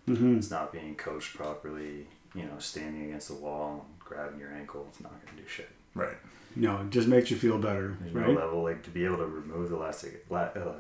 hmm 0.06 0.36
It's 0.38 0.50
not 0.50 0.72
being 0.72 0.94
coached 0.96 1.36
properly. 1.36 2.06
You 2.34 2.42
know, 2.44 2.58
standing 2.58 3.04
against 3.06 3.28
the 3.28 3.34
wall 3.34 3.86
and 3.88 3.98
grabbing 3.98 4.38
your 4.38 4.52
ankle, 4.52 4.86
it's 4.90 5.00
not 5.00 5.12
going 5.24 5.36
to 5.36 5.42
do 5.42 5.48
shit. 5.48 5.68
Right. 5.94 6.16
No, 6.54 6.82
it 6.82 6.90
just 6.90 7.08
makes 7.08 7.30
you 7.30 7.36
feel 7.38 7.58
better, 7.58 7.96
There's 8.00 8.14
right? 8.14 8.28
no 8.28 8.32
level 8.34 8.62
like 8.62 8.82
to 8.84 8.90
be 8.90 9.04
able 9.06 9.16
to 9.18 9.26
remove 9.26 9.70
the 9.70 9.76
lactic 9.76 10.26
la- 10.30 10.52
uh, 10.54 10.74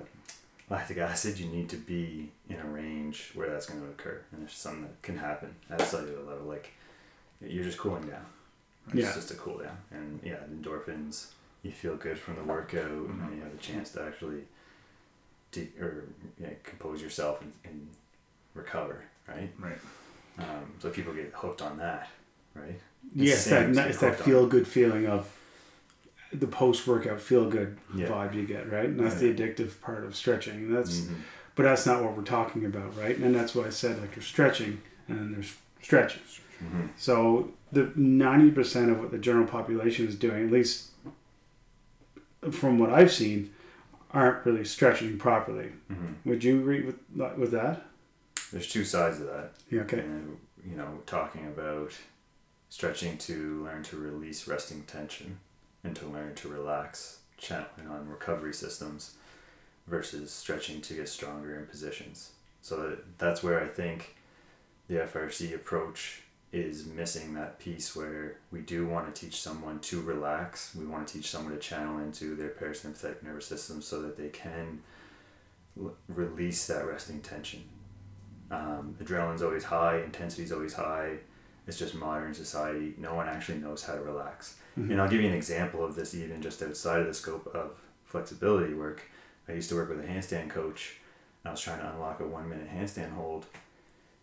lactic 0.70 0.98
acid. 0.98 1.38
You 1.38 1.46
need 1.46 1.68
to 1.70 1.76
be 1.76 2.30
in 2.50 2.56
a 2.56 2.66
range 2.66 3.30
where 3.34 3.48
that's 3.50 3.66
going 3.66 3.80
to 3.80 3.86
occur, 3.88 4.20
and 4.32 4.42
there's 4.42 4.52
something 4.52 4.82
that 4.82 5.00
can 5.02 5.16
happen 5.18 5.54
at 5.70 5.80
a 5.80 5.84
cellular 5.86 6.22
level. 6.22 6.46
Like 6.46 6.72
you're 7.40 7.64
just 7.64 7.78
cooling 7.78 8.06
down. 8.06 8.26
It's 8.88 8.94
Yeah. 9.06 9.14
just 9.14 9.30
a 9.30 9.34
cool 9.34 9.58
down. 9.58 9.76
And 9.90 10.20
yeah, 10.24 10.36
endorphins, 10.50 11.28
you 11.62 11.70
feel 11.72 11.96
good 11.96 12.18
from 12.18 12.36
the 12.36 12.44
workout 12.44 12.90
Mhm. 12.90 13.22
and 13.26 13.36
you 13.36 13.42
have 13.42 13.52
a 13.54 13.56
chance 13.58 13.90
to 13.92 14.02
actually 14.02 14.44
de- 15.52 15.72
or 15.80 16.04
yeah, 16.38 16.50
compose 16.64 17.00
yourself 17.02 17.40
and, 17.42 17.52
and 17.64 17.88
recover, 18.54 19.02
right? 19.26 19.50
Right. 19.58 19.78
Um, 20.38 20.72
so 20.78 20.90
people 20.90 21.12
get 21.14 21.32
hooked 21.34 21.62
on 21.62 21.78
that, 21.78 22.08
right? 22.54 22.78
Yeah, 23.14 23.32
it's 23.34 23.44
that, 23.46 23.68
it's 23.88 23.98
that 23.98 24.20
feel 24.20 24.46
good 24.46 24.66
feeling 24.68 25.06
of 25.06 25.28
the 26.32 26.46
post 26.46 26.86
workout 26.86 27.20
feel 27.20 27.48
good 27.48 27.78
Yeah. 27.94 28.06
vibe 28.08 28.34
you 28.34 28.46
get, 28.46 28.70
right? 28.70 28.84
And 28.84 29.00
that's 29.00 29.16
the 29.16 29.32
addictive 29.34 29.80
part 29.80 30.04
of 30.04 30.14
stretching. 30.14 30.72
That's 30.72 31.00
Mhm. 31.00 31.14
but 31.54 31.64
that's 31.64 31.86
not 31.86 32.04
what 32.04 32.16
we're 32.16 32.22
talking 32.22 32.64
about, 32.64 32.96
right? 32.96 33.16
And 33.18 33.34
that's 33.34 33.52
why 33.54 33.64
I 33.66 33.70
said 33.70 34.00
like 34.00 34.14
you're 34.14 34.22
stretching 34.22 34.80
and 35.08 35.18
then 35.18 35.32
there's 35.32 35.56
stretching. 35.82 36.22
Mhm. 36.62 36.90
So 36.96 37.52
the 37.72 37.92
ninety 37.96 38.50
percent 38.50 38.90
of 38.90 38.98
what 39.00 39.10
the 39.10 39.18
general 39.18 39.46
population 39.46 40.06
is 40.08 40.14
doing, 40.16 40.46
at 40.46 40.50
least 40.50 40.90
from 42.50 42.78
what 42.78 42.90
I've 42.90 43.12
seen, 43.12 43.52
aren't 44.10 44.44
really 44.46 44.64
stretching 44.64 45.18
properly. 45.18 45.72
Mhm. 45.90 46.14
Would 46.24 46.44
you 46.44 46.60
agree 46.60 46.82
with 46.82 46.96
with 47.36 47.50
that? 47.52 47.86
There's 48.52 48.68
two 48.68 48.84
sides 48.84 49.20
of 49.20 49.26
that. 49.26 49.52
Yeah. 49.70 49.82
Okay. 49.82 49.98
And, 50.00 50.38
you 50.66 50.76
know, 50.76 51.02
talking 51.06 51.46
about 51.46 51.92
stretching 52.70 53.18
to 53.18 53.62
learn 53.64 53.82
to 53.84 53.96
release 53.98 54.46
resting 54.48 54.82
tension 54.84 55.38
and 55.84 55.94
to 55.96 56.06
learn 56.06 56.34
to 56.36 56.48
relax, 56.48 57.18
channeling 57.36 57.86
on 57.88 58.08
recovery 58.08 58.52
systems 58.54 59.14
versus 59.86 60.30
stretching 60.30 60.80
to 60.82 60.94
get 60.94 61.08
stronger 61.08 61.54
in 61.58 61.66
positions. 61.66 62.32
So 62.62 62.96
that's 63.18 63.42
where 63.42 63.60
I 63.62 63.66
think 63.68 64.16
the 64.88 64.96
FRC 64.96 65.54
approach 65.54 66.22
is 66.50 66.86
missing 66.86 67.34
that 67.34 67.58
piece 67.58 67.94
where 67.94 68.38
we 68.50 68.60
do 68.60 68.86
want 68.86 69.14
to 69.14 69.20
teach 69.20 69.40
someone 69.40 69.78
to 69.80 70.00
relax. 70.00 70.74
We 70.74 70.86
want 70.86 71.06
to 71.06 71.14
teach 71.14 71.28
someone 71.30 71.52
to 71.52 71.58
channel 71.58 71.98
into 71.98 72.34
their 72.34 72.48
parasympathetic 72.48 73.22
nervous 73.22 73.46
system 73.46 73.82
so 73.82 74.00
that 74.02 74.16
they 74.16 74.28
can 74.28 74.80
l- 75.78 75.94
release 76.08 76.66
that 76.68 76.86
resting 76.86 77.20
tension 77.20 77.64
um, 78.50 78.96
adrenaline's 79.02 79.42
always 79.42 79.64
high, 79.64 79.98
intensity's 79.98 80.52
always 80.52 80.74
high. 80.74 81.16
It's 81.66 81.78
just 81.78 81.94
modern 81.94 82.32
society. 82.32 82.94
No 82.96 83.14
one 83.14 83.28
actually 83.28 83.58
knows 83.58 83.84
how 83.84 83.94
to 83.94 84.00
relax. 84.00 84.56
And 84.90 85.00
I'll 85.00 85.08
give 85.08 85.20
you 85.20 85.28
an 85.28 85.34
example 85.34 85.84
of 85.84 85.94
this 85.94 86.14
even 86.14 86.40
just 86.40 86.62
outside 86.62 87.00
of 87.00 87.06
the 87.06 87.14
scope 87.14 87.46
of 87.54 87.72
flexibility 88.04 88.72
work. 88.72 89.02
I 89.48 89.52
used 89.52 89.68
to 89.70 89.74
work 89.74 89.90
with 89.90 90.00
a 90.00 90.06
handstand 90.06 90.50
coach. 90.50 90.96
And 91.44 91.48
I 91.48 91.52
was 91.52 91.60
trying 91.60 91.80
to 91.80 91.90
unlock 91.90 92.20
a 92.20 92.26
one 92.26 92.48
minute 92.48 92.68
handstand 92.70 93.12
hold. 93.12 93.46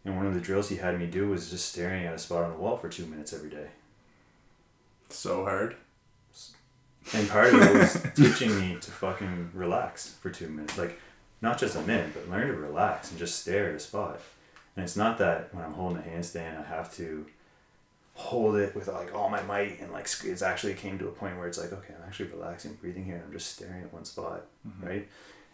And 0.06 0.16
one 0.16 0.28
of 0.28 0.36
the 0.36 0.40
drills 0.40 0.70
he 0.70 0.78
had 0.78 1.00
me 1.00 1.08
do 1.08 1.30
was 1.30 1.50
just 1.50 1.70
staring 1.70 2.06
at 2.06 2.14
a 2.14 2.20
spot 2.20 2.44
on 2.44 2.52
the 2.52 2.58
wall 2.58 2.78
for 2.78 2.90
two 2.90 3.08
minutes 3.08 3.34
every 3.34 3.50
day. 3.50 3.68
So 5.10 5.44
hard. 5.44 5.76
And 7.14 7.28
part 7.28 7.54
of 7.54 7.62
it 7.62 7.74
was 7.74 8.08
teaching 8.16 8.58
me 8.60 8.78
to 8.80 8.92
fucking 8.92 9.52
relax 9.54 10.14
for 10.22 10.30
two 10.30 10.48
minutes. 10.48 10.78
Like, 10.78 11.00
not 11.42 11.58
just 11.58 11.76
a 11.76 11.82
minute, 11.82 12.14
but 12.14 12.30
learn 12.30 12.48
to 12.48 12.54
relax 12.54 13.10
and 13.10 13.20
just 13.20 13.42
stare 13.42 13.70
at 13.70 13.76
a 13.76 13.80
spot. 13.80 14.20
And 14.76 14.84
it's 14.84 14.96
not 14.96 15.18
that 15.18 15.54
when 15.54 15.64
I'm 15.64 15.74
holding 15.74 15.98
a 15.98 16.06
handstand, 16.06 16.60
I 16.60 16.68
have 16.68 16.94
to 16.96 17.26
hold 18.16 18.56
it 18.56 18.74
with 18.76 18.88
like 18.88 19.14
all 19.14 19.30
my 19.30 19.44
might 19.44 19.80
and 19.82 19.92
like 19.92 20.08
it's 20.24 20.42
actually 20.42 20.74
came 20.74 20.98
to 20.98 21.08
a 21.08 21.12
point 21.12 21.38
where 21.38 21.48
it's 21.48 21.58
like, 21.58 21.74
okay, 21.74 21.94
I'm 21.94 22.08
actually 22.08 22.30
relaxing, 22.30 22.78
breathing 22.82 23.06
here, 23.06 23.16
and 23.16 23.24
I'm 23.26 23.32
just 23.32 23.56
staring 23.56 23.84
at 23.84 23.94
one 23.94 24.06
spot, 24.06 24.46
mm-hmm. 24.68 24.88
right? 24.88 25.08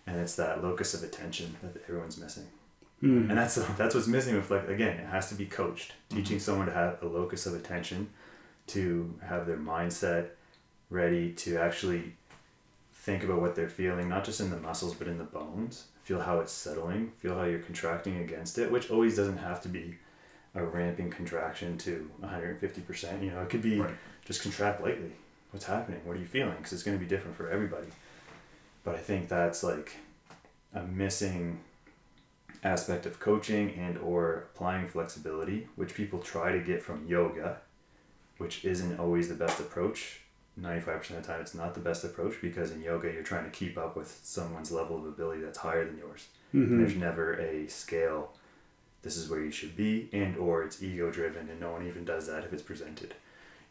And 0.08 0.20
it's 0.20 0.36
that 0.36 0.64
locus 0.64 0.94
of 0.94 1.04
attention 1.04 1.56
that 1.62 1.82
everyone's 1.88 2.18
missing. 2.18 2.48
Mm. 3.04 3.30
And 3.30 3.38
that's 3.38 3.56
that's 3.78 3.96
what's 3.96 4.08
missing 4.08 4.36
with 4.36 4.50
like 4.52 4.68
again, 4.68 5.00
it 5.00 5.08
has 5.08 5.30
to 5.30 5.36
be 5.36 5.46
coached. 5.46 5.94
Teaching 6.10 6.40
someone 6.40 6.68
to 6.68 6.74
have 6.74 7.02
a 7.02 7.08
locus 7.08 7.46
of 7.46 7.54
attention, 7.54 8.10
to 8.68 9.14
have 9.28 9.48
their 9.48 9.58
mindset 9.58 10.30
ready 10.90 11.32
to 11.32 11.58
actually 11.58 12.14
think 12.94 13.24
about 13.24 13.42
what 13.42 13.56
they're 13.56 13.70
feeling, 13.70 14.08
not 14.10 14.24
just 14.24 14.40
in 14.40 14.50
the 14.50 14.58
muscles 14.58 14.94
but 14.94 15.08
in 15.08 15.18
the 15.18 15.24
bones. 15.24 15.86
Feel 16.04 16.20
how 16.20 16.40
it's 16.40 16.52
settling, 16.52 17.12
feel 17.18 17.36
how 17.36 17.44
you're 17.44 17.60
contracting 17.60 18.18
against 18.18 18.58
it, 18.58 18.72
which 18.72 18.90
always 18.92 19.16
doesn't 19.16 19.38
have 19.38 19.62
to 19.62 19.70
be 19.70 19.96
a 20.56 20.64
ramping 20.64 21.10
contraction 21.10 21.78
to 21.78 22.10
150%. 22.22 23.24
You 23.24 23.32
know, 23.32 23.42
it 23.42 23.50
could 23.50 23.62
be 23.62 23.80
Right. 23.80 23.94
just 24.26 24.42
contract 24.42 24.82
lightly. 24.82 25.14
What's 25.52 25.66
happening? 25.66 26.02
What 26.06 26.18
are 26.18 26.20
you 26.20 26.26
feeling? 26.26 26.56
Because 26.58 26.74
it's 26.74 26.84
going 26.84 26.98
to 26.98 27.04
be 27.04 27.08
different 27.08 27.38
for 27.38 27.50
everybody. 27.50 27.88
But 28.84 28.96
I 28.96 28.98
think 28.98 29.30
that's 29.30 29.64
like 29.64 29.94
a 30.74 30.84
missing 30.84 31.60
aspect 32.64 33.06
of 33.06 33.20
coaching 33.20 33.74
and 33.76 33.98
or 33.98 34.48
applying 34.54 34.88
flexibility 34.88 35.68
which 35.76 35.94
people 35.96 36.20
try 36.20 36.52
to 36.52 36.60
get 36.60 36.82
from 36.82 37.08
yoga 37.08 37.58
which 38.38 38.66
isn't 38.66 39.00
always 39.00 39.30
the 39.30 39.36
best 39.36 39.60
approach. 39.60 40.22
95% 40.60 41.12
of 41.12 41.16
the 41.18 41.22
time 41.22 41.42
it's 41.42 41.54
not 41.56 41.74
the 41.74 41.80
best 41.80 42.04
approach 42.04 42.36
because 42.42 42.72
in 42.72 42.82
yoga 42.82 43.12
you're 43.12 43.24
trying 43.24 43.46
to 43.46 43.50
keep 43.52 43.78
up 43.78 43.96
with 43.96 44.20
someone's 44.24 44.72
level 44.72 44.98
of 44.98 45.06
ability 45.06 45.42
that's 45.42 45.60
higher 45.60 45.86
than 45.86 45.98
yours. 45.98 46.28
Mhm. 46.54 46.78
there's 46.80 46.96
never 46.96 47.34
a 47.40 47.68
scale 47.68 48.34
this 49.04 49.16
is 49.18 49.30
where 49.30 49.42
you 49.42 49.50
should 49.52 49.76
be 49.78 50.10
and 50.12 50.36
or 50.38 50.64
it's 50.64 50.84
ego 50.84 51.10
driven 51.10 51.50
and 51.50 51.60
no 51.60 51.72
one 51.72 51.88
even 51.88 52.04
does 52.04 52.28
that 52.28 52.44
if 52.44 52.52
it's 52.54 52.62
presented 52.62 53.16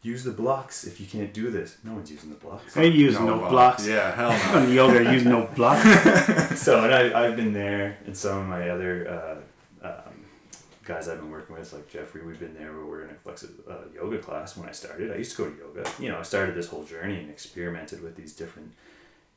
use 0.03 0.23
the 0.23 0.31
blocks 0.31 0.83
if 0.85 0.99
you 0.99 1.05
can't 1.05 1.33
do 1.33 1.51
this 1.51 1.77
no 1.83 1.93
one's 1.93 2.09
using 2.11 2.29
the 2.29 2.35
blocks 2.35 2.75
I 2.75 2.83
use 2.83 3.19
no, 3.19 3.37
well, 3.37 3.49
blocks. 3.51 3.87
Yeah, 3.87 4.15
hell 4.15 4.31
no. 4.53 4.59
On 4.67 4.73
yoga, 4.73 5.07
I 5.09 5.13
use 5.13 5.25
no 5.25 5.47
blocks. 5.55 6.59
so 6.65 6.83
and 6.83 6.93
I, 6.93 7.01
I've 7.25 7.35
been 7.35 7.53
there 7.53 7.97
and 8.05 8.15
some 8.17 8.37
of 8.39 8.47
my 8.47 8.69
other 8.69 9.41
uh, 9.83 9.87
um, 9.87 10.25
guys 10.83 11.07
I've 11.07 11.19
been 11.19 11.29
working 11.29 11.55
with 11.55 11.71
like 11.73 11.87
Jeffrey 11.89 12.21
we've 12.25 12.39
been 12.39 12.55
there 12.55 12.73
where 12.73 12.85
we're 12.85 13.03
in 13.05 13.11
a 13.11 13.19
flexi- 13.29 13.51
uh, 13.69 13.85
yoga 13.93 14.17
class 14.17 14.57
when 14.57 14.67
I 14.67 14.71
started 14.71 15.11
I 15.11 15.17
used 15.17 15.35
to 15.35 15.43
go 15.43 15.49
to 15.51 15.57
yoga 15.57 15.89
you 15.99 16.09
know 16.09 16.17
I 16.19 16.23
started 16.23 16.55
this 16.55 16.67
whole 16.67 16.83
journey 16.83 17.17
and 17.19 17.29
experimented 17.29 18.01
with 18.01 18.15
these 18.15 18.33
different 18.33 18.71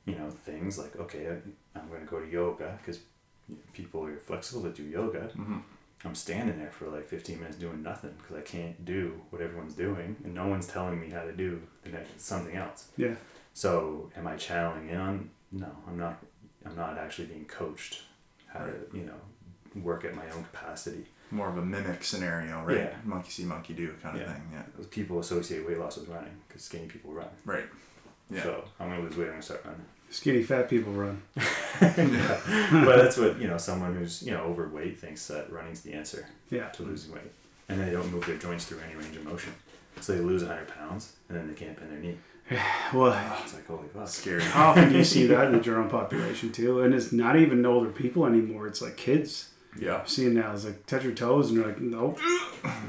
you 0.07 0.15
know 0.17 0.31
things 0.31 0.79
like 0.79 0.97
okay 0.97 1.29
I, 1.29 1.79
I'm 1.79 1.89
going 1.89 2.01
to 2.01 2.07
go 2.07 2.21
to 2.21 2.27
yoga 2.41 2.79
because 2.81 3.01
people 3.75 4.03
are 4.07 4.17
flexible 4.17 4.62
to 4.62 4.71
do 4.71 4.83
yoga 4.85 5.29
Mhm. 5.37 5.61
I'm 6.05 6.15
standing 6.15 6.59
there 6.59 6.71
for 6.71 6.87
like 6.89 7.07
15 7.07 7.39
minutes 7.41 7.57
doing 7.57 7.83
nothing 7.83 8.13
because 8.19 8.37
I 8.37 8.43
can't 8.43 8.85
do 8.85 9.21
what 9.31 9.41
everyone's 9.41 9.75
doing 9.75 10.17
and 10.25 10.35
no 10.35 10.47
one's 10.47 10.67
telling 10.67 11.01
me 11.01 11.09
how 11.11 11.23
to 11.23 11.33
do 11.33 11.63
the 11.83 11.91
next 11.91 12.21
something 12.21 12.55
else 12.57 12.89
Yeah. 12.97 13.15
so 13.55 14.11
am 14.17 14.27
I 14.27 14.37
channeling 14.37 14.89
in 14.91 14.97
on? 14.97 15.31
No, 15.53 15.69
I'm 15.89 15.97
not. 15.99 16.23
I'm 16.67 16.75
not 16.77 16.99
actually 16.99 17.27
being 17.29 17.45
coached 17.45 18.03
how 18.47 18.61
to 18.65 18.73
you 18.93 19.05
know 19.05 19.81
work 19.83 20.05
at 20.05 20.15
my 20.15 20.29
own 20.31 20.45
capacity. 20.45 21.07
More 21.31 21.49
of 21.49 21.59
a 21.59 21.63
mimic 21.65 22.05
scenario, 22.05 22.63
right? 22.65 22.77
Yeah. 22.77 22.97
Monkey 23.05 23.31
see, 23.31 23.45
monkey 23.45 23.73
do 23.75 23.93
kind 24.03 24.17
of 24.17 24.23
Yeah. 24.23 24.33
thing. 24.35 24.43
Yeah. 24.53 24.85
People 24.91 25.19
associate 25.21 25.67
weight 25.67 25.79
loss 25.79 25.97
with 25.97 26.09
running 26.09 26.37
because 26.49 26.63
skinny 26.63 26.87
people 26.87 27.13
run. 27.13 27.29
Right. 27.45 27.65
Yeah. 28.31 28.43
So 28.43 28.65
I'm 28.81 28.89
gonna 28.91 29.03
lose 29.03 29.17
weight. 29.17 29.27
I'm 29.27 29.33
gonna 29.33 29.43
start 29.43 29.65
running. 29.65 29.85
Skinny 30.15 30.43
fat 30.45 30.71
people 30.71 30.93
run. 30.93 31.21
but 31.81 32.97
that's 32.97 33.17
what 33.17 33.41
you 33.41 33.49
know. 33.49 33.59
Someone 33.59 33.95
who's 33.97 34.23
you 34.23 34.31
know 34.33 34.43
overweight 34.43 34.99
thinks 35.01 35.27
that 35.29 35.53
running's 35.53 35.81
the 35.81 35.93
answer 35.93 36.27
Yeah. 36.51 36.69
to 36.69 36.83
losing 36.85 37.12
weight, 37.12 37.33
and 37.69 37.81
they 37.81 37.91
don't 37.91 38.11
move 38.12 38.25
their 38.27 38.37
joints 38.37 38.65
through 38.67 38.79
any 38.87 38.95
range 38.95 39.17
of 39.17 39.25
motion. 39.25 39.53
So 40.01 40.12
they 40.15 40.21
lose 40.21 40.43
100 40.45 40.69
pounds, 40.69 41.15
and 41.29 41.37
then 41.39 41.49
they 41.49 41.55
can't 41.55 41.77
bend 41.79 41.91
their 41.93 41.99
knee. 41.99 42.17
Well, 42.93 43.12
oh, 43.12 43.41
It's 43.43 43.55
like 43.55 43.67
holy 43.67 43.89
fuck. 43.93 44.07
Scary. 44.09 44.43
how 44.43 44.71
often 44.71 44.91
do 44.93 44.99
you 44.99 45.05
see 45.05 45.27
that 45.27 45.47
in 45.47 45.53
the 45.53 45.61
general 45.69 45.89
population 45.89 46.53
too? 46.53 46.83
And 46.83 46.95
it's 46.95 47.11
not 47.11 47.37
even 47.37 47.65
older 47.67 47.91
people 47.91 48.25
anymore. 48.27 48.67
It's 48.69 48.81
like 48.83 48.97
kids. 48.97 49.51
Yeah. 49.81 49.97
I'm 49.97 50.07
seeing 50.07 50.35
now. 50.35 50.53
It's 50.53 50.65
like 50.65 50.87
touch 50.87 51.03
your 51.03 51.15
toes, 51.15 51.51
and 51.51 51.59
they're 51.59 51.67
like, 51.67 51.81
nope. 51.81 52.21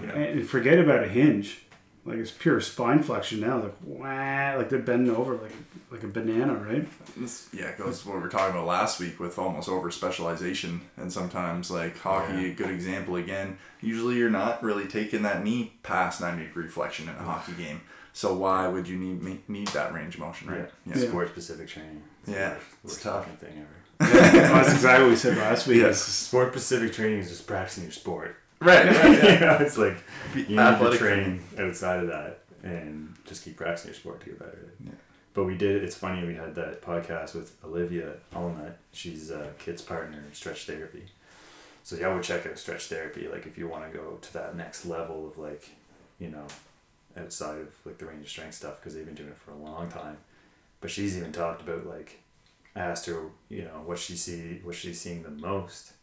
Yeah. 0.03 0.11
And 0.11 0.47
forget 0.47 0.77
about 0.77 1.03
a 1.03 1.07
hinge. 1.07 1.64
Like 2.05 2.17
it's 2.19 2.29
pure 2.31 2.61
spine 2.61 3.01
flexion 3.01 3.39
now. 3.39 3.57
Like 3.63 3.73
wah, 3.83 4.55
like 4.57 4.69
they're 4.69 4.77
bending 4.79 5.15
over 5.15 5.33
like 5.35 5.51
like 5.89 6.03
a 6.03 6.07
banana, 6.07 6.53
right? 6.53 6.87
This, 7.17 7.47
yeah, 7.51 7.65
it 7.69 7.77
goes 7.79 8.01
to 8.01 8.07
what 8.09 8.17
we 8.17 8.21
were 8.23 8.29
talking 8.29 8.53
about 8.55 8.67
last 8.67 8.99
week 8.99 9.19
with 9.19 9.39
almost 9.39 9.67
over 9.69 9.89
specialization, 9.89 10.81
and 10.97 11.11
sometimes 11.11 11.71
like 11.71 11.97
hockey, 11.97 12.33
Yeah. 12.33 12.47
a 12.49 12.53
good 12.53 12.69
example 12.69 13.15
again. 13.15 13.57
Usually, 13.81 14.17
you're 14.17 14.29
not 14.29 14.61
really 14.63 14.85
taking 14.87 15.23
that 15.23 15.43
knee 15.43 15.73
past 15.81 16.21
ninety 16.21 16.43
degree 16.43 16.67
flexion 16.67 17.09
in 17.09 17.15
a 17.15 17.23
hockey 17.23 17.53
game. 17.53 17.81
So 18.13 18.35
why 18.35 18.67
would 18.67 18.87
you 18.87 18.97
need 18.97 19.49
need 19.49 19.67
that 19.69 19.91
range 19.93 20.13
of 20.15 20.21
motion, 20.21 20.49
right? 20.49 20.69
Yeah. 20.85 20.97
Yeah. 20.97 21.07
Sport 21.09 21.29
specific 21.29 21.67
training. 21.69 22.03
It's 22.23 22.31
Yeah, 22.31 22.49
the 22.49 22.55
worst, 22.55 22.65
it's 22.83 22.93
worst 22.93 23.03
tough. 23.03 23.39
thing 23.39 23.57
ever. 23.57 24.11
That's 24.13 24.73
exactly 24.73 25.05
what 25.05 25.09
we 25.09 25.15
said 25.15 25.37
last 25.37 25.65
week. 25.67 25.77
Yeah. 25.77 25.83
It's- 25.85 26.01
Sport 26.01 26.51
specific 26.51 26.93
training 26.93 27.19
is 27.19 27.29
just 27.29 27.47
practicing 27.47 27.83
your 27.83 27.93
sport. 27.93 28.35
Right. 28.65 28.85
right, 28.87 28.95
yeah. 29.23 29.33
you 29.33 29.39
know, 29.39 29.57
it's 29.59 29.77
like 29.77 29.97
you 30.33 30.41
need 30.41 30.55
to 30.55 30.59
Athletic 30.59 30.99
train 30.99 31.43
outside 31.59 31.99
of 31.99 32.07
that 32.07 32.39
and 32.63 33.15
just 33.25 33.43
keep 33.43 33.57
practicing 33.57 33.89
your 33.89 33.95
sport 33.95 34.19
to 34.21 34.25
get 34.27 34.39
better 34.39 34.51
at 34.51 34.57
it. 34.57 34.75
Yeah. 34.85 34.91
But 35.33 35.43
we 35.43 35.55
did. 35.55 35.83
It's 35.83 35.95
funny. 35.95 36.25
We 36.25 36.33
had 36.33 36.55
that 36.55 36.81
podcast 36.81 37.35
with 37.35 37.55
Olivia 37.63 38.13
Allnutt. 38.33 38.73
She's 38.91 39.29
a 39.29 39.51
Kit's 39.59 39.81
partner 39.81 40.17
in 40.25 40.33
stretch 40.33 40.65
therapy. 40.65 41.03
So 41.83 41.95
yeah, 41.95 42.07
I 42.07 42.13
would 42.15 42.23
check 42.23 42.47
out 42.47 42.57
stretch 42.57 42.87
therapy. 42.87 43.27
Like 43.27 43.45
if 43.45 43.57
you 43.57 43.67
want 43.67 43.91
to 43.91 43.95
go 43.95 44.17
to 44.19 44.33
that 44.33 44.55
next 44.55 44.85
level 44.85 45.27
of 45.27 45.37
like, 45.37 45.69
you 46.19 46.29
know, 46.29 46.47
outside 47.17 47.59
of 47.59 47.67
like 47.85 47.97
the 47.99 48.05
range 48.05 48.23
of 48.23 48.29
strength 48.29 48.55
stuff 48.55 48.77
because 48.79 48.95
they've 48.95 49.05
been 49.05 49.15
doing 49.15 49.29
it 49.29 49.37
for 49.37 49.51
a 49.51 49.57
long 49.57 49.89
time. 49.89 50.17
But 50.81 50.89
she's 50.89 51.17
even 51.17 51.31
talked 51.31 51.61
about 51.61 51.85
like, 51.85 52.21
I 52.75 52.79
asked 52.79 53.05
her, 53.05 53.29
you 53.49 53.63
know, 53.63 53.83
what 53.85 53.99
she 53.99 54.15
see, 54.15 54.61
what 54.63 54.75
she's 54.75 54.99
seeing 54.99 55.21
the 55.21 55.29
most, 55.29 55.93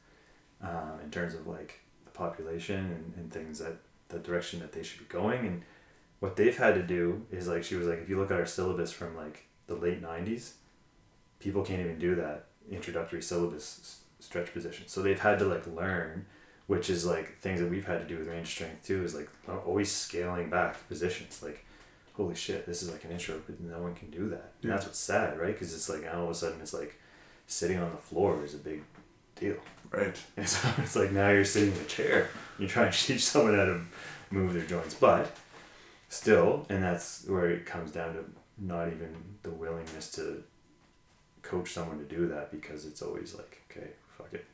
um, 0.63 1.01
in 1.03 1.11
terms 1.11 1.35
of 1.35 1.47
like 1.47 1.81
the 1.81 1.82
population 2.15 2.77
and, 2.77 3.13
and 3.17 3.33
things 3.33 3.59
that 3.59 3.77
the 4.09 4.19
direction 4.19 4.61
that 4.61 4.73
they 4.73 4.83
should 4.83 5.01
be 5.01 5.05
going. 5.07 5.47
And 5.47 5.63
what 6.21 6.37
they've 6.37 6.57
had 6.57 6.75
to 6.75 6.83
do 6.83 7.27
is 7.31 7.49
like 7.49 7.65
she 7.65 7.75
was 7.75 7.87
like 7.87 7.99
if 7.99 8.09
you 8.09 8.19
look 8.19 8.31
at 8.31 8.39
our 8.39 8.47
syllabus 8.47 8.93
from 8.93 9.17
like 9.17 9.47
the 9.67 9.75
late 9.75 10.03
90s 10.03 10.53
people 11.39 11.65
can't 11.65 11.81
even 11.81 11.99
do 11.99 12.15
that 12.15 12.45
introductory 12.71 13.21
syllabus 13.21 14.03
stretch 14.21 14.53
position. 14.53 14.87
So 14.87 15.03
they've 15.03 15.19
had 15.19 15.39
to 15.41 15.45
like 15.45 15.67
learn 15.67 16.27
which 16.69 16.89
is 16.89 17.05
like 17.05 17.39
things 17.39 17.61
that 17.61 17.69
we've 17.69 17.85
had 17.85 18.01
to 18.01 18.07
do 18.07 18.19
with 18.19 18.29
range 18.29 18.47
strength 18.47 18.87
too 18.87 19.05
is 19.05 19.15
like 19.15 19.29
uh, 19.49 19.59
always 19.59 19.91
scaling 19.91 20.49
back 20.49 20.89
positions. 20.89 21.43
Like 21.43 21.65
holy 22.15 22.35
shit 22.35 22.67
this 22.67 22.83
is 22.83 22.91
like 22.93 23.05
an 23.05 23.11
intro 23.11 23.41
but 23.47 23.61
no 23.61 23.81
one 23.81 23.95
can 23.95 24.11
do 24.11 24.29
that. 24.29 24.53
And 24.63 24.71
that's 24.71 24.87
what's 24.87 24.99
sad 24.99 25.39
right? 25.39 25.53
Because 25.53 25.75
it's 25.75 25.89
like 25.89 26.03
now 26.03 26.21
all 26.21 26.25
of 26.25 26.31
a 26.31 26.35
sudden 26.35 26.61
it's 26.61 26.75
like 26.75 27.01
sitting 27.47 27.79
on 27.79 27.91
the 27.91 27.97
floor 27.97 28.45
is 28.45 28.55
a 28.55 28.59
big 28.59 28.83
deal 29.35 29.57
Right. 29.93 30.17
and 30.37 30.49
so 30.49 30.69
it's 30.79 30.97
like 30.97 31.13
now 31.13 31.31
you're 31.31 31.45
sitting 31.45 31.75
in 31.75 31.81
a 31.81 31.85
chair. 31.85 32.29
You're 32.59 32.69
trying 32.69 32.91
to 32.93 32.99
teach 32.99 33.25
someone 33.25 33.55
how 33.57 33.65
to 33.67 33.81
move 34.31 34.55
their 34.55 34.65
joints, 34.65 34.95
but 34.95 35.37
still, 36.09 36.67
and 36.69 36.83
that's 36.83 37.25
where 37.27 37.51
it 37.51 37.67
comes 37.67 37.91
down 37.91 38.15
to 38.15 38.25
not 38.59 38.89
even 38.89 39.15
the 39.43 39.51
willingness 39.51 40.11
to 40.13 40.43
coach 41.43 41.73
someone 41.73 41.99
to 41.99 42.05
do 42.05 42.27
that 42.29 42.51
because 42.53 42.87
it's 42.87 43.03
always 43.03 43.35
like, 43.35 43.61
okay, 43.71 43.89
fuck 44.17 44.33
it, 44.33 44.45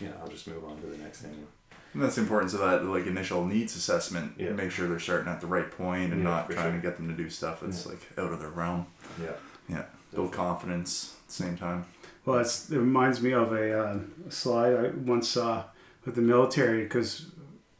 you 0.00 0.08
know, 0.08 0.14
I'll 0.20 0.28
just 0.28 0.46
move 0.48 0.64
on 0.64 0.80
to 0.80 0.86
the 0.86 0.98
next 0.98 1.20
thing. 1.22 1.46
And 1.94 2.02
that's 2.02 2.14
the 2.16 2.22
importance 2.22 2.54
of 2.54 2.60
that 2.60 2.84
like 2.84 3.06
initial 3.06 3.44
needs 3.46 3.76
assessment. 3.76 4.32
Yeah. 4.38 4.50
Make 4.52 4.70
sure 4.70 4.88
they're 4.88 4.98
starting 4.98 5.28
at 5.28 5.40
the 5.40 5.46
right 5.46 5.70
point 5.70 6.12
and 6.12 6.22
Yeah, 6.22 6.30
not 6.30 6.50
trying 6.50 6.72
sure. 6.72 6.80
to 6.80 6.86
get 6.88 6.96
them 6.96 7.08
to 7.08 7.14
do 7.14 7.28
stuff 7.30 7.60
that's 7.60 7.84
Yeah. 7.84 7.92
like 7.92 8.00
out 8.18 8.32
of 8.32 8.40
their 8.40 8.48
realm. 8.48 8.86
Yeah, 9.22 9.32
Yeah. 9.68 9.84
Build 10.14 10.32
confidence 10.32 11.14
at 11.22 11.28
the 11.28 11.32
same 11.34 11.56
time. 11.56 11.84
Well, 12.24 12.38
it 12.38 12.66
reminds 12.70 13.20
me 13.20 13.32
of 13.32 13.52
a, 13.52 13.78
uh, 13.78 13.98
a 14.28 14.30
slide 14.30 14.74
I 14.74 14.88
once 14.90 15.28
saw 15.28 15.64
with 16.04 16.14
the 16.14 16.20
military 16.20 16.84
because 16.84 17.26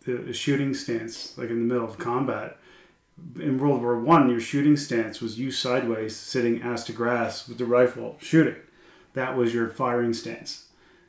the, 0.05 0.33
shooting 0.33 0.75
stance, 0.75 1.37
like 1.39 1.49
in 1.49 1.69
the 1.69 1.75
middle 1.75 1.89
of 1.89 1.99
combat, 1.99 2.59
in 3.39 3.59
World 3.59 3.83
War 3.83 4.01
One, 4.01 4.29
your 4.29 4.41
shooting 4.41 4.77
stance 4.77 5.21
was 5.21 5.39
you 5.39 5.53
sideways, 5.53 6.17
sitting 6.17 6.61
ass 6.63 6.83
to 6.85 6.93
grass 6.93 7.47
with 7.47 7.59
the 7.59 7.65
rifle, 7.65 8.17
shooting. 8.21 8.57
That 9.15 9.37
was 9.37 9.55
your 9.55 9.69
firing 9.69 10.13
stance 10.13 10.67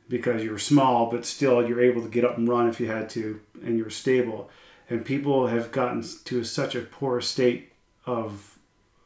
because 0.08 0.44
you 0.44 0.52
were 0.52 0.58
small, 0.58 1.10
but 1.10 1.26
still 1.26 1.66
you're 1.66 1.82
able 1.82 2.02
to 2.02 2.08
get 2.08 2.24
up 2.24 2.36
and 2.36 2.46
run 2.46 2.68
if 2.68 2.78
you 2.78 2.86
had 2.86 3.08
to, 3.10 3.40
and 3.64 3.78
you're 3.78 3.90
stable. 3.90 4.50
And 4.88 5.04
people 5.04 5.48
have 5.48 5.72
gotten 5.72 6.04
to 6.24 6.44
such 6.44 6.74
a 6.76 6.82
poor 6.82 7.20
state 7.20 7.72
of 8.06 8.58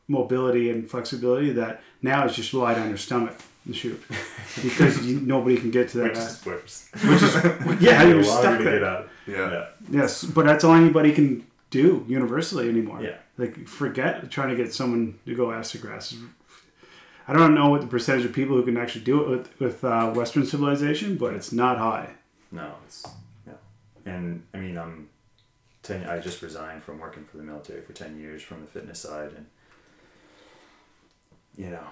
mobility 0.08 0.70
and 0.70 0.90
flexibility 0.90 1.52
that 1.52 1.80
now 2.02 2.26
it's 2.26 2.34
just 2.34 2.52
lie 2.52 2.74
on 2.74 2.88
your 2.88 2.98
stomach 2.98 3.36
and 3.68 3.76
shoot 3.76 4.02
because 4.62 5.06
you, 5.06 5.20
nobody 5.20 5.56
can 5.56 5.70
get 5.70 5.88
to 5.90 5.98
that. 5.98 6.08
which 6.08 6.18
is 6.18 6.44
worse. 6.46 6.88
Which 6.94 7.22
is 7.22 7.34
yeah, 7.80 8.02
you're 8.02 8.24
stuck 8.24 8.58
to 8.58 8.64
there. 8.64 8.72
get 8.80 8.82
out. 8.84 9.08
Yeah. 9.26 9.50
Yeah, 9.52 9.66
Yes, 9.90 10.24
but 10.24 10.44
that's 10.46 10.64
all 10.64 10.74
anybody 10.74 11.12
can 11.12 11.46
do 11.70 12.04
universally 12.08 12.68
anymore. 12.68 13.00
Yeah. 13.02 13.18
Like 13.36 13.68
forget 13.68 14.30
trying 14.30 14.48
to 14.48 14.56
get 14.56 14.74
someone 14.74 15.20
to 15.26 15.34
go 15.36 15.52
ass 15.52 15.70
to 15.72 15.78
grass. 15.78 16.14
I 17.28 17.34
don't 17.34 17.54
know 17.54 17.68
what 17.68 17.82
the 17.82 17.86
percentage 17.86 18.24
of 18.24 18.32
people 18.32 18.56
who 18.56 18.64
can 18.64 18.76
actually 18.78 19.04
do 19.04 19.20
it 19.22 19.28
with 19.28 19.60
with 19.60 19.84
uh, 19.84 20.10
Western 20.12 20.44
civilization, 20.46 21.16
but 21.16 21.34
it's 21.34 21.52
not 21.52 21.76
high. 21.78 22.14
no, 22.50 22.72
it's 22.86 23.06
yeah, 23.46 23.52
and 24.06 24.42
I 24.54 24.58
mean, 24.58 24.78
I'm 24.78 25.10
ten. 25.82 26.04
I 26.08 26.18
just 26.20 26.40
resigned 26.42 26.82
from 26.82 26.98
working 26.98 27.24
for 27.26 27.36
the 27.36 27.42
military 27.44 27.82
for 27.82 27.92
ten 27.92 28.18
years 28.18 28.42
from 28.42 28.62
the 28.62 28.66
fitness 28.66 28.98
side, 29.00 29.32
and 29.36 29.46
you 31.56 31.68
know, 31.70 31.86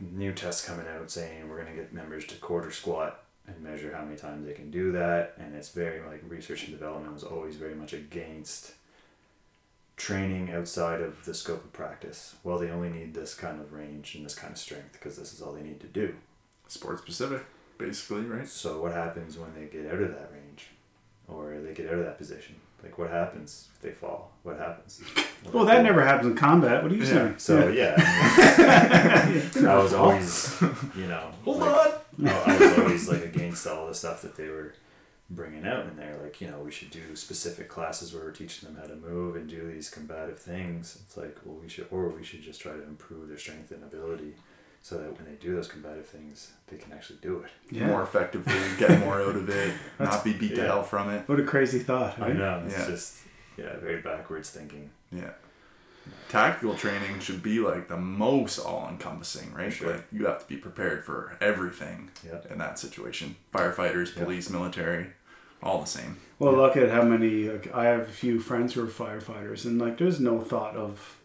new 0.00 0.32
tests 0.32 0.66
coming 0.66 0.86
out 0.86 1.10
saying 1.10 1.48
we're 1.48 1.58
gonna 1.58 1.76
get 1.76 1.92
members 1.92 2.24
to 2.26 2.34
quarter 2.36 2.70
squat 2.70 3.22
and 3.46 3.60
measure 3.60 3.94
how 3.94 4.04
many 4.04 4.16
times 4.16 4.46
they 4.46 4.52
can 4.52 4.70
do 4.70 4.92
that, 4.92 5.34
and 5.38 5.54
it's 5.54 5.70
very 5.70 6.00
like 6.06 6.22
research 6.28 6.64
and 6.64 6.72
development 6.72 7.12
was 7.14 7.24
always 7.24 7.56
very 7.56 7.74
much 7.74 7.92
against 7.92 8.74
training 9.96 10.50
outside 10.50 11.00
of 11.00 11.24
the 11.24 11.34
scope 11.34 11.64
of 11.64 11.72
practice. 11.72 12.34
Well, 12.42 12.58
they 12.58 12.70
only 12.70 12.88
need 12.88 13.12
this 13.12 13.34
kind 13.34 13.60
of 13.60 13.72
range 13.72 14.14
and 14.14 14.24
this 14.24 14.34
kind 14.34 14.52
of 14.52 14.58
strength 14.58 14.92
because 14.92 15.16
this 15.16 15.34
is 15.34 15.42
all 15.42 15.52
they 15.52 15.62
need 15.62 15.80
to 15.80 15.86
do. 15.86 16.14
Sport 16.68 17.00
specific, 17.00 17.44
basically, 17.76 18.22
right? 18.22 18.48
So 18.48 18.80
what 18.80 18.92
happens 18.92 19.36
when 19.36 19.52
they 19.54 19.66
get 19.66 19.92
out 19.92 20.00
of 20.00 20.10
that 20.10 20.30
range, 20.32 20.68
or 21.28 21.58
they 21.58 21.74
get 21.74 21.88
out 21.88 21.98
of 21.98 22.04
that 22.04 22.18
position? 22.18 22.56
Like 22.82 22.96
what 22.98 23.10
happens 23.10 23.68
if 23.74 23.82
they 23.82 23.90
fall? 23.90 24.32
What 24.42 24.58
happens? 24.58 25.02
Well, 25.54 25.64
that 25.64 25.82
never 25.82 26.04
happens 26.04 26.32
in 26.32 26.36
combat. 26.36 26.82
What 26.82 26.92
are 26.92 26.94
you 26.94 27.00
Yeah. 27.02 27.08
saying? 27.08 27.34
So 27.38 27.68
yeah, 27.68 27.94
I, 27.96 29.30
mean, 29.56 29.66
I 29.66 29.76
was 29.78 29.94
always, 29.94 30.60
you 30.94 31.06
know, 31.06 31.30
Hold 31.44 31.60
like, 31.60 31.94
on. 32.18 32.28
I 32.28 32.42
I 32.46 32.58
was 32.58 32.78
always 32.78 33.08
like 33.08 33.24
against 33.24 33.66
all 33.66 33.86
the 33.86 33.94
stuff 33.94 34.20
that 34.20 34.36
they 34.36 34.48
were 34.48 34.74
bringing 35.30 35.64
out 35.66 35.86
in 35.86 35.96
there. 35.96 36.18
Like 36.22 36.42
you 36.42 36.50
know, 36.50 36.58
we 36.58 36.70
should 36.70 36.90
do 36.90 37.16
specific 37.16 37.70
classes 37.70 38.12
where 38.12 38.22
we're 38.24 38.32
teaching 38.32 38.68
them 38.68 38.78
how 38.80 38.86
to 38.86 38.96
move 38.96 39.34
and 39.36 39.48
do 39.48 39.66
these 39.72 39.88
combative 39.88 40.38
things. 40.38 40.98
It's 41.06 41.16
like, 41.16 41.38
well, 41.46 41.56
we 41.56 41.70
should, 41.70 41.86
or 41.90 42.08
we 42.10 42.22
should 42.22 42.42
just 42.42 42.60
try 42.60 42.72
to 42.72 42.82
improve 42.82 43.28
their 43.28 43.38
strength 43.38 43.70
and 43.70 43.82
ability, 43.82 44.34
so 44.82 44.96
that 44.98 45.14
when 45.16 45.24
they 45.26 45.36
do 45.40 45.54
those 45.54 45.68
combative 45.68 46.06
things, 46.06 46.52
they 46.68 46.76
can 46.76 46.92
actually 46.92 47.18
do 47.22 47.40
it. 47.44 47.50
Yeah. 47.74 47.86
More 47.88 48.02
effectively, 48.02 48.54
get 48.78 48.98
more 49.00 49.20
out 49.20 49.36
of 49.36 49.48
it, 49.48 49.74
not 49.98 50.24
be 50.24 50.32
beat 50.32 50.54
to 50.56 50.62
hell 50.66 50.82
from 50.82 51.10
it. 51.10 51.28
What 51.28 51.38
a 51.40 51.44
crazy 51.44 51.78
thought. 51.80 52.18
I 52.18 52.28
right? 52.28 52.36
know 52.36 52.62
it's 52.66 52.78
Yeah. 52.78 52.86
just 52.86 53.18
yeah, 53.56 53.76
very 53.78 54.00
backwards 54.00 54.50
thinking. 54.50 54.90
Yeah. 55.12 55.30
Tactical 56.28 56.74
training 56.74 57.20
should 57.20 57.42
be 57.42 57.58
like 57.58 57.88
the 57.88 57.96
most 57.96 58.58
all 58.58 58.88
encompassing, 58.88 59.52
right? 59.52 59.72
Sure. 59.72 59.92
Like 59.92 60.04
you 60.10 60.26
have 60.26 60.40
to 60.40 60.46
be 60.46 60.56
prepared 60.56 61.04
for 61.04 61.36
everything 61.40 62.10
Yeah. 62.24 62.38
in 62.50 62.58
that 62.58 62.78
situation. 62.78 63.36
Firefighters, 63.52 64.16
Yeah. 64.16 64.24
police, 64.24 64.48
military, 64.48 65.08
all 65.62 65.80
the 65.80 65.86
same. 65.86 66.16
Well, 66.38 66.54
look 66.54 66.76
at 66.76 66.90
how 66.90 67.02
many. 67.02 67.50
Like, 67.50 67.72
I 67.74 67.84
have 67.84 68.00
a 68.00 68.12
few 68.12 68.40
friends 68.40 68.72
who 68.74 68.82
are 68.84 68.86
firefighters, 68.86 69.66
and 69.66 69.78
like, 69.78 69.98
there's 69.98 70.18
no 70.20 70.40
thought 70.40 70.74
of 70.74 71.18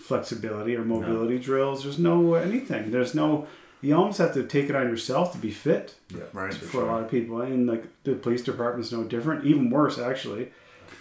flexibility 0.00 0.74
or 0.76 0.84
mobility 0.84 1.38
drills. 1.38 1.82
There's 1.82 1.98
no 1.98 2.34
anything. 2.34 2.90
There's 2.90 3.14
no. 3.14 3.46
You 3.82 3.96
almost 3.96 4.18
have 4.18 4.34
to 4.34 4.42
take 4.42 4.68
it 4.68 4.76
on 4.76 4.88
yourself 4.90 5.32
to 5.32 5.38
be 5.38 5.50
fit 5.50 5.94
Yeah, 6.14 6.24
Right. 6.34 6.52
for 6.52 6.82
a 6.82 6.86
lot 6.86 7.02
of 7.02 7.10
people, 7.10 7.40
and 7.40 7.66
like 7.66 7.84
the 8.04 8.12
police 8.14 8.42
department's 8.42 8.92
no 8.92 9.04
different. 9.04 9.46
Even 9.46 9.70
worse, 9.70 9.98
actually. 9.98 10.52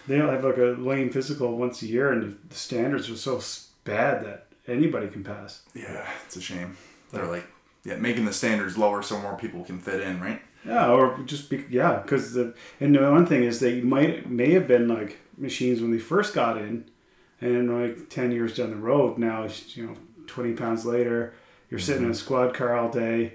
They 0.08 0.18
don't 0.18 0.30
have 0.30 0.43
like 0.45 0.58
a 0.58 0.76
lane 0.80 1.10
physical 1.12 1.58
once 1.58 1.82
a 1.82 1.88
year, 1.88 2.12
and 2.12 2.24
the, 2.24 2.38
the 2.50 2.56
standards 2.56 3.10
are 3.10 3.18
so 3.18 3.41
bad 3.84 4.24
that 4.26 4.47
anybody 4.68 5.08
can 5.08 5.24
pass. 5.24 5.62
Yeah, 5.76 6.08
it's 6.26 6.36
a 6.38 6.41
shame. 6.41 6.78
They're 7.12 7.26
like, 7.28 7.45
yeah, 7.84 7.95
making 7.97 8.26
the 8.26 8.34
standards 8.34 8.78
lower 8.78 9.02
so 9.04 9.20
more 9.20 9.36
people 9.36 9.64
can 9.66 9.80
fit 9.80 10.00
in, 10.02 10.20
right? 10.22 10.41
Yeah, 10.66 10.89
or 10.89 11.20
just 11.26 11.50
be 11.50 11.66
yeah, 11.70 12.00
because 12.02 12.34
the 12.34 12.54
and 12.80 12.95
the 12.95 13.02
one 13.12 13.26
thing 13.26 13.43
is 13.43 13.60
they 13.60 13.82
might 13.82 14.30
may 14.30 14.52
have 14.52 14.68
been 14.68 14.88
like 14.88 15.18
machines 15.38 15.82
when 15.82 15.91
they 15.91 16.00
first 16.00 16.34
got 16.34 16.58
in, 16.58 16.86
and 17.41 17.81
like 17.81 18.09
ten 18.09 18.31
years 18.31 18.57
down 18.57 18.71
the 18.71 18.75
road 18.75 19.17
now, 19.17 19.47
you 19.69 19.87
know, 19.87 19.95
twenty 20.27 20.53
pounds 20.53 20.85
later, 20.85 21.33
you're 21.69 21.79
sitting 21.79 22.03
in 22.03 22.09
a 22.09 22.13
mm-hmm. 22.13 22.17
squad 22.17 22.53
car 22.53 22.77
all 22.77 22.89
day, 22.89 23.33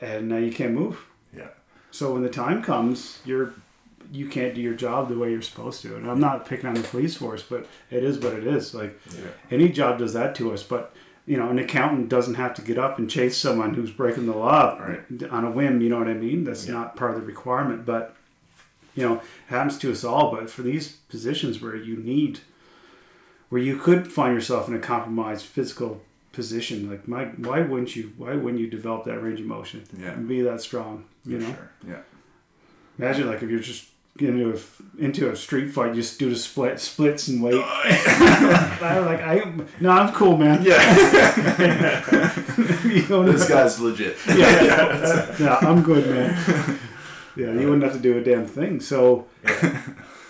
and 0.00 0.28
now 0.28 0.38
you 0.38 0.52
can't 0.52 0.72
move. 0.72 1.04
Yeah. 1.36 1.48
So 1.90 2.12
when 2.12 2.22
the 2.22 2.28
time 2.28 2.62
comes, 2.62 3.20
you're 3.24 3.54
you 4.12 4.28
can't 4.28 4.54
do 4.54 4.60
your 4.60 4.74
job 4.74 5.08
the 5.08 5.18
way 5.18 5.30
you're 5.30 5.42
supposed 5.42 5.82
to. 5.82 5.96
And 5.96 6.08
I'm 6.08 6.20
not 6.20 6.46
picking 6.46 6.66
on 6.66 6.74
the 6.74 6.82
police 6.82 7.16
force, 7.16 7.42
but 7.42 7.66
it 7.90 8.04
is 8.04 8.18
what 8.18 8.34
it 8.34 8.46
is. 8.46 8.74
Like 8.74 9.00
Yeah. 9.10 9.30
any 9.50 9.68
job 9.68 9.98
does 9.98 10.12
that 10.12 10.34
to 10.36 10.52
us, 10.52 10.62
but 10.62 10.94
you 11.26 11.36
know, 11.36 11.48
an 11.50 11.58
accountant 11.58 12.08
doesn't 12.08 12.34
have 12.34 12.54
to 12.54 12.62
get 12.62 12.78
up 12.78 12.98
and 12.98 13.10
chase 13.10 13.36
someone 13.36 13.74
who's 13.74 13.90
breaking 13.90 14.26
the 14.26 14.36
law 14.36 14.78
Right. 14.78 15.02
on 15.28 15.44
a 15.44 15.50
whim. 15.50 15.80
You 15.80 15.88
know 15.88 15.98
what 15.98 16.06
I 16.06 16.14
mean? 16.14 16.44
That's 16.44 16.66
Yeah. 16.66 16.74
not 16.74 16.94
part 16.94 17.14
of 17.14 17.20
the 17.20 17.26
requirement, 17.26 17.84
but 17.84 18.14
you 18.94 19.02
know, 19.06 19.16
it 19.16 19.22
happens 19.48 19.76
to 19.78 19.90
us 19.90 20.04
all. 20.04 20.30
But 20.30 20.48
for 20.48 20.62
these 20.62 20.88
positions 21.08 21.60
where 21.60 21.76
you 21.76 21.96
need, 21.96 22.40
where 23.48 23.60
you 23.62 23.76
could 23.76 24.10
find 24.12 24.34
yourself 24.34 24.68
in 24.68 24.74
a 24.74 24.78
compromised 24.78 25.44
physical 25.46 26.00
position, 26.32 26.90
like 26.90 27.06
my, 27.08 27.24
why 27.26 27.60
wouldn't 27.60 27.96
you? 27.96 28.12
Why 28.18 28.34
wouldn't 28.34 28.60
you 28.60 28.68
develop 28.68 29.04
that 29.04 29.20
range 29.22 29.40
of 29.40 29.46
motion 29.46 29.84
Yeah. 29.98 30.10
and 30.12 30.28
be 30.28 30.42
that 30.42 30.60
strong? 30.60 31.04
You 31.24 31.40
For 31.40 31.46
know, 31.46 31.54
sure. 31.54 31.70
Yeah. 31.88 32.00
imagine 32.98 33.26
like 33.28 33.42
if 33.42 33.50
you're 33.50 33.60
just 33.60 33.86
into 34.18 34.54
a, 34.54 35.02
into 35.02 35.30
a 35.30 35.36
street 35.36 35.68
fight, 35.68 35.94
you 35.94 36.00
just 36.02 36.18
do 36.18 36.30
the 36.30 36.36
split 36.36 36.80
splits 36.80 37.28
and 37.28 37.42
wait. 37.42 37.54
I 37.64 38.98
like 39.04 39.20
I 39.22 39.52
no, 39.80 39.90
I'm 39.90 40.12
cool, 40.14 40.36
man. 40.36 40.62
Yeah. 40.62 42.32
You 42.86 43.06
know, 43.08 43.30
this 43.30 43.46
guy's 43.48 43.78
legit. 43.80 44.16
yeah, 44.28 45.36
yeah, 45.40 45.58
I'm 45.60 45.82
good, 45.82 46.06
man. 46.08 46.78
Yeah, 47.36 47.52
you 47.52 47.66
uh, 47.66 47.70
wouldn't 47.70 47.82
have 47.82 47.92
to 47.92 47.98
do 47.98 48.16
a 48.16 48.22
damn 48.22 48.46
thing. 48.46 48.80
So, 48.80 49.26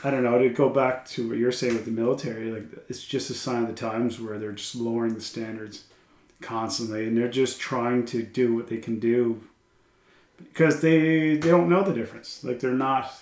I 0.07 0.11
don't 0.12 0.22
know. 0.22 0.38
To 0.38 0.48
go 0.50 0.68
back 0.68 1.04
to 1.09 1.28
what 1.28 1.36
you're 1.36 1.50
saying 1.50 1.74
with 1.74 1.84
the 1.84 1.90
military, 1.90 2.52
like 2.52 2.68
it's 2.88 3.04
just 3.04 3.28
a 3.28 3.34
sign 3.34 3.62
of 3.62 3.68
the 3.68 3.74
times 3.74 4.20
where 4.20 4.38
they're 4.38 4.52
just 4.52 4.76
lowering 4.76 5.14
the 5.14 5.20
standards 5.20 5.82
constantly, 6.40 7.09
and 7.09 7.16
they're 7.16 7.26
just 7.26 7.59
trying 7.59 8.07
to 8.07 8.22
do 8.22 8.54
what 8.54 8.68
they 8.68 8.76
can 8.76 9.00
do 9.00 9.42
because 10.38 10.80
they 10.80 11.36
they 11.36 11.50
don't 11.50 11.68
know 11.68 11.82
the 11.82 11.92
difference. 11.92 12.44
Like 12.44 12.61
they're 12.61 12.70
not 12.70 13.12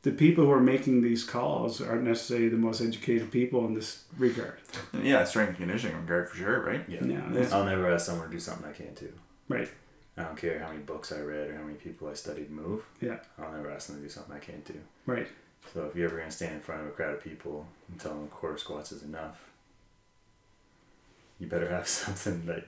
the 0.00 0.12
people 0.12 0.46
who 0.46 0.50
are 0.50 0.60
making 0.60 1.02
these 1.02 1.24
calls 1.24 1.82
aren't 1.82 2.04
necessarily 2.04 2.48
the 2.48 2.56
most 2.56 2.80
educated 2.80 3.30
people 3.30 3.66
in 3.66 3.74
this 3.74 4.04
regard. 4.16 4.60
Yeah, 5.02 5.24
strength 5.24 5.50
and 5.50 5.58
conditioning 5.58 6.00
regard 6.00 6.30
for 6.30 6.38
sure, 6.38 6.60
right? 6.60 6.84
Yeah. 6.88 7.04
Yeah, 7.04 7.48
I'll 7.52 7.64
never 7.66 7.90
ask 7.92 8.06
someone 8.06 8.28
to 8.28 8.32
do 8.32 8.40
something 8.40 8.66
I 8.66 8.72
can't 8.72 8.98
do. 8.98 9.12
Right. 9.46 9.68
I 10.16 10.22
don't 10.22 10.36
care 10.36 10.58
how 10.58 10.68
many 10.68 10.80
books 10.80 11.12
I 11.12 11.20
read 11.20 11.50
or 11.50 11.56
how 11.56 11.64
many 11.64 11.76
people 11.76 12.08
I 12.08 12.14
studied 12.14 12.50
move. 12.50 12.82
Yeah. 13.00 13.16
I'll 13.38 13.52
never 13.52 13.70
ask 13.70 13.88
them 13.88 13.96
to 13.96 14.02
do 14.02 14.08
something 14.08 14.34
I 14.34 14.38
can't 14.38 14.64
do. 14.64 14.78
Right. 15.06 15.28
So 15.72 15.84
if 15.86 15.96
you're 15.96 16.08
ever 16.08 16.18
gonna 16.18 16.30
stand 16.30 16.54
in 16.54 16.60
front 16.60 16.82
of 16.82 16.88
a 16.88 16.90
crowd 16.90 17.14
of 17.14 17.22
people 17.22 17.66
and 17.90 17.98
tell 18.00 18.12
them 18.12 18.28
quarter 18.28 18.58
squats 18.58 18.92
is 18.92 19.02
enough, 19.02 19.40
you 21.38 21.46
better 21.46 21.68
have 21.68 21.88
something 22.02 22.46
that 22.46 22.66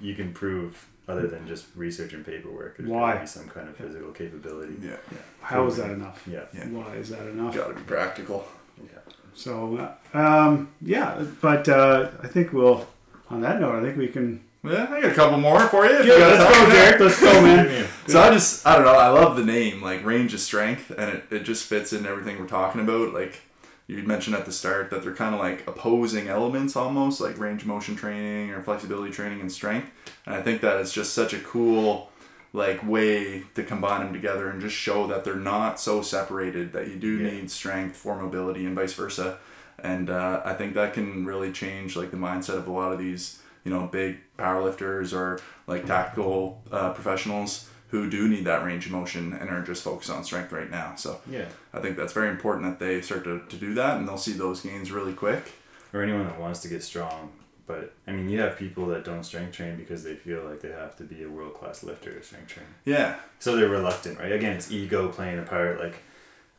you 0.00 0.14
can 0.14 0.32
prove 0.32 0.86
other 1.08 1.26
than 1.26 1.46
just 1.46 1.66
research 1.74 2.12
and 2.12 2.24
paperwork. 2.24 2.76
There's 2.76 2.88
Why? 2.88 3.12
gotta 3.12 3.20
be 3.20 3.26
some 3.26 3.48
kind 3.48 3.68
of 3.68 3.76
physical 3.76 4.10
capability. 4.12 4.74
Yeah, 4.82 4.96
How 5.40 5.66
is 5.66 5.76
that 5.76 5.90
enough? 5.90 6.22
Yeah. 6.30 6.44
Yeah. 6.54 6.66
Why 6.68 6.94
is 6.94 7.08
that 7.10 7.26
enough? 7.26 7.54
got 7.54 7.68
to 7.68 7.74
be 7.74 7.82
practical. 7.82 8.46
Yeah. 8.82 8.98
So, 9.34 9.94
uh, 10.14 10.18
um, 10.18 10.70
yeah, 10.82 11.24
but 11.40 11.68
uh, 11.68 12.10
I 12.22 12.26
think 12.26 12.52
we'll. 12.52 12.86
On 13.30 13.40
that 13.42 13.60
note, 13.60 13.74
I 13.78 13.82
think 13.82 13.96
we 13.98 14.08
can. 14.08 14.40
Yeah, 14.64 14.86
I 14.90 15.00
got 15.00 15.12
a 15.12 15.14
couple 15.14 15.38
more 15.38 15.60
for 15.68 15.86
you. 15.86 15.92
Yeah, 15.98 16.02
you 16.02 16.18
let's 16.18 16.58
go, 16.58 16.68
Derek. 16.70 17.00
Let's 17.00 17.20
go, 17.20 17.42
man. 17.42 17.86
So 18.08 18.20
I 18.22 18.30
just 18.30 18.66
I 18.66 18.74
don't 18.74 18.86
know 18.86 18.94
I 18.94 19.08
love 19.08 19.36
the 19.36 19.44
name 19.44 19.82
like 19.82 20.02
range 20.02 20.32
of 20.32 20.40
strength 20.40 20.90
and 20.90 21.10
it, 21.14 21.24
it 21.30 21.40
just 21.40 21.66
fits 21.66 21.92
in 21.92 22.06
everything 22.06 22.38
we're 22.40 22.46
talking 22.48 22.80
about 22.80 23.12
like 23.12 23.42
you 23.86 24.02
mentioned 24.02 24.34
at 24.34 24.46
the 24.46 24.52
start 24.52 24.88
that 24.88 25.02
they're 25.02 25.14
kind 25.14 25.34
of 25.34 25.40
like 25.42 25.66
opposing 25.68 26.26
elements 26.26 26.74
almost 26.74 27.20
like 27.20 27.36
range 27.38 27.60
of 27.62 27.68
motion 27.68 27.96
training 27.96 28.50
or 28.50 28.62
flexibility 28.62 29.12
training 29.12 29.42
and 29.42 29.52
strength 29.52 29.90
and 30.24 30.34
I 30.34 30.40
think 30.40 30.62
that 30.62 30.80
is 30.80 30.90
just 30.90 31.12
such 31.12 31.34
a 31.34 31.38
cool 31.40 32.08
like 32.54 32.82
way 32.88 33.42
to 33.54 33.62
combine 33.62 34.00
them 34.00 34.14
together 34.14 34.48
and 34.48 34.58
just 34.58 34.74
show 34.74 35.06
that 35.08 35.22
they're 35.22 35.36
not 35.36 35.78
so 35.78 36.00
separated 36.00 36.72
that 36.72 36.88
you 36.88 36.96
do 36.96 37.18
Yeah. 37.18 37.30
need 37.32 37.50
strength 37.50 37.94
for 37.94 38.16
mobility 38.16 38.64
and 38.64 38.74
vice 38.74 38.94
versa 38.94 39.36
and 39.78 40.08
uh, 40.08 40.40
I 40.46 40.54
think 40.54 40.72
that 40.74 40.94
can 40.94 41.26
really 41.26 41.52
change 41.52 41.94
like 41.94 42.10
the 42.10 42.16
mindset 42.16 42.56
of 42.56 42.66
a 42.68 42.72
lot 42.72 42.90
of 42.94 42.98
these 42.98 43.38
you 43.64 43.70
know 43.70 43.86
big 43.86 44.18
powerlifters 44.38 45.12
or 45.12 45.40
like 45.66 45.86
tactical 45.86 46.62
uh, 46.72 46.92
professionals 46.92 47.68
who 47.88 48.08
do 48.10 48.28
need 48.28 48.44
that 48.44 48.64
range 48.64 48.86
of 48.86 48.92
motion 48.92 49.32
and 49.32 49.48
are 49.48 49.62
just 49.62 49.82
focused 49.82 50.10
on 50.10 50.22
strength 50.22 50.52
right 50.52 50.70
now. 50.70 50.94
So 50.96 51.20
Yeah. 51.30 51.46
I 51.72 51.80
think 51.80 51.96
that's 51.96 52.12
very 52.12 52.28
important 52.28 52.66
that 52.66 52.84
they 52.84 53.00
start 53.00 53.24
to, 53.24 53.40
to 53.48 53.56
do 53.56 53.72
that 53.74 53.96
and 53.96 54.06
they'll 54.06 54.18
see 54.18 54.32
those 54.32 54.60
gains 54.60 54.92
really 54.92 55.14
quick. 55.14 55.52
Or 55.94 56.02
anyone 56.02 56.26
that 56.26 56.38
wants 56.38 56.60
to 56.60 56.68
get 56.68 56.82
strong. 56.82 57.32
But 57.66 57.94
I 58.06 58.12
mean, 58.12 58.28
you 58.28 58.40
have 58.40 58.58
people 58.58 58.86
that 58.88 59.04
don't 59.04 59.24
strength 59.24 59.52
train 59.56 59.76
because 59.76 60.02
they 60.04 60.14
feel 60.14 60.44
like 60.44 60.60
they 60.60 60.70
have 60.70 60.96
to 60.96 61.04
be 61.04 61.22
a 61.22 61.28
world 61.30 61.54
class 61.54 61.82
lifter 61.82 62.12
to 62.12 62.22
strength 62.22 62.48
train. 62.48 62.66
Yeah, 62.84 63.16
So 63.38 63.56
they're 63.56 63.68
reluctant, 63.70 64.18
right? 64.18 64.32
Again, 64.32 64.52
it's 64.56 64.70
ego 64.70 65.08
playing 65.08 65.38
a 65.38 65.42
part. 65.42 65.78
Like, 65.80 66.02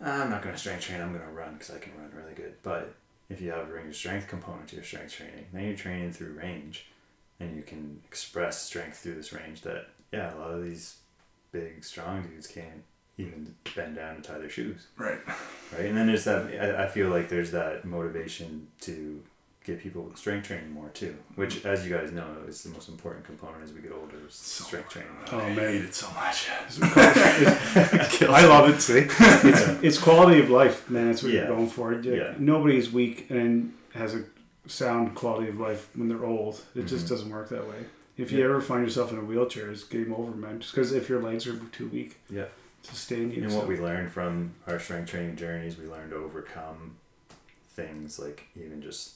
"Ah, 0.03 0.23
I'm 0.23 0.29
not 0.31 0.41
going 0.41 0.53
to 0.53 0.59
strength 0.59 0.83
train. 0.85 1.01
I'm 1.01 1.13
going 1.13 1.25
to 1.25 1.31
run 1.31 1.53
because 1.53 1.71
I 1.75 1.79
can 1.79 1.93
run 1.97 2.11
really 2.15 2.33
good. 2.35 2.53
But 2.63 2.93
if 3.29 3.41
you 3.41 3.51
have 3.51 3.69
a 3.69 3.73
range 3.73 3.89
of 3.89 3.95
strength 3.95 4.27
component 4.27 4.67
to 4.69 4.75
your 4.75 4.83
strength 4.83 5.13
training, 5.13 5.45
then 5.53 5.63
you're 5.65 5.75
training 5.75 6.11
through 6.11 6.33
range, 6.33 6.87
and 7.39 7.55
you 7.55 7.61
can 7.61 8.01
express 8.05 8.61
strength 8.61 8.97
through 8.97 9.15
this 9.15 9.33
range. 9.33 9.61
That 9.61 9.87
yeah, 10.11 10.35
a 10.35 10.37
lot 10.37 10.51
of 10.51 10.63
these 10.63 10.97
big 11.51 11.83
strong 11.83 12.23
dudes 12.23 12.47
can't 12.47 12.83
even 13.17 13.55
bend 13.75 13.95
down 13.95 14.15
to 14.15 14.21
tie 14.21 14.37
their 14.37 14.49
shoes, 14.49 14.87
right. 14.97 15.19
right? 15.73 15.85
And 15.85 15.97
then 15.97 16.07
there's 16.07 16.23
that. 16.23 16.45
I, 16.59 16.85
I 16.85 16.87
feel 16.87 17.09
like 17.09 17.29
there's 17.29 17.51
that 17.51 17.85
motivation 17.85 18.67
to 18.81 19.21
get 19.69 19.79
people 19.81 20.09
strength 20.15 20.47
training 20.47 20.71
more 20.71 20.89
too, 20.89 21.15
which, 21.35 21.65
as 21.65 21.85
you 21.87 21.95
guys 21.95 22.11
know, 22.11 22.25
is 22.47 22.63
the 22.63 22.69
most 22.69 22.89
important 22.89 23.25
component 23.25 23.63
as 23.63 23.71
we 23.73 23.81
get 23.81 23.91
older. 23.91 24.15
Is 24.27 24.33
strength 24.35 24.89
training. 24.89 25.11
Oh 25.31 25.39
I 25.39 25.49
hate 25.49 25.55
man, 25.55 25.75
it 25.75 25.93
so 25.95 26.07
much. 26.11 26.47
I 28.29 28.45
love 28.47 28.69
it. 28.69 28.79
See, 28.81 29.07
it's, 29.09 29.83
it's 29.83 29.97
quality 29.97 30.39
of 30.39 30.49
life, 30.49 30.89
man. 30.89 31.07
That's 31.07 31.23
what 31.23 31.31
Yeah. 31.31 31.47
you're 31.47 31.55
going 31.55 31.69
for. 31.69 31.93
You- 31.93 32.15
Yeah. 32.15 32.33
Nobody's 32.37 32.91
weak 32.91 33.27
and 33.29 33.73
has 33.93 34.15
a 34.15 34.23
sound 34.67 35.15
quality 35.15 35.49
of 35.49 35.59
life 35.59 35.89
when 35.95 36.07
they're 36.09 36.25
old. 36.25 36.61
It 36.75 36.85
just 36.85 37.05
Mhm. 37.05 37.09
doesn't 37.09 37.29
work 37.29 37.49
that 37.49 37.67
way. 37.67 37.85
If 38.17 38.31
you 38.31 38.39
Yeah. 38.39 38.45
ever 38.45 38.61
find 38.61 38.83
yourself 38.83 39.11
in 39.11 39.17
a 39.17 39.23
wheelchair, 39.23 39.71
it's 39.71 39.83
game 39.83 40.13
over, 40.13 40.31
man. 40.31 40.59
Just 40.59 40.73
because 40.75 40.91
if 40.91 41.09
your 41.09 41.21
legs 41.21 41.47
are 41.47 41.57
too 41.71 41.87
weak 41.87 42.17
Yeah. 42.29 42.45
to 42.83 42.89
sustain 42.95 43.31
you. 43.31 43.43
And 43.43 43.55
what 43.55 43.67
we 43.67 43.77
learned 43.79 44.11
from 44.11 44.53
our 44.67 44.79
strength 44.79 45.09
training 45.11 45.37
journeys, 45.37 45.77
we 45.77 45.85
learned 45.87 46.11
to 46.11 46.17
overcome 46.17 46.95
things 47.75 48.19
like 48.19 48.43
even 48.57 48.81
just 48.81 49.13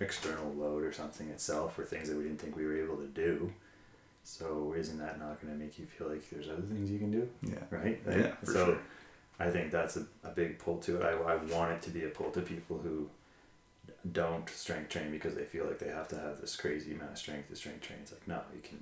external 0.00 0.52
load 0.54 0.82
or 0.82 0.92
something 0.92 1.28
itself, 1.28 1.78
or 1.78 1.84
things 1.84 2.08
that 2.08 2.16
we 2.16 2.24
didn't 2.24 2.40
think 2.40 2.56
we 2.56 2.64
were 2.66 2.76
able 2.82 2.96
to 2.96 3.06
do. 3.08 3.52
So 4.24 4.74
isn't 4.76 4.98
that 4.98 5.18
not 5.18 5.40
going 5.42 5.52
to 5.52 5.58
make 5.58 5.78
you 5.78 5.86
feel 5.86 6.08
like 6.08 6.28
there's 6.30 6.48
other 6.48 6.62
things 6.62 6.90
you 6.90 6.98
can 6.98 7.10
do, 7.10 7.28
Yeah. 7.42 7.54
right? 7.70 8.00
Yeah, 8.08 8.34
for 8.36 8.46
so 8.46 8.64
sure. 8.66 8.78
I 9.40 9.50
think 9.50 9.72
that's 9.72 9.96
a, 9.96 10.06
a 10.22 10.30
big 10.30 10.58
pull 10.60 10.78
to 10.78 10.98
it. 11.00 11.02
I, 11.04 11.10
I 11.32 11.36
want 11.36 11.72
it 11.72 11.82
to 11.82 11.90
be 11.90 12.04
a 12.04 12.08
pull 12.08 12.30
to 12.30 12.40
people 12.40 12.78
who 12.78 13.08
don't 14.12 14.48
strength 14.50 14.90
train 14.90 15.10
because 15.10 15.34
they 15.34 15.44
feel 15.44 15.64
like 15.66 15.78
they 15.78 15.88
have 15.88 16.08
to 16.08 16.16
have 16.18 16.40
this 16.40 16.56
crazy 16.56 16.92
amount 16.94 17.12
of 17.12 17.18
strength 17.18 17.48
to 17.48 17.56
strength 17.56 17.80
train. 17.82 17.98
It's 18.02 18.12
like 18.12 18.26
no, 18.28 18.40
you 18.54 18.60
can. 18.60 18.78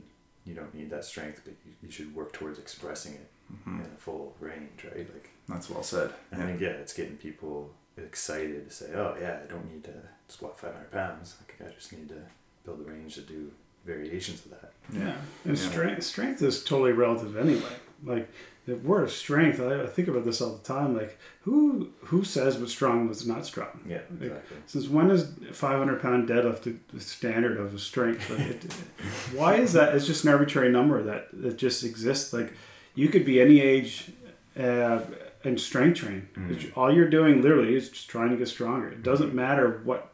You 0.47 0.55
don't 0.55 0.75
need 0.75 0.89
that 0.91 1.05
strength, 1.05 1.43
but 1.45 1.55
you, 1.67 1.73
you 1.83 1.91
should 1.91 2.15
work 2.15 2.33
towards 2.33 2.59
expressing 2.59 3.15
it 3.15 3.31
Mhm. 3.53 3.81
in 3.85 3.87
a 3.93 3.99
full 3.99 4.35
range, 4.41 4.85
right? 4.85 5.07
Like 5.13 5.31
That's 5.49 5.69
well 5.69 5.83
said. 5.83 6.13
I 6.33 6.39
Yeah. 6.39 6.47
think 6.47 6.61
yeah, 6.61 6.69
it's 6.69 6.93
getting 6.95 7.17
people 7.17 7.71
excited 8.05 8.69
to 8.69 8.75
say, 8.75 8.87
"Oh 8.95 9.15
yeah, 9.21 9.39
I 9.45 9.51
don't 9.51 9.71
need 9.73 9.85
to 9.85 9.93
squat 10.29 10.59
500 10.59 10.91
pounds. 10.91 11.37
Like 11.41 11.69
I 11.69 11.75
just 11.75 11.93
need 11.93 12.09
to 12.09 12.23
build 12.65 12.85
the 12.85 12.91
range 12.91 13.15
to 13.17 13.23
do 13.23 13.51
variations 13.85 14.45
of 14.45 14.53
that." 14.53 14.73
Yeah, 14.93 15.15
and 15.45 15.57
Yeah. 15.59 15.69
strength 15.71 16.03
strength 16.05 16.43
is 16.43 16.63
totally 16.65 16.93
relative 16.93 17.37
anyway. 17.37 17.73
Like 18.05 18.29
the 18.67 18.77
word 18.77 19.11
strength, 19.11 19.61
I, 19.61 19.83
I 19.83 19.87
think 19.87 20.09
about 20.09 20.25
this 20.25 20.41
all 20.41 20.53
the 20.53 20.65
time. 20.65 20.97
Like 20.97 21.19
who 21.43 21.91
who 22.05 22.25
says 22.25 22.59
what's 22.59 22.73
strong 22.73 23.01
and 23.01 23.09
what's 23.09 23.27
not 23.27 23.45
strong? 23.47 23.81
Yeah, 23.87 24.01
Like, 24.19 24.23
exactly. 24.31 24.57
Since 24.67 24.89
when 24.89 25.11
is 25.11 25.33
500 25.53 26.01
pound 26.01 26.29
deadlift 26.29 26.63
the- 26.63 26.77
the 26.95 27.01
standard 27.01 27.57
of 27.59 27.79
strength? 27.81 28.29
Like 28.31 28.41
it, 28.41 28.65
why 29.35 29.57
is 29.57 29.73
that? 29.75 29.95
It's 29.95 30.07
just 30.07 30.25
an 30.25 30.31
arbitrary 30.31 30.71
number 30.71 31.03
that, 31.03 31.29
that 31.33 31.57
just 31.59 31.85
exists. 31.85 32.33
Like 32.33 32.53
you 32.95 33.09
could 33.09 33.25
be 33.25 33.41
any 33.41 33.61
age 33.61 34.13
uh, 34.59 35.01
and 35.45 35.59
strength 35.61 36.01
train. 36.01 36.29
Mhm. 36.37 36.73
All 36.77 36.93
you're 36.93 37.09
doing 37.09 37.43
literally 37.43 37.75
is 37.75 37.89
just 37.89 38.09
trying 38.11 38.31
to 38.31 38.37
get 38.37 38.49
stronger. 38.49 38.89
It 38.89 39.03
doesn't 39.03 39.35
matter 39.35 39.81
what 39.85 40.07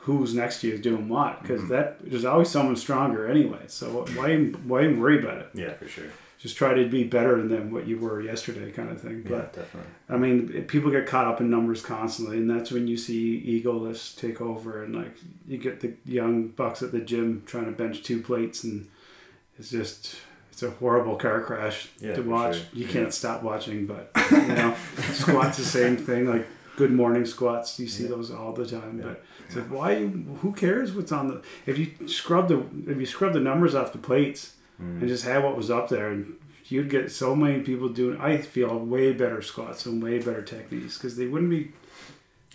who's 0.00 0.34
next 0.34 0.60
to 0.60 0.68
you 0.68 0.74
is 0.74 0.80
doing 0.80 1.08
what 1.08 1.42
because 1.42 1.62
Mhm. 1.62 1.68
that 1.68 1.98
there's 2.08 2.24
always 2.24 2.48
someone 2.48 2.76
stronger 2.76 3.26
anyway. 3.26 3.62
So 3.66 4.06
why 4.14 4.32
even- 4.34 4.54
why 4.68 4.84
even 4.84 5.00
worry 5.00 5.18
about 5.18 5.38
it? 5.38 5.48
Yeah, 5.52 5.72
for 5.74 5.88
sure. 5.88 6.04
Just 6.38 6.56
try 6.56 6.74
to 6.74 6.88
be 6.88 7.02
better 7.02 7.42
than 7.48 7.72
what 7.72 7.88
you 7.88 7.98
were 7.98 8.20
yesterday, 8.20 8.70
kind 8.70 8.90
of 8.90 9.00
thing. 9.00 9.22
Yeah, 9.24 9.30
But 9.30 9.52
definitely. 9.54 9.90
I 10.08 10.16
mean, 10.16 10.64
people 10.68 10.90
get 10.92 11.06
caught 11.06 11.26
up 11.26 11.40
in 11.40 11.50
numbers 11.50 11.82
constantly, 11.82 12.36
and 12.36 12.48
that's 12.48 12.70
when 12.70 12.86
you 12.86 12.96
see 12.96 13.36
ego 13.38 13.72
lifts 13.72 14.14
take 14.14 14.40
over, 14.40 14.84
and 14.84 14.94
like 14.94 15.16
you 15.48 15.58
get 15.58 15.80
the 15.80 15.94
young 16.04 16.48
bucks 16.48 16.82
at 16.82 16.92
the 16.92 17.00
gym 17.00 17.42
trying 17.46 17.64
to 17.64 17.72
bench 17.72 18.02
two 18.04 18.20
plates, 18.20 18.62
and 18.62 18.86
it's 19.58 19.70
just 19.70 20.20
it's 20.56 20.62
a 20.62 20.70
horrible 20.70 21.16
car 21.16 21.42
crash 21.42 21.88
Yeah, 22.00 22.14
to 22.14 22.22
watch. 22.22 22.56
sure. 22.56 22.64
You 22.72 22.86
Yeah. 22.86 22.92
can't 22.92 23.12
stop 23.12 23.42
watching, 23.42 23.84
but 23.84 24.10
you 24.30 24.38
know, 24.54 24.74
squats 25.12 25.58
the 25.58 25.64
same 25.64 25.98
thing. 25.98 26.24
Like 26.26 26.46
good 26.76 26.92
morning 26.92 27.26
squats, 27.26 27.78
you 27.78 27.86
see 27.86 28.04
Yeah. 28.04 28.08
those 28.10 28.30
all 28.30 28.54
the 28.54 28.64
time. 28.64 29.00
But 29.02 29.22
it's 29.46 29.56
like, 29.56 29.66
why? 29.70 30.06
Who 30.06 30.52
cares 30.52 30.94
what's 30.94 31.12
on 31.12 31.28
the? 31.28 31.42
If 31.66 31.76
you 31.76 31.88
scrub 32.08 32.48
the 32.48 32.64
if 32.90 32.96
you 32.98 33.04
scrub 33.04 33.34
the 33.34 33.40
numbers 33.40 33.74
off 33.74 33.92
the 33.92 33.98
plates 33.98 34.54
Mm. 34.80 35.00
and 35.00 35.08
just 35.08 35.24
had 35.26 35.42
what 35.44 35.56
was 35.58 35.70
up 35.70 35.88
there 35.90 36.08
and 36.08 36.36
you'd 36.66 36.88
get 36.90 37.10
so 37.10 37.34
many 37.34 37.60
people 37.62 37.88
doing 37.88 38.20
i 38.20 38.36
feel 38.36 38.78
way 38.78 39.10
better 39.12 39.40
squats 39.40 39.86
and 39.86 40.02
way 40.02 40.18
better 40.18 40.42
techniques 40.42 40.98
because 40.98 41.16
they 41.16 41.26
wouldn't 41.26 41.48
be 41.50 41.70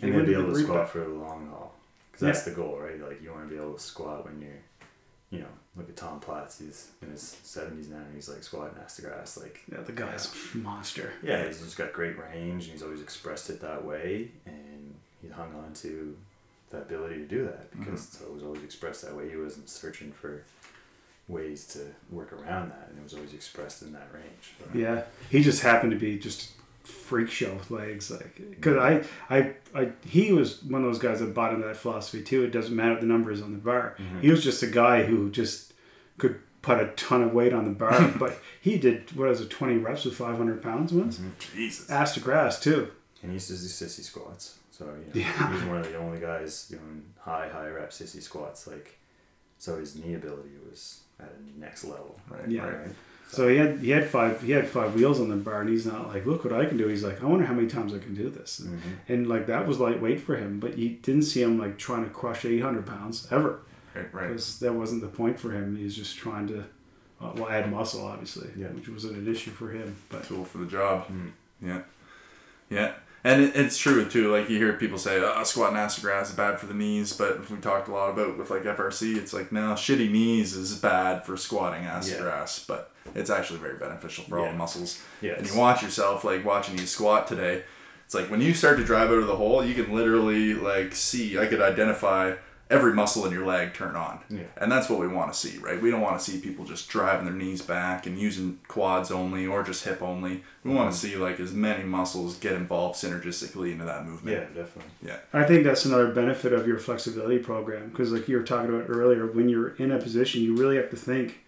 they 0.00 0.06
and 0.08 0.18
then 0.18 0.26
be 0.26 0.32
able 0.34 0.52
to 0.54 0.60
squat 0.62 0.88
for 0.88 0.98
the 1.00 1.08
long 1.08 1.48
haul, 1.50 1.74
because 2.12 2.20
that's 2.26 2.42
the 2.44 2.52
goal, 2.52 2.78
right? 2.80 3.00
Like 3.08 3.20
you 3.22 3.30
want 3.32 3.48
to 3.48 3.54
be 3.54 3.60
able 3.60 3.72
to 3.74 3.80
squat 3.80 4.24
when 4.24 4.40
you're, 4.40 4.50
you 5.32 5.40
know, 5.40 5.46
look 5.76 5.88
at 5.88 5.96
Tom 5.96 6.20
Platz. 6.20 6.60
He's 6.60 6.90
in 7.00 7.10
his 7.10 7.22
seventies 7.42 7.88
now. 7.88 7.96
and 7.96 8.14
He's 8.14 8.28
like 8.28 8.44
squatting 8.44 8.76
ass 8.84 8.96
to 8.96 9.02
grass, 9.02 9.36
like 9.36 9.60
yeah 9.72 9.80
the 9.80 9.92
guy's 9.92 10.32
a 10.54 10.58
monster 10.58 11.12
Yeah, 11.22 11.46
he's 11.46 11.60
just 11.60 11.76
got 11.76 11.92
great 11.92 12.16
range, 12.18 12.64
and 12.64 12.72
he's 12.72 12.82
always 12.82 13.00
expressed 13.00 13.50
it 13.50 13.60
that 13.62 13.84
way, 13.84 14.30
and 14.46 14.94
he 15.22 15.28
hung 15.28 15.54
on 15.56 15.72
to 15.74 16.16
the 16.70 16.78
ability 16.78 17.16
to 17.16 17.26
do 17.26 17.44
that 17.44 17.70
mm-hmm. 17.70 17.80
because 17.80 18.20
it 18.20 18.32
was 18.32 18.42
always 18.42 18.62
expressed 18.62 19.02
that 19.02 19.16
way. 19.16 19.28
He 19.28 19.36
wasn't 19.36 19.68
searching 19.68 20.12
for 20.12 20.44
ways 21.28 21.66
to 21.68 21.80
work 22.10 22.32
around 22.32 22.70
that, 22.70 22.88
and 22.90 22.98
it 22.98 23.02
was 23.02 23.14
always 23.14 23.32
expressed 23.32 23.82
in 23.82 23.92
that 23.92 24.08
range. 24.12 24.52
So, 24.58 24.78
yeah 24.78 25.02
he 25.30 25.42
just 25.42 25.62
happened 25.62 25.92
to 25.92 25.98
be 25.98 26.18
just 26.18 26.52
freak 26.84 27.30
show 27.30 27.54
with 27.54 27.70
legs 27.70 28.10
like 28.10 28.34
because 28.50 28.76
I, 28.76 29.04
I 29.34 29.54
i 29.74 29.88
he 30.04 30.32
was 30.32 30.62
one 30.64 30.82
of 30.84 30.88
those 30.88 30.98
guys 30.98 31.20
that 31.20 31.32
bought 31.34 31.52
into 31.54 31.66
that 31.66 31.76
philosophy 31.76 32.22
too 32.22 32.42
it 32.44 32.50
doesn't 32.50 32.74
matter 32.74 32.98
the 32.98 33.06
number 33.06 33.30
is 33.30 33.40
on 33.40 33.52
the 33.52 33.58
bar 33.58 33.96
Mhm. 33.98 34.20
he 34.20 34.30
was 34.30 34.42
just 34.42 34.62
a 34.62 34.66
guy 34.66 35.04
who 35.04 35.30
just 35.30 35.72
could 36.18 36.40
put 36.60 36.80
a 36.80 36.88
ton 36.96 37.22
of 37.22 37.32
weight 37.32 37.52
on 37.52 37.64
the 37.64 37.70
bar 37.70 38.08
but 38.18 38.38
he 38.60 38.78
did 38.78 39.14
what 39.16 39.28
was 39.28 39.40
it 39.40 39.50
20 39.50 39.76
reps 39.78 40.04
with 40.04 40.14
500 40.16 40.60
pounds 40.62 40.92
once 40.92 41.18
Mhm. 41.18 41.30
Jesus. 41.54 41.88
ass 41.90 42.14
to 42.14 42.20
grass 42.20 42.58
too 42.60 42.90
And 43.22 43.30
he 43.30 43.34
used 43.34 43.46
to 43.48 43.54
do 43.54 43.60
sissy 43.68 44.02
squats. 44.02 44.58
So 44.72 44.86
you 44.86 44.90
know, 44.90 45.12
Yeah. 45.14 45.48
he 45.48 45.54
was 45.54 45.62
one 45.64 45.78
of 45.78 45.86
the 45.86 45.96
only 45.96 46.18
guys 46.18 46.66
doing 46.68 47.04
high, 47.20 47.48
high 47.48 47.68
rep 47.68 47.90
sissy 47.92 48.20
squats. 48.20 48.66
Like, 48.66 48.98
so 49.62 49.78
his 49.78 49.94
knee 49.94 50.14
ability 50.14 50.50
was 50.68 51.02
at 51.20 51.32
a 51.38 51.60
next 51.60 51.84
level. 51.84 52.18
Right. 52.28 52.48
Yeah. 52.48 52.64
Right. 52.66 52.78
Right. 52.86 52.94
So 53.30 53.48
he 53.48 53.56
had 53.56 53.78
he 53.78 53.90
had 53.90 54.06
five 54.08 54.42
he 54.42 54.50
had 54.52 54.66
five 54.68 54.94
wheels 54.96 55.20
on 55.20 55.28
the 55.28 55.36
bar, 55.36 55.60
and 55.60 55.70
he's 55.70 55.86
not 55.86 56.08
like, 56.08 56.26
look 56.26 56.44
what 56.44 56.52
I 56.52 56.64
can 56.66 56.76
do. 56.76 56.88
He's 56.88 57.04
like, 57.04 57.22
I 57.22 57.26
wonder 57.26 57.46
how 57.46 57.54
many 57.54 57.68
times 57.68 57.94
I 57.94 57.98
can 57.98 58.14
do 58.14 58.28
this, 58.28 58.60
Mhm. 58.64 58.78
and 59.08 59.26
like 59.28 59.46
that 59.46 59.66
was 59.68 59.78
lightweight 59.78 60.20
for 60.20 60.34
him. 60.36 60.58
But 60.60 60.76
you 60.78 60.88
didn't 61.06 61.22
see 61.22 61.40
him 61.42 61.58
like 61.58 61.78
trying 61.78 62.02
to 62.04 62.10
crush 62.10 62.44
eight 62.44 62.60
hundred 62.60 62.86
pounds 62.86 63.28
ever, 63.30 63.60
Right. 63.94 64.12
Right. 64.12 64.28
because 64.28 64.58
that 64.58 64.74
wasn't 64.74 65.00
the 65.02 65.08
point 65.08 65.38
for 65.40 65.52
him. 65.52 65.76
He 65.76 65.84
was 65.84 65.96
just 65.96 66.16
trying 66.18 66.48
to 66.48 66.58
uh, 67.22 67.32
well 67.36 67.48
add 67.48 67.70
muscle, 67.70 68.04
obviously, 68.04 68.48
Yeah. 68.56 68.66
which 68.76 68.88
wasn't 68.88 69.16
an 69.16 69.28
issue 69.28 69.52
for 69.52 69.70
him. 69.70 69.94
But 70.10 70.24
Tool 70.24 70.44
for 70.44 70.58
the 70.58 70.66
job. 70.66 71.06
Mm. 71.08 71.30
Yeah. 71.62 71.82
Yeah. 72.68 72.94
And 73.24 73.40
it, 73.42 73.54
it's 73.54 73.78
true 73.78 74.04
too. 74.08 74.32
Like 74.32 74.50
you 74.50 74.58
hear 74.58 74.72
people 74.72 74.98
say, 74.98 75.20
"Oh, 75.22 75.44
squatting 75.44 75.76
ass 75.76 75.94
to 75.96 76.00
grass 76.00 76.30
is 76.30 76.34
bad 76.34 76.58
for 76.58 76.66
the 76.66 76.74
knees," 76.74 77.12
but 77.12 77.48
we 77.50 77.56
talked 77.58 77.88
a 77.88 77.92
lot 77.92 78.10
about 78.10 78.36
with 78.36 78.50
like 78.50 78.64
FRC. 78.64 79.16
It's 79.16 79.32
like 79.32 79.52
no, 79.52 79.74
shitty 79.74 80.10
knees 80.10 80.54
is 80.56 80.74
bad 80.76 81.24
for 81.24 81.36
squatting 81.36 81.84
ass 81.84 82.10
Yeah. 82.10 82.16
to 82.16 82.22
grass, 82.22 82.64
but 82.66 82.90
it's 83.14 83.30
actually 83.30 83.60
very 83.60 83.76
beneficial 83.78 84.24
for 84.24 84.38
all 84.40 84.46
the 84.50 84.56
muscles. 84.56 85.00
Yeah, 85.20 85.34
And 85.34 85.46
you 85.48 85.56
watch 85.56 85.82
yourself 85.82 86.24
like 86.24 86.44
watching 86.44 86.76
you 86.78 86.86
squat 86.86 87.26
today. 87.28 87.62
It's 88.04 88.14
like 88.14 88.28
when 88.30 88.40
you 88.40 88.54
start 88.54 88.76
to 88.78 88.84
drive 88.84 89.08
out 89.10 89.18
of 89.18 89.26
the 89.28 89.36
hole, 89.36 89.64
you 89.64 89.74
can 89.74 89.94
literally 89.94 90.54
like 90.54 90.94
see. 90.94 91.38
I 91.38 91.46
could 91.46 91.62
identify 91.62 92.34
every 92.72 92.94
muscle 92.94 93.26
in 93.26 93.32
your 93.32 93.44
leg 93.44 93.74
turn 93.74 93.94
on. 93.94 94.20
Yeah. 94.28 94.44
And 94.56 94.72
that's 94.72 94.88
what 94.88 94.98
we 94.98 95.06
want 95.06 95.32
to 95.32 95.38
see, 95.38 95.58
right? 95.58 95.80
We 95.80 95.90
don't 95.90 96.00
want 96.00 96.18
to 96.18 96.24
see 96.24 96.40
people 96.40 96.64
just 96.64 96.88
driving 96.88 97.26
their 97.26 97.34
knees 97.34 97.62
back 97.62 98.06
and 98.06 98.18
using 98.18 98.58
quads 98.66 99.10
only 99.10 99.46
or 99.46 99.62
just 99.62 99.84
hip 99.84 100.02
only. 100.02 100.42
We 100.64 100.72
want 100.72 100.92
to 100.92 100.96
mm-hmm. 100.96 101.14
see 101.14 101.16
like 101.16 101.38
as 101.38 101.52
many 101.52 101.84
muscles 101.84 102.36
get 102.38 102.54
involved 102.54 102.96
synergistically 102.96 103.72
into 103.72 103.84
that 103.84 104.06
movement. 104.06 104.38
Yeah, 104.38 104.62
definitely. 104.62 104.92
Yeah. 105.02 105.18
I 105.32 105.44
think 105.44 105.64
that's 105.64 105.84
another 105.84 106.12
benefit 106.12 106.52
of 106.52 106.66
your 106.66 106.78
flexibility 106.78 107.38
program 107.38 107.90
because, 107.90 108.12
like 108.12 108.28
you 108.28 108.36
were 108.36 108.42
talking 108.42 108.74
about 108.74 108.86
earlier, 108.88 109.26
when 109.26 109.48
you're 109.48 109.74
in 109.76 109.92
a 109.92 109.98
position, 109.98 110.42
you 110.42 110.56
really 110.56 110.76
have 110.76 110.90
to 110.90 110.96
think. 110.96 111.40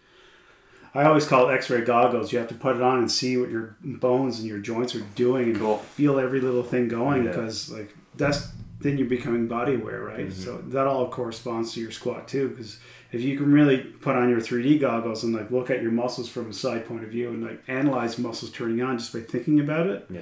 I 0.97 1.03
always 1.05 1.27
call 1.27 1.49
it 1.49 1.55
X-ray 1.55 1.81
goggles. 1.81 2.33
You 2.33 2.39
have 2.39 2.47
to 2.49 2.55
put 2.55 2.77
it 2.77 2.83
on 2.83 2.99
and 2.99 3.11
see 3.11 3.37
what 3.37 3.51
your 3.51 3.77
bones 3.83 4.39
and 4.39 4.47
your 4.47 4.59
joints 4.59 4.95
are 4.95 5.01
doing 5.17 5.47
and 5.51 5.59
Cool. 5.59 5.79
feel 5.79 6.21
every 6.21 6.41
little 6.41 6.63
thing 6.63 6.87
going 6.87 7.25
Yeah. 7.25 7.31
because, 7.31 7.69
like, 7.69 7.97
that's 8.17 8.49
then 8.85 8.99
you're 8.99 9.09
becoming 9.09 9.49
body 9.49 9.77
aware, 9.77 10.03
right? 10.03 10.31
So 10.31 10.59
mm-hmm. 10.59 10.71
that 10.73 10.87
all 10.87 11.09
corresponds 11.09 11.73
to 11.73 11.81
your 11.81 11.91
squat 11.91 12.29
too. 12.29 12.51
Because 12.51 12.79
if 13.13 13.23
you 13.23 13.39
can 13.39 13.51
really 13.51 13.79
put 13.79 14.15
on 14.15 14.29
your 14.29 14.41
3D 14.41 14.79
goggles 14.79 15.25
and 15.25 15.35
like 15.35 15.51
look 15.51 15.71
at 15.71 15.81
your 15.81 15.91
muscles 15.91 16.29
from 16.29 16.51
a 16.51 16.53
side 16.53 16.87
point 16.87 17.03
of 17.03 17.09
view 17.09 17.31
and 17.31 17.43
like 17.43 17.63
analyze 17.67 18.19
muscles 18.19 18.51
turning 18.51 18.83
on 18.83 18.99
just 18.99 19.15
by 19.15 19.21
thinking 19.21 19.59
about 19.59 19.87
it, 19.87 20.07
Yeah. 20.11 20.21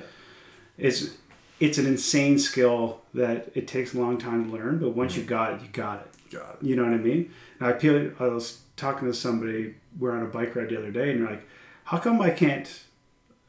it's 0.79 1.11
it's 1.59 1.77
an 1.79 1.87
insane 1.87 2.39
skill 2.39 3.01
that 3.15 3.51
it 3.55 3.67
takes 3.67 3.95
a 3.95 3.99
long 3.99 4.17
time 4.17 4.47
to 4.47 4.53
learn, 4.53 4.79
but 4.79 4.91
once 4.91 5.17
you 5.17 5.23
mm-hmm. 5.23 5.31
got 5.31 5.55
it, 5.55 5.63
you 5.63 5.69
got 5.69 6.01
it. 6.01 6.33
Got 6.33 6.59
it. 6.61 6.67
You 6.67 6.77
know 6.77 6.85
what 6.85 6.93
I 6.93 6.99
mean? 6.99 7.33
And 7.59 7.69
I 7.69 7.79
feel 7.79 8.13
I 8.21 8.29
was 8.29 8.61
talking 8.77 9.09
to 9.09 9.15
somebody. 9.15 9.75
We're 9.99 10.13
on 10.13 10.23
a 10.23 10.27
bike 10.27 10.55
ride 10.55 10.69
the 10.69 10.79
other 10.79 10.93
day, 10.93 11.11
and 11.11 11.19
you're 11.19 11.29
like, 11.29 11.47
"How 11.85 11.99
come 11.99 12.21
I 12.21 12.31
can't? 12.31 12.69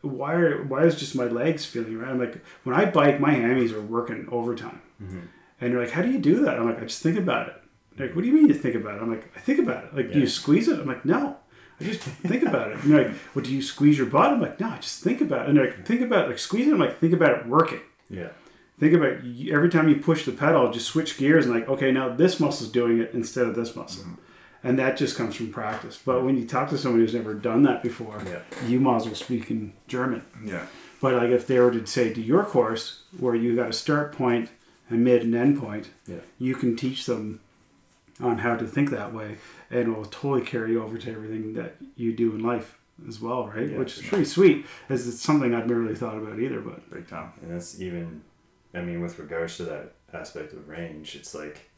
Why 0.02 0.34
are 0.34 0.64
why 0.64 0.86
is 0.86 1.00
just 1.00 1.16
my 1.16 1.26
legs 1.26 1.66
feeling 1.66 2.00
right?" 2.00 2.10
I'm 2.10 2.20
like, 2.20 2.44
"When 2.64 2.76
I 2.76 2.86
bike, 2.86 3.20
my 3.20 3.34
hammies 3.36 3.72
are 3.72 3.82
working 3.82 4.28
overtime." 4.32 4.82
Mm-hmm. 5.04 5.20
And 5.62 5.72
you're 5.72 5.82
like, 5.82 5.92
"How 5.92 6.02
do 6.02 6.10
you 6.12 6.20
do 6.20 6.44
that?" 6.46 6.58
I'm 6.60 6.66
like, 6.66 6.78
"I 6.82 6.86
just 6.86 7.02
think 7.04 7.18
about 7.18 7.48
it." 7.48 7.56
They're 7.96 8.08
like, 8.08 8.16
"What 8.16 8.22
do 8.24 8.28
you 8.28 8.34
mean 8.34 8.48
you 8.48 8.54
think 8.54 8.76
about 8.76 8.96
it?" 8.98 9.02
I'm 9.02 9.10
like, 9.12 9.32
"I 9.36 9.40
think 9.40 9.60
about 9.60 9.84
it. 9.86 9.96
Like, 9.96 10.12
do 10.12 10.20
you 10.20 10.28
squeeze 10.28 10.68
it?" 10.68 10.80
I'm 10.80 10.88
like, 10.88 11.06
"No." 11.06 11.38
I 11.82 11.86
just 11.86 12.02
think 12.02 12.44
about 12.44 12.72
it. 12.72 12.78
And 12.84 12.92
they're 12.92 13.08
like, 13.08 13.16
"Well, 13.34 13.44
do 13.44 13.54
you 13.54 13.62
squeeze 13.62 13.98
your 13.98 14.08
butt?" 14.08 14.32
I'm 14.32 14.42
like, 14.42 14.60
"No, 14.60 14.68
I 14.70 14.78
just 14.78 15.04
think 15.04 15.22
about 15.22 15.44
it." 15.44 15.50
And 15.50 15.58
they're 15.58 15.66
like, 15.66 15.86
"Think 15.86 16.02
about 16.02 16.26
it, 16.26 16.30
like 16.30 16.40
squeeze 16.40 16.68
it." 16.68 16.74
I'm 16.74 16.80
like, 16.80 17.00
"Think 17.00 17.14
about 17.14 17.38
it 17.40 17.48
working." 17.48 17.82
Yeah. 18.10 18.30
Think 18.80 18.94
about 18.94 19.24
you- 19.24 19.54
every 19.54 19.70
time 19.70 19.88
you 19.88 19.96
push 19.98 20.26
the 20.26 20.32
pedal, 20.32 20.72
just 20.72 20.88
switch 20.88 21.18
gears 21.18 21.46
and 21.46 21.54
like, 21.54 21.70
okay, 21.70 21.92
now 21.92 22.10
this 22.10 22.40
muscle's 22.40 22.70
doing 22.72 23.00
it 23.00 23.12
instead 23.14 23.46
of 23.48 23.56
this 23.56 23.76
muscle. 23.76 24.04
Mm-hmm. 24.04 24.14
And 24.66 24.80
that 24.80 24.98
just 24.98 25.16
comes 25.18 25.36
from 25.36 25.52
practice. 25.52 26.00
But 26.04 26.24
when 26.24 26.38
you 26.38 26.46
talk 26.48 26.70
to 26.70 26.78
somebody 26.78 27.04
who's 27.04 27.14
never 27.14 27.34
done 27.34 27.64
that 27.64 27.84
before, 27.84 28.18
Yeah. 28.26 28.40
you 28.68 28.80
might 28.80 28.98
as 28.98 29.06
well 29.06 29.16
speak 29.16 29.52
in 29.52 29.74
German. 29.88 30.24
Yeah. 30.44 30.66
But 31.02 31.14
like 31.16 31.30
if 31.30 31.48
they 31.48 31.60
were 31.60 31.72
to 31.72 31.86
say 31.86 32.14
to 32.14 32.22
your 32.22 32.44
course 32.46 33.04
where 33.18 33.36
you 33.36 33.56
got 33.56 33.70
a 33.70 33.74
start 33.74 34.12
point, 34.14 34.50
a 34.94 34.98
mid 34.98 35.24
and 35.24 35.36
end 35.36 35.60
point, 35.60 35.90
Yeah. 36.08 36.18
you 36.40 36.56
can 36.56 36.76
teach 36.76 37.06
them 37.06 37.40
on 38.22 38.38
how 38.40 38.56
to 38.56 38.66
think 38.66 38.90
that 38.92 39.14
way 39.14 39.38
and 39.72 39.80
it 39.90 39.90
will 39.90 40.06
totally 40.06 40.42
carry 40.46 40.76
over 40.78 40.98
to 40.98 41.12
everything 41.12 41.54
that 41.56 41.76
you 41.96 42.14
do 42.14 42.34
in 42.36 42.44
life 42.44 42.78
as 43.08 43.20
well, 43.20 43.48
right? 43.48 43.70
Yeah, 43.72 43.78
Which 43.80 43.98
is 43.98 44.06
pretty 44.08 44.26
sweet. 44.26 44.66
As 44.88 45.08
it's 45.08 45.20
something 45.20 45.54
I've 45.54 45.68
never 45.68 45.82
really 45.82 45.96
thought 45.96 46.18
about 46.18 46.40
either, 46.40 46.62
but 46.62 46.90
Big 46.92 47.08
time. 47.08 47.32
And 47.42 47.52
that's 47.52 47.82
even, 47.82 48.22
I 48.74 48.82
mean, 48.82 49.02
with 49.02 49.18
regards 49.18 49.58
to 49.58 49.64
that 49.66 49.94
aspect 50.14 50.54
of 50.54 50.70
range, 50.70 51.16
it's 51.16 51.34
like 51.34 51.70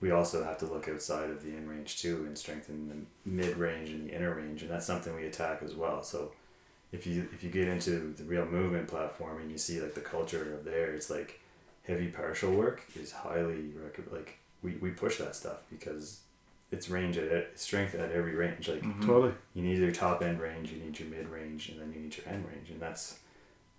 we 0.00 0.10
also 0.10 0.42
have 0.44 0.58
to 0.58 0.66
look 0.66 0.88
outside 0.88 1.30
of 1.30 1.42
the 1.42 1.56
in 1.56 1.68
range 1.68 2.02
too 2.02 2.24
and 2.26 2.36
strengthen 2.36 2.88
the 2.88 3.30
mid 3.30 3.56
range 3.56 3.90
and 3.90 4.08
the 4.08 4.14
inner 4.14 4.34
range, 4.34 4.62
and 4.62 4.70
that's 4.70 4.84
something 4.86 5.14
we 5.14 5.26
attack 5.26 5.62
as 5.62 5.74
well. 5.74 6.02
So 6.02 6.32
if 6.92 7.06
you 7.06 7.28
if 7.32 7.42
you 7.42 7.50
get 7.50 7.68
into 7.68 8.12
the 8.16 8.24
real 8.24 8.44
movement 8.46 8.88
platform 8.88 9.40
and 9.40 9.50
you 9.50 9.58
see 9.58 9.80
like 9.80 9.94
the 9.94 10.00
culture 10.00 10.54
of 10.54 10.64
there, 10.64 10.92
it's 10.92 11.08
like 11.08 11.40
heavy 11.86 12.08
partial 12.08 12.52
work 12.52 12.82
is 13.00 13.12
highly 13.12 13.70
rec- 13.82 14.12
like 14.12 14.38
we, 14.62 14.72
we 14.76 14.90
push 14.90 15.18
that 15.18 15.36
stuff 15.36 15.62
because 15.70 16.20
it's 16.72 16.88
range 16.88 17.16
at 17.16 17.28
at- 17.28 17.58
strength 17.58 17.94
at 17.94 18.10
every 18.10 18.34
range. 18.34 18.68
Like 18.68 18.82
totally. 19.02 19.34
you 19.54 19.62
need 19.62 19.78
your 19.78 19.92
top 19.92 20.22
end 20.22 20.40
range, 20.40 20.72
you 20.72 20.78
need 20.78 20.98
your 20.98 21.08
mid 21.08 21.28
range, 21.28 21.68
and 21.68 21.80
then 21.80 21.92
you 21.92 22.00
need 22.00 22.16
your 22.16 22.28
end 22.28 22.44
range. 22.46 22.70
And 22.70 22.80
that's 22.80 23.20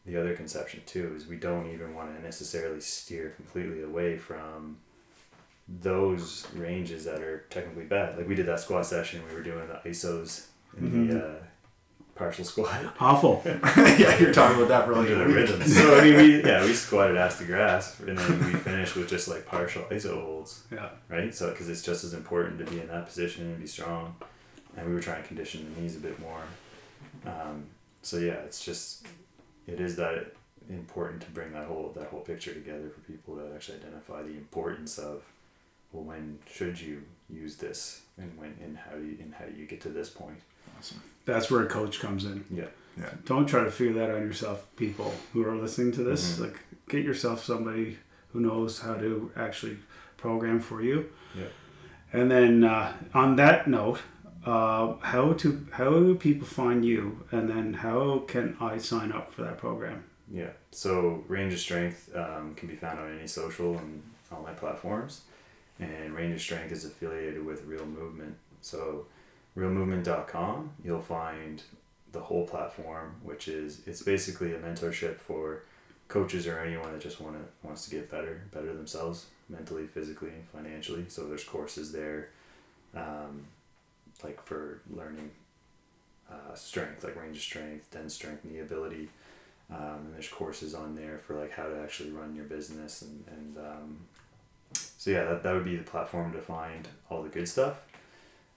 the 0.06 0.18
other 0.18 0.36
conception 0.36 0.82
too 0.86 1.14
is 1.16 1.28
we 1.28 1.36
don't 1.36 1.72
even 1.74 1.94
want 1.94 2.16
to 2.16 2.24
necessarily 2.24 2.80
steer 2.80 3.32
completely 3.36 3.84
away 3.84 4.18
from 4.18 4.78
those 5.68 6.48
ranges 6.56 7.04
that 7.06 7.22
are 7.22 7.40
technically 7.50 7.84
bad. 7.84 8.18
Like 8.18 8.28
we 8.28 8.36
did 8.36 8.46
that 8.46 8.62
squat 8.62 8.86
session, 8.86 9.22
we 9.28 9.36
were 9.36 9.44
doing 9.44 9.68
the 9.68 9.90
ISOs 9.90 10.46
in 10.78 11.08
the 11.10 11.26
uh, 11.26 11.36
partial 12.18 12.44
squat 12.46 12.84
Awful. 13.00 13.42
yeah, 13.46 14.18
you're 14.20 14.34
talking 14.34 14.58
about 14.58 14.68
that 14.70 14.86
for 14.86 14.94
like 14.94 15.10
under 15.10 15.16
a 15.16 15.18
the 15.20 15.26
week. 15.26 15.36
rhythm. 15.36 15.62
So 15.68 15.98
I 15.98 16.04
mean, 16.04 16.16
we 16.18 16.44
yeah 16.50 16.64
we 16.64 16.74
squatted 16.74 17.18
ass 17.18 17.38
to 17.40 17.46
grass, 17.46 18.00
and 18.00 18.18
then 18.18 18.46
we 18.46 18.54
finished 18.60 18.96
with 18.96 19.10
just 19.10 19.28
like 19.28 19.46
partial 19.46 19.84
ISO 19.84 20.22
holds 20.22 20.64
Yeah. 20.72 20.90
right? 21.10 21.34
So 21.34 21.50
because 21.52 21.70
it's 21.70 21.82
just 21.84 22.04
as 22.04 22.14
important 22.14 22.60
to 22.60 22.66
be 22.66 22.80
in 22.82 22.88
that 22.88 23.06
position 23.08 23.46
and 23.46 23.60
be 23.60 23.68
strong, 23.68 24.16
and 24.76 24.88
we 24.88 24.94
were 24.94 25.02
trying 25.02 25.22
to 25.22 25.28
condition 25.28 25.72
the 25.76 25.82
knees 25.82 25.96
a 25.96 26.00
bit 26.00 26.20
more. 26.20 26.42
Um, 27.26 27.66
so 28.02 28.18
yeah, 28.18 28.34
it's 28.46 28.64
just 28.64 29.06
it 29.68 29.80
is 29.80 29.96
that 29.98 30.34
important 30.70 31.22
to 31.22 31.30
bring 31.32 31.52
that 31.54 31.66
whole 31.66 31.94
that 31.96 32.08
whole 32.08 32.20
picture 32.22 32.54
together 32.54 32.90
for 32.90 33.00
people 33.02 33.36
to 33.38 33.54
actually 33.56 33.78
identify 33.78 34.22
the 34.22 34.32
importance 34.34 34.98
of 34.98 35.24
well 35.94 36.04
when 36.04 36.38
should 36.52 36.80
you 36.80 37.02
use 37.30 37.56
this 37.56 38.02
and 38.18 38.38
when 38.38 38.56
and 38.64 38.78
how 38.78 38.96
do 38.96 39.04
you 39.04 39.18
and 39.22 39.34
how 39.34 39.46
do 39.46 39.56
you 39.56 39.66
get 39.66 39.82
to 39.82 39.90
this 39.90 40.10
point? 40.10 40.40
Awesome. 40.78 41.02
That's 41.26 41.50
where 41.52 41.64
a 41.64 41.68
coach 41.68 42.00
comes 42.00 42.26
in. 42.26 42.46
Yeah, 42.52 42.66
Yeah. 42.98 43.10
Don't 43.26 43.48
try 43.48 43.64
to 43.64 43.72
figure 43.72 43.94
that 43.94 44.10
out 44.10 44.20
yourself, 44.22 44.66
people 44.76 45.14
who 45.34 45.44
are 45.46 45.56
listening 45.56 45.92
to 45.94 46.04
this. 46.04 46.38
Mhm. 46.38 46.42
Like, 46.46 46.60
get 46.90 47.04
yourself 47.04 47.44
somebody 47.44 47.98
who 48.34 48.40
knows 48.42 48.80
how 48.80 48.96
to 48.96 49.32
actually 49.36 49.78
program 50.18 50.60
for 50.60 50.82
you. 50.82 51.10
yeah. 51.36 51.46
And 52.14 52.32
then 52.32 52.64
uh, 52.64 52.94
on 53.14 53.36
that 53.36 53.68
note, 53.68 54.00
uh, 54.46 54.96
how 55.02 55.34
to 55.34 55.68
how 55.72 55.90
do 55.90 56.16
people 56.16 56.48
find 56.48 56.86
you, 56.86 57.26
and 57.32 57.50
then 57.50 57.74
how 57.74 58.20
can 58.28 58.56
I 58.62 58.78
sign 58.78 59.12
up 59.12 59.34
for 59.34 59.42
that 59.44 59.58
program? 59.58 60.04
Yeah. 60.32 60.52
So 60.72 61.24
Range 61.28 61.54
of 61.54 61.60
Strength 61.60 62.16
um, 62.16 62.54
can 62.56 62.68
be 62.70 62.76
found 62.76 63.00
on 63.00 63.18
any 63.18 63.28
social 63.28 63.78
and 63.78 64.02
all 64.32 64.42
my 64.44 64.54
platforms, 64.54 65.22
and 65.80 66.14
Range 66.16 66.34
of 66.34 66.42
Strength 66.42 66.72
is 66.72 66.86
affiliated 66.86 67.46
with 67.46 67.66
Real 67.66 67.86
Movement. 67.86 68.36
So 68.62 69.06
realmovement.com, 69.56 70.72
you'll 70.84 71.02
find 71.02 71.62
the 72.12 72.20
whole 72.20 72.48
platform, 72.48 73.16
which 73.24 73.48
is 73.48 73.82
it's 73.86 74.02
basically 74.02 74.54
a 74.54 74.60
mentorship 74.60 75.18
for 75.20 75.64
coaches 76.08 76.48
or 76.48 76.60
anyone 76.60 76.92
that 76.94 77.02
just 77.02 77.20
want 77.20 77.36
to 77.36 77.68
wants 77.68 77.86
to 77.86 77.92
get 77.92 78.10
better, 78.10 78.44
better 78.54 78.74
themselves 78.74 79.26
mentally, 79.50 79.88
physically, 79.88 80.32
financially. 80.54 81.06
So 81.08 81.28
there's 81.28 81.44
courses 81.44 81.92
there, 81.92 82.30
um, 82.96 83.46
like 84.24 84.42
for 84.42 84.82
learning 84.90 85.32
uh, 86.32 86.56
strength, 86.56 87.04
like 87.04 87.16
range 87.16 87.38
of 87.38 87.44
strength, 87.44 87.90
dense 87.92 88.14
strength, 88.14 88.46
knee 88.46 88.60
ability. 88.60 89.10
Um, 89.70 90.06
and 90.06 90.14
there's 90.14 90.30
courses 90.30 90.74
on 90.74 90.96
there 90.96 91.20
for 91.20 91.36
like 91.36 91.52
how 91.52 91.68
to 91.68 91.82
actually 91.82 92.12
run 92.12 92.36
your 92.36 92.46
business 92.46 93.02
and, 93.02 93.24
and 93.30 93.58
um, 93.58 93.98
so 95.08 95.12
yeah 95.14 95.24
that, 95.24 95.42
that 95.44 95.54
would 95.54 95.64
be 95.66 95.78
the 95.78 95.84
platform 95.84 96.34
to 96.34 96.40
find 96.42 96.88
all 97.10 97.24
the 97.24 97.30
good 97.30 97.48
stuff 97.48 97.76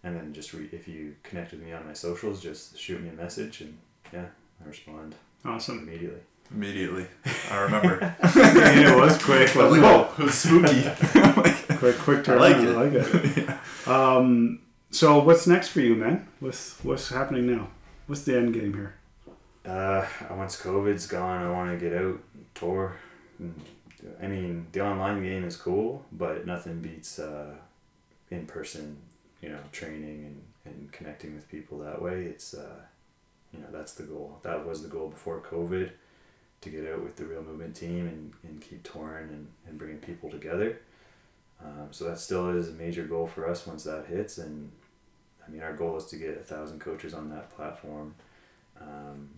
and 0.03 0.16
then 0.16 0.32
just 0.32 0.53
re- 0.53 0.68
if 0.72 0.88
you 0.88 1.14
connect 1.22 1.53
with 1.53 1.62
me 1.62 1.72
on 1.72 1.86
my 1.86 1.92
socials 1.92 2.42
just 2.42 2.76
shoot 2.76 3.01
me 3.01 3.09
a 3.09 3.12
message 3.12 3.61
and 3.61 3.78
yeah 4.12 4.26
I 4.64 4.68
respond 4.68 5.14
Awesome. 5.44 5.78
immediately 5.86 6.20
Immediately. 6.53 7.07
I 7.48 7.59
remember. 7.61 8.16
it 8.24 8.96
was 8.96 9.22
quick. 9.22 9.55
I 9.57 9.68
was 9.68 9.78
like, 9.78 9.82
wasn't 9.82 9.84
whoa, 9.84 10.09
it 10.18 10.24
was 10.24 10.34
spooky. 10.34 10.82
it? 10.84 11.78
Quick, 11.78 11.96
quick 11.98 12.24
turn. 12.24 12.38
I 12.38 12.40
like 12.40 12.57
it. 12.57 12.76
I 12.76 12.82
like 12.82 13.38
it. 13.38 13.57
Um, 13.86 14.61
so 14.90 15.20
what's 15.20 15.46
next 15.46 15.68
for 15.68 15.78
you, 15.80 15.94
man? 15.94 16.26
What's 16.40 16.82
what's 16.84 17.09
happening 17.09 17.46
now? 17.46 17.68
What's 18.09 18.22
the 18.24 18.36
end 18.36 18.53
game 18.53 18.74
here? 18.74 18.94
uh, 19.64 20.05
once 20.32 20.61
COVID's 20.61 21.07
gone 21.07 21.40
I 21.46 21.51
want 21.53 21.70
to 21.70 21.76
get 21.88 21.96
out 21.96 22.18
tour 22.55 22.96
and, 23.38 23.55
I 24.22 24.26
mean 24.26 24.66
the 24.72 24.80
online 24.80 25.22
game 25.22 25.44
is 25.44 25.57
cool 25.57 26.05
but 26.12 26.46
nothing 26.46 26.80
beats 26.80 27.18
uh, 27.18 27.55
in 28.30 28.46
person 28.46 28.96
you 29.42 29.48
know 29.48 29.61
training 29.72 30.24
and, 30.64 30.74
and 30.74 30.92
connecting 30.92 31.34
with 31.34 31.48
people 31.48 31.78
that 31.78 32.01
way. 32.01 32.24
It's 32.24 32.55
uh, 32.55 32.80
you 33.53 33.61
know 33.61 33.68
that's 33.72 33.94
the 33.94 34.05
goal. 34.05 34.38
That 34.42 34.66
was 34.66 34.82
the 34.82 34.88
goal 34.88 35.09
before 35.09 35.40
covid 35.40 35.90
to 36.61 36.68
get 36.68 36.86
out 36.92 37.03
with 37.03 37.16
the 37.16 37.24
real 37.24 37.42
movement 37.42 37.74
team 37.74 38.07
and, 38.07 38.32
and 38.42 38.61
keep 38.61 38.82
touring 38.82 39.30
and, 39.30 39.48
and 39.66 39.78
bringing 39.78 39.96
people 39.96 40.28
together. 40.28 40.78
Um, 41.64 41.88
so 41.90 42.05
that 42.05 42.18
still 42.18 42.51
is 42.51 42.68
a 42.68 42.72
major 42.72 43.05
goal 43.05 43.26
for 43.26 43.48
us 43.48 43.66
once 43.66 43.84
that 43.84 44.07
hits. 44.07 44.36
And 44.38 44.70
i 45.46 45.51
mean 45.51 45.62
our 45.62 45.74
goal 45.74 45.96
is 45.96 46.05
to 46.07 46.16
get 46.16 46.36
a 46.36 46.42
thousand 46.42 46.80
coaches 46.80 47.14
on 47.14 47.30
that 47.30 47.51
platform. 47.51 48.14
Um, 48.80 49.30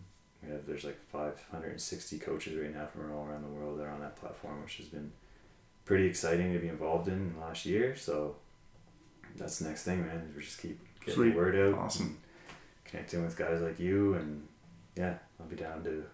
We 0.42 0.50
have 0.52 0.66
there's 0.66 0.84
like 0.84 0.98
560 1.12 2.18
coaches 2.18 2.58
right 2.60 2.74
now 2.74 2.86
from 2.86 3.12
all 3.12 3.26
around 3.26 3.42
the 3.42 3.48
world 3.48 3.78
that 3.78 3.84
are 3.84 3.90
on 3.90 4.00
that 4.00 4.16
platform, 4.16 4.60
which 4.62 4.76
has 4.78 4.86
been 4.86 5.12
pretty 5.84 6.06
exciting 6.06 6.52
to 6.52 6.58
be 6.58 6.68
involved 6.68 7.08
in, 7.08 7.14
in 7.14 7.40
last 7.40 7.64
year. 7.66 7.94
So 7.96 8.36
that's 9.36 9.58
the 9.60 9.68
next 9.68 9.84
thing, 9.84 10.06
man. 10.06 10.32
We 10.36 10.42
just 10.42 10.60
keep 10.60 10.80
getting 11.00 11.14
Sweet. 11.14 11.30
the 11.30 11.36
word 11.36 11.56
out, 11.74 11.78
Awesome. 11.80 12.18
connecting 12.84 13.22
with 13.24 13.36
guys 13.36 13.60
like 13.60 13.78
you, 13.78 14.14
and 14.14 14.46
yeah, 14.96 15.14
I'll 15.40 15.46
be 15.46 15.56
down 15.56 15.82
to 15.84 16.04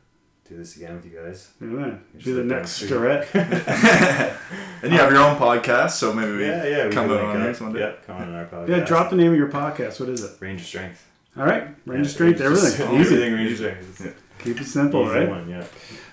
do 0.48 0.56
this 0.56 0.76
again 0.76 0.94
with 0.96 1.04
you 1.04 1.18
guys. 1.18 1.50
Yeah, 1.60 1.66
man. 1.68 2.04
Just 2.14 2.24
Be 2.26 2.32
the 2.32 2.44
next 2.44 2.80
the 2.80 2.86
Starrett. 2.86 3.28
And 4.80 4.92
you 4.92 4.98
have 4.98 5.10
your 5.10 5.20
own 5.22 5.36
podcast, 5.36 5.90
so 5.90 6.12
maybe 6.12 6.30
we 6.36 6.46
yeah, 6.46 6.64
yeah, 6.64 6.86
we 6.86 6.92
come 6.92 7.08
can 7.08 7.16
out 7.18 7.20
link 7.22 7.34
on 7.34 7.40
up. 7.42 7.46
next 7.48 7.60
one 7.60 7.72
day. 7.72 7.80
Yeah, 7.80 7.92
come 8.06 8.16
on 8.22 8.32
our 8.34 8.46
podcast. 8.46 8.68
Yeah, 8.68 8.80
drop 8.84 9.10
the 9.10 9.16
name 9.16 9.32
of 9.32 9.36
your 9.36 9.50
podcast. 9.50 9.98
What 9.98 10.08
is 10.08 10.22
it? 10.22 10.30
Range 10.40 10.60
of 10.60 10.66
Strength. 10.66 11.04
All 11.38 11.44
right, 11.46 11.68
range 11.86 12.00
of 12.00 12.06
Yeah, 12.06 12.12
strength, 12.12 12.40
Range 12.40 12.52
everything. 12.58 13.00
Easy. 13.00 13.14
Everything 13.14 13.32
Range 13.34 13.50
of 13.52 13.56
Strength. 13.58 14.00
It's 14.06 14.14
Keep 14.44 14.60
it 14.60 14.64
simple, 14.64 15.04
easy 15.06 15.14
right? 15.18 15.28
One, 15.28 15.48
yeah. 15.48 15.64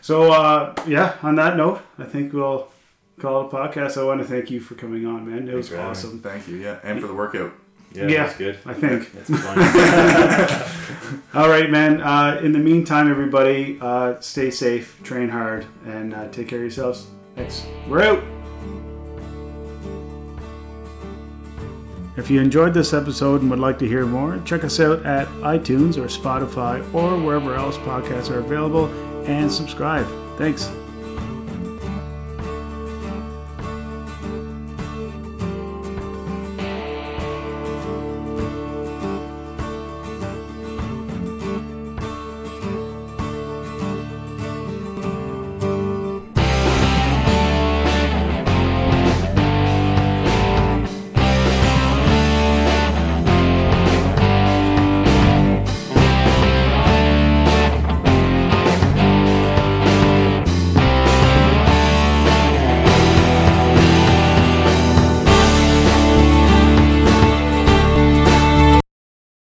So, 0.02 0.32
uh, 0.32 0.74
yeah, 0.88 1.16
on 1.24 1.36
that 1.36 1.58
note, 1.58 1.82
I 2.00 2.04
think 2.06 2.32
we'll 2.34 2.68
call 3.20 3.42
it 3.42 3.46
a 3.54 3.56
podcast. 3.56 3.98
I 4.00 4.04
want 4.04 4.20
to 4.22 4.26
thank 4.28 4.50
you 4.52 4.60
for 4.60 4.76
coming 4.76 5.06
on, 5.06 5.30
man. 5.30 5.48
It 5.50 5.54
was 5.56 5.68
Thanks 5.68 5.70
for 5.70 5.76
having 5.76 5.86
me. 5.88 5.92
awesome. 5.92 6.20
Thank 6.22 6.48
you. 6.48 6.56
Yeah, 6.58 6.80
and 6.84 7.02
for 7.02 7.08
the 7.08 7.14
workout. 7.14 7.52
Yeah, 7.94 8.08
Yeah. 8.08 8.24
that's 8.26 8.38
good. 8.38 8.60
I 8.66 8.74
think. 8.74 9.12
That's 9.14 9.30
fun. 9.30 11.24
All 11.44 11.50
right, 11.50 11.70
man. 11.72 12.02
Uh, 12.02 12.40
in 12.44 12.52
the 12.52 12.60
meantime, 12.60 13.10
everybody, 13.10 13.78
uh, 13.82 14.20
stay 14.20 14.52
safe, 14.52 15.00
train 15.04 15.30
hard, 15.30 15.66
and 15.86 16.14
uh, 16.14 16.28
take 16.30 16.48
care 16.50 16.60
of 16.60 16.64
yourselves. 16.64 17.08
Thanks. 17.36 17.66
We're 17.88 18.02
out. 18.04 18.35
If 22.18 22.30
you 22.32 22.40
enjoyed 22.40 22.74
this 22.74 22.94
episode 22.94 23.42
and 23.42 23.50
would 23.50 23.60
like 23.60 23.78
to 23.80 23.88
hear 23.88 24.06
more, 24.06 24.42
check 24.46 24.64
us 24.64 24.80
out 24.80 25.06
at 25.06 25.28
iTunes 25.42 25.98
or 25.98 26.06
Spotify 26.06 26.82
or 26.94 27.20
wherever 27.20 27.56
else 27.56 27.78
podcasts 27.80 28.30
are 28.30 28.40
available 28.40 28.86
and 29.26 29.52
subscribe. 29.52 30.08
Thanks. 30.38 30.72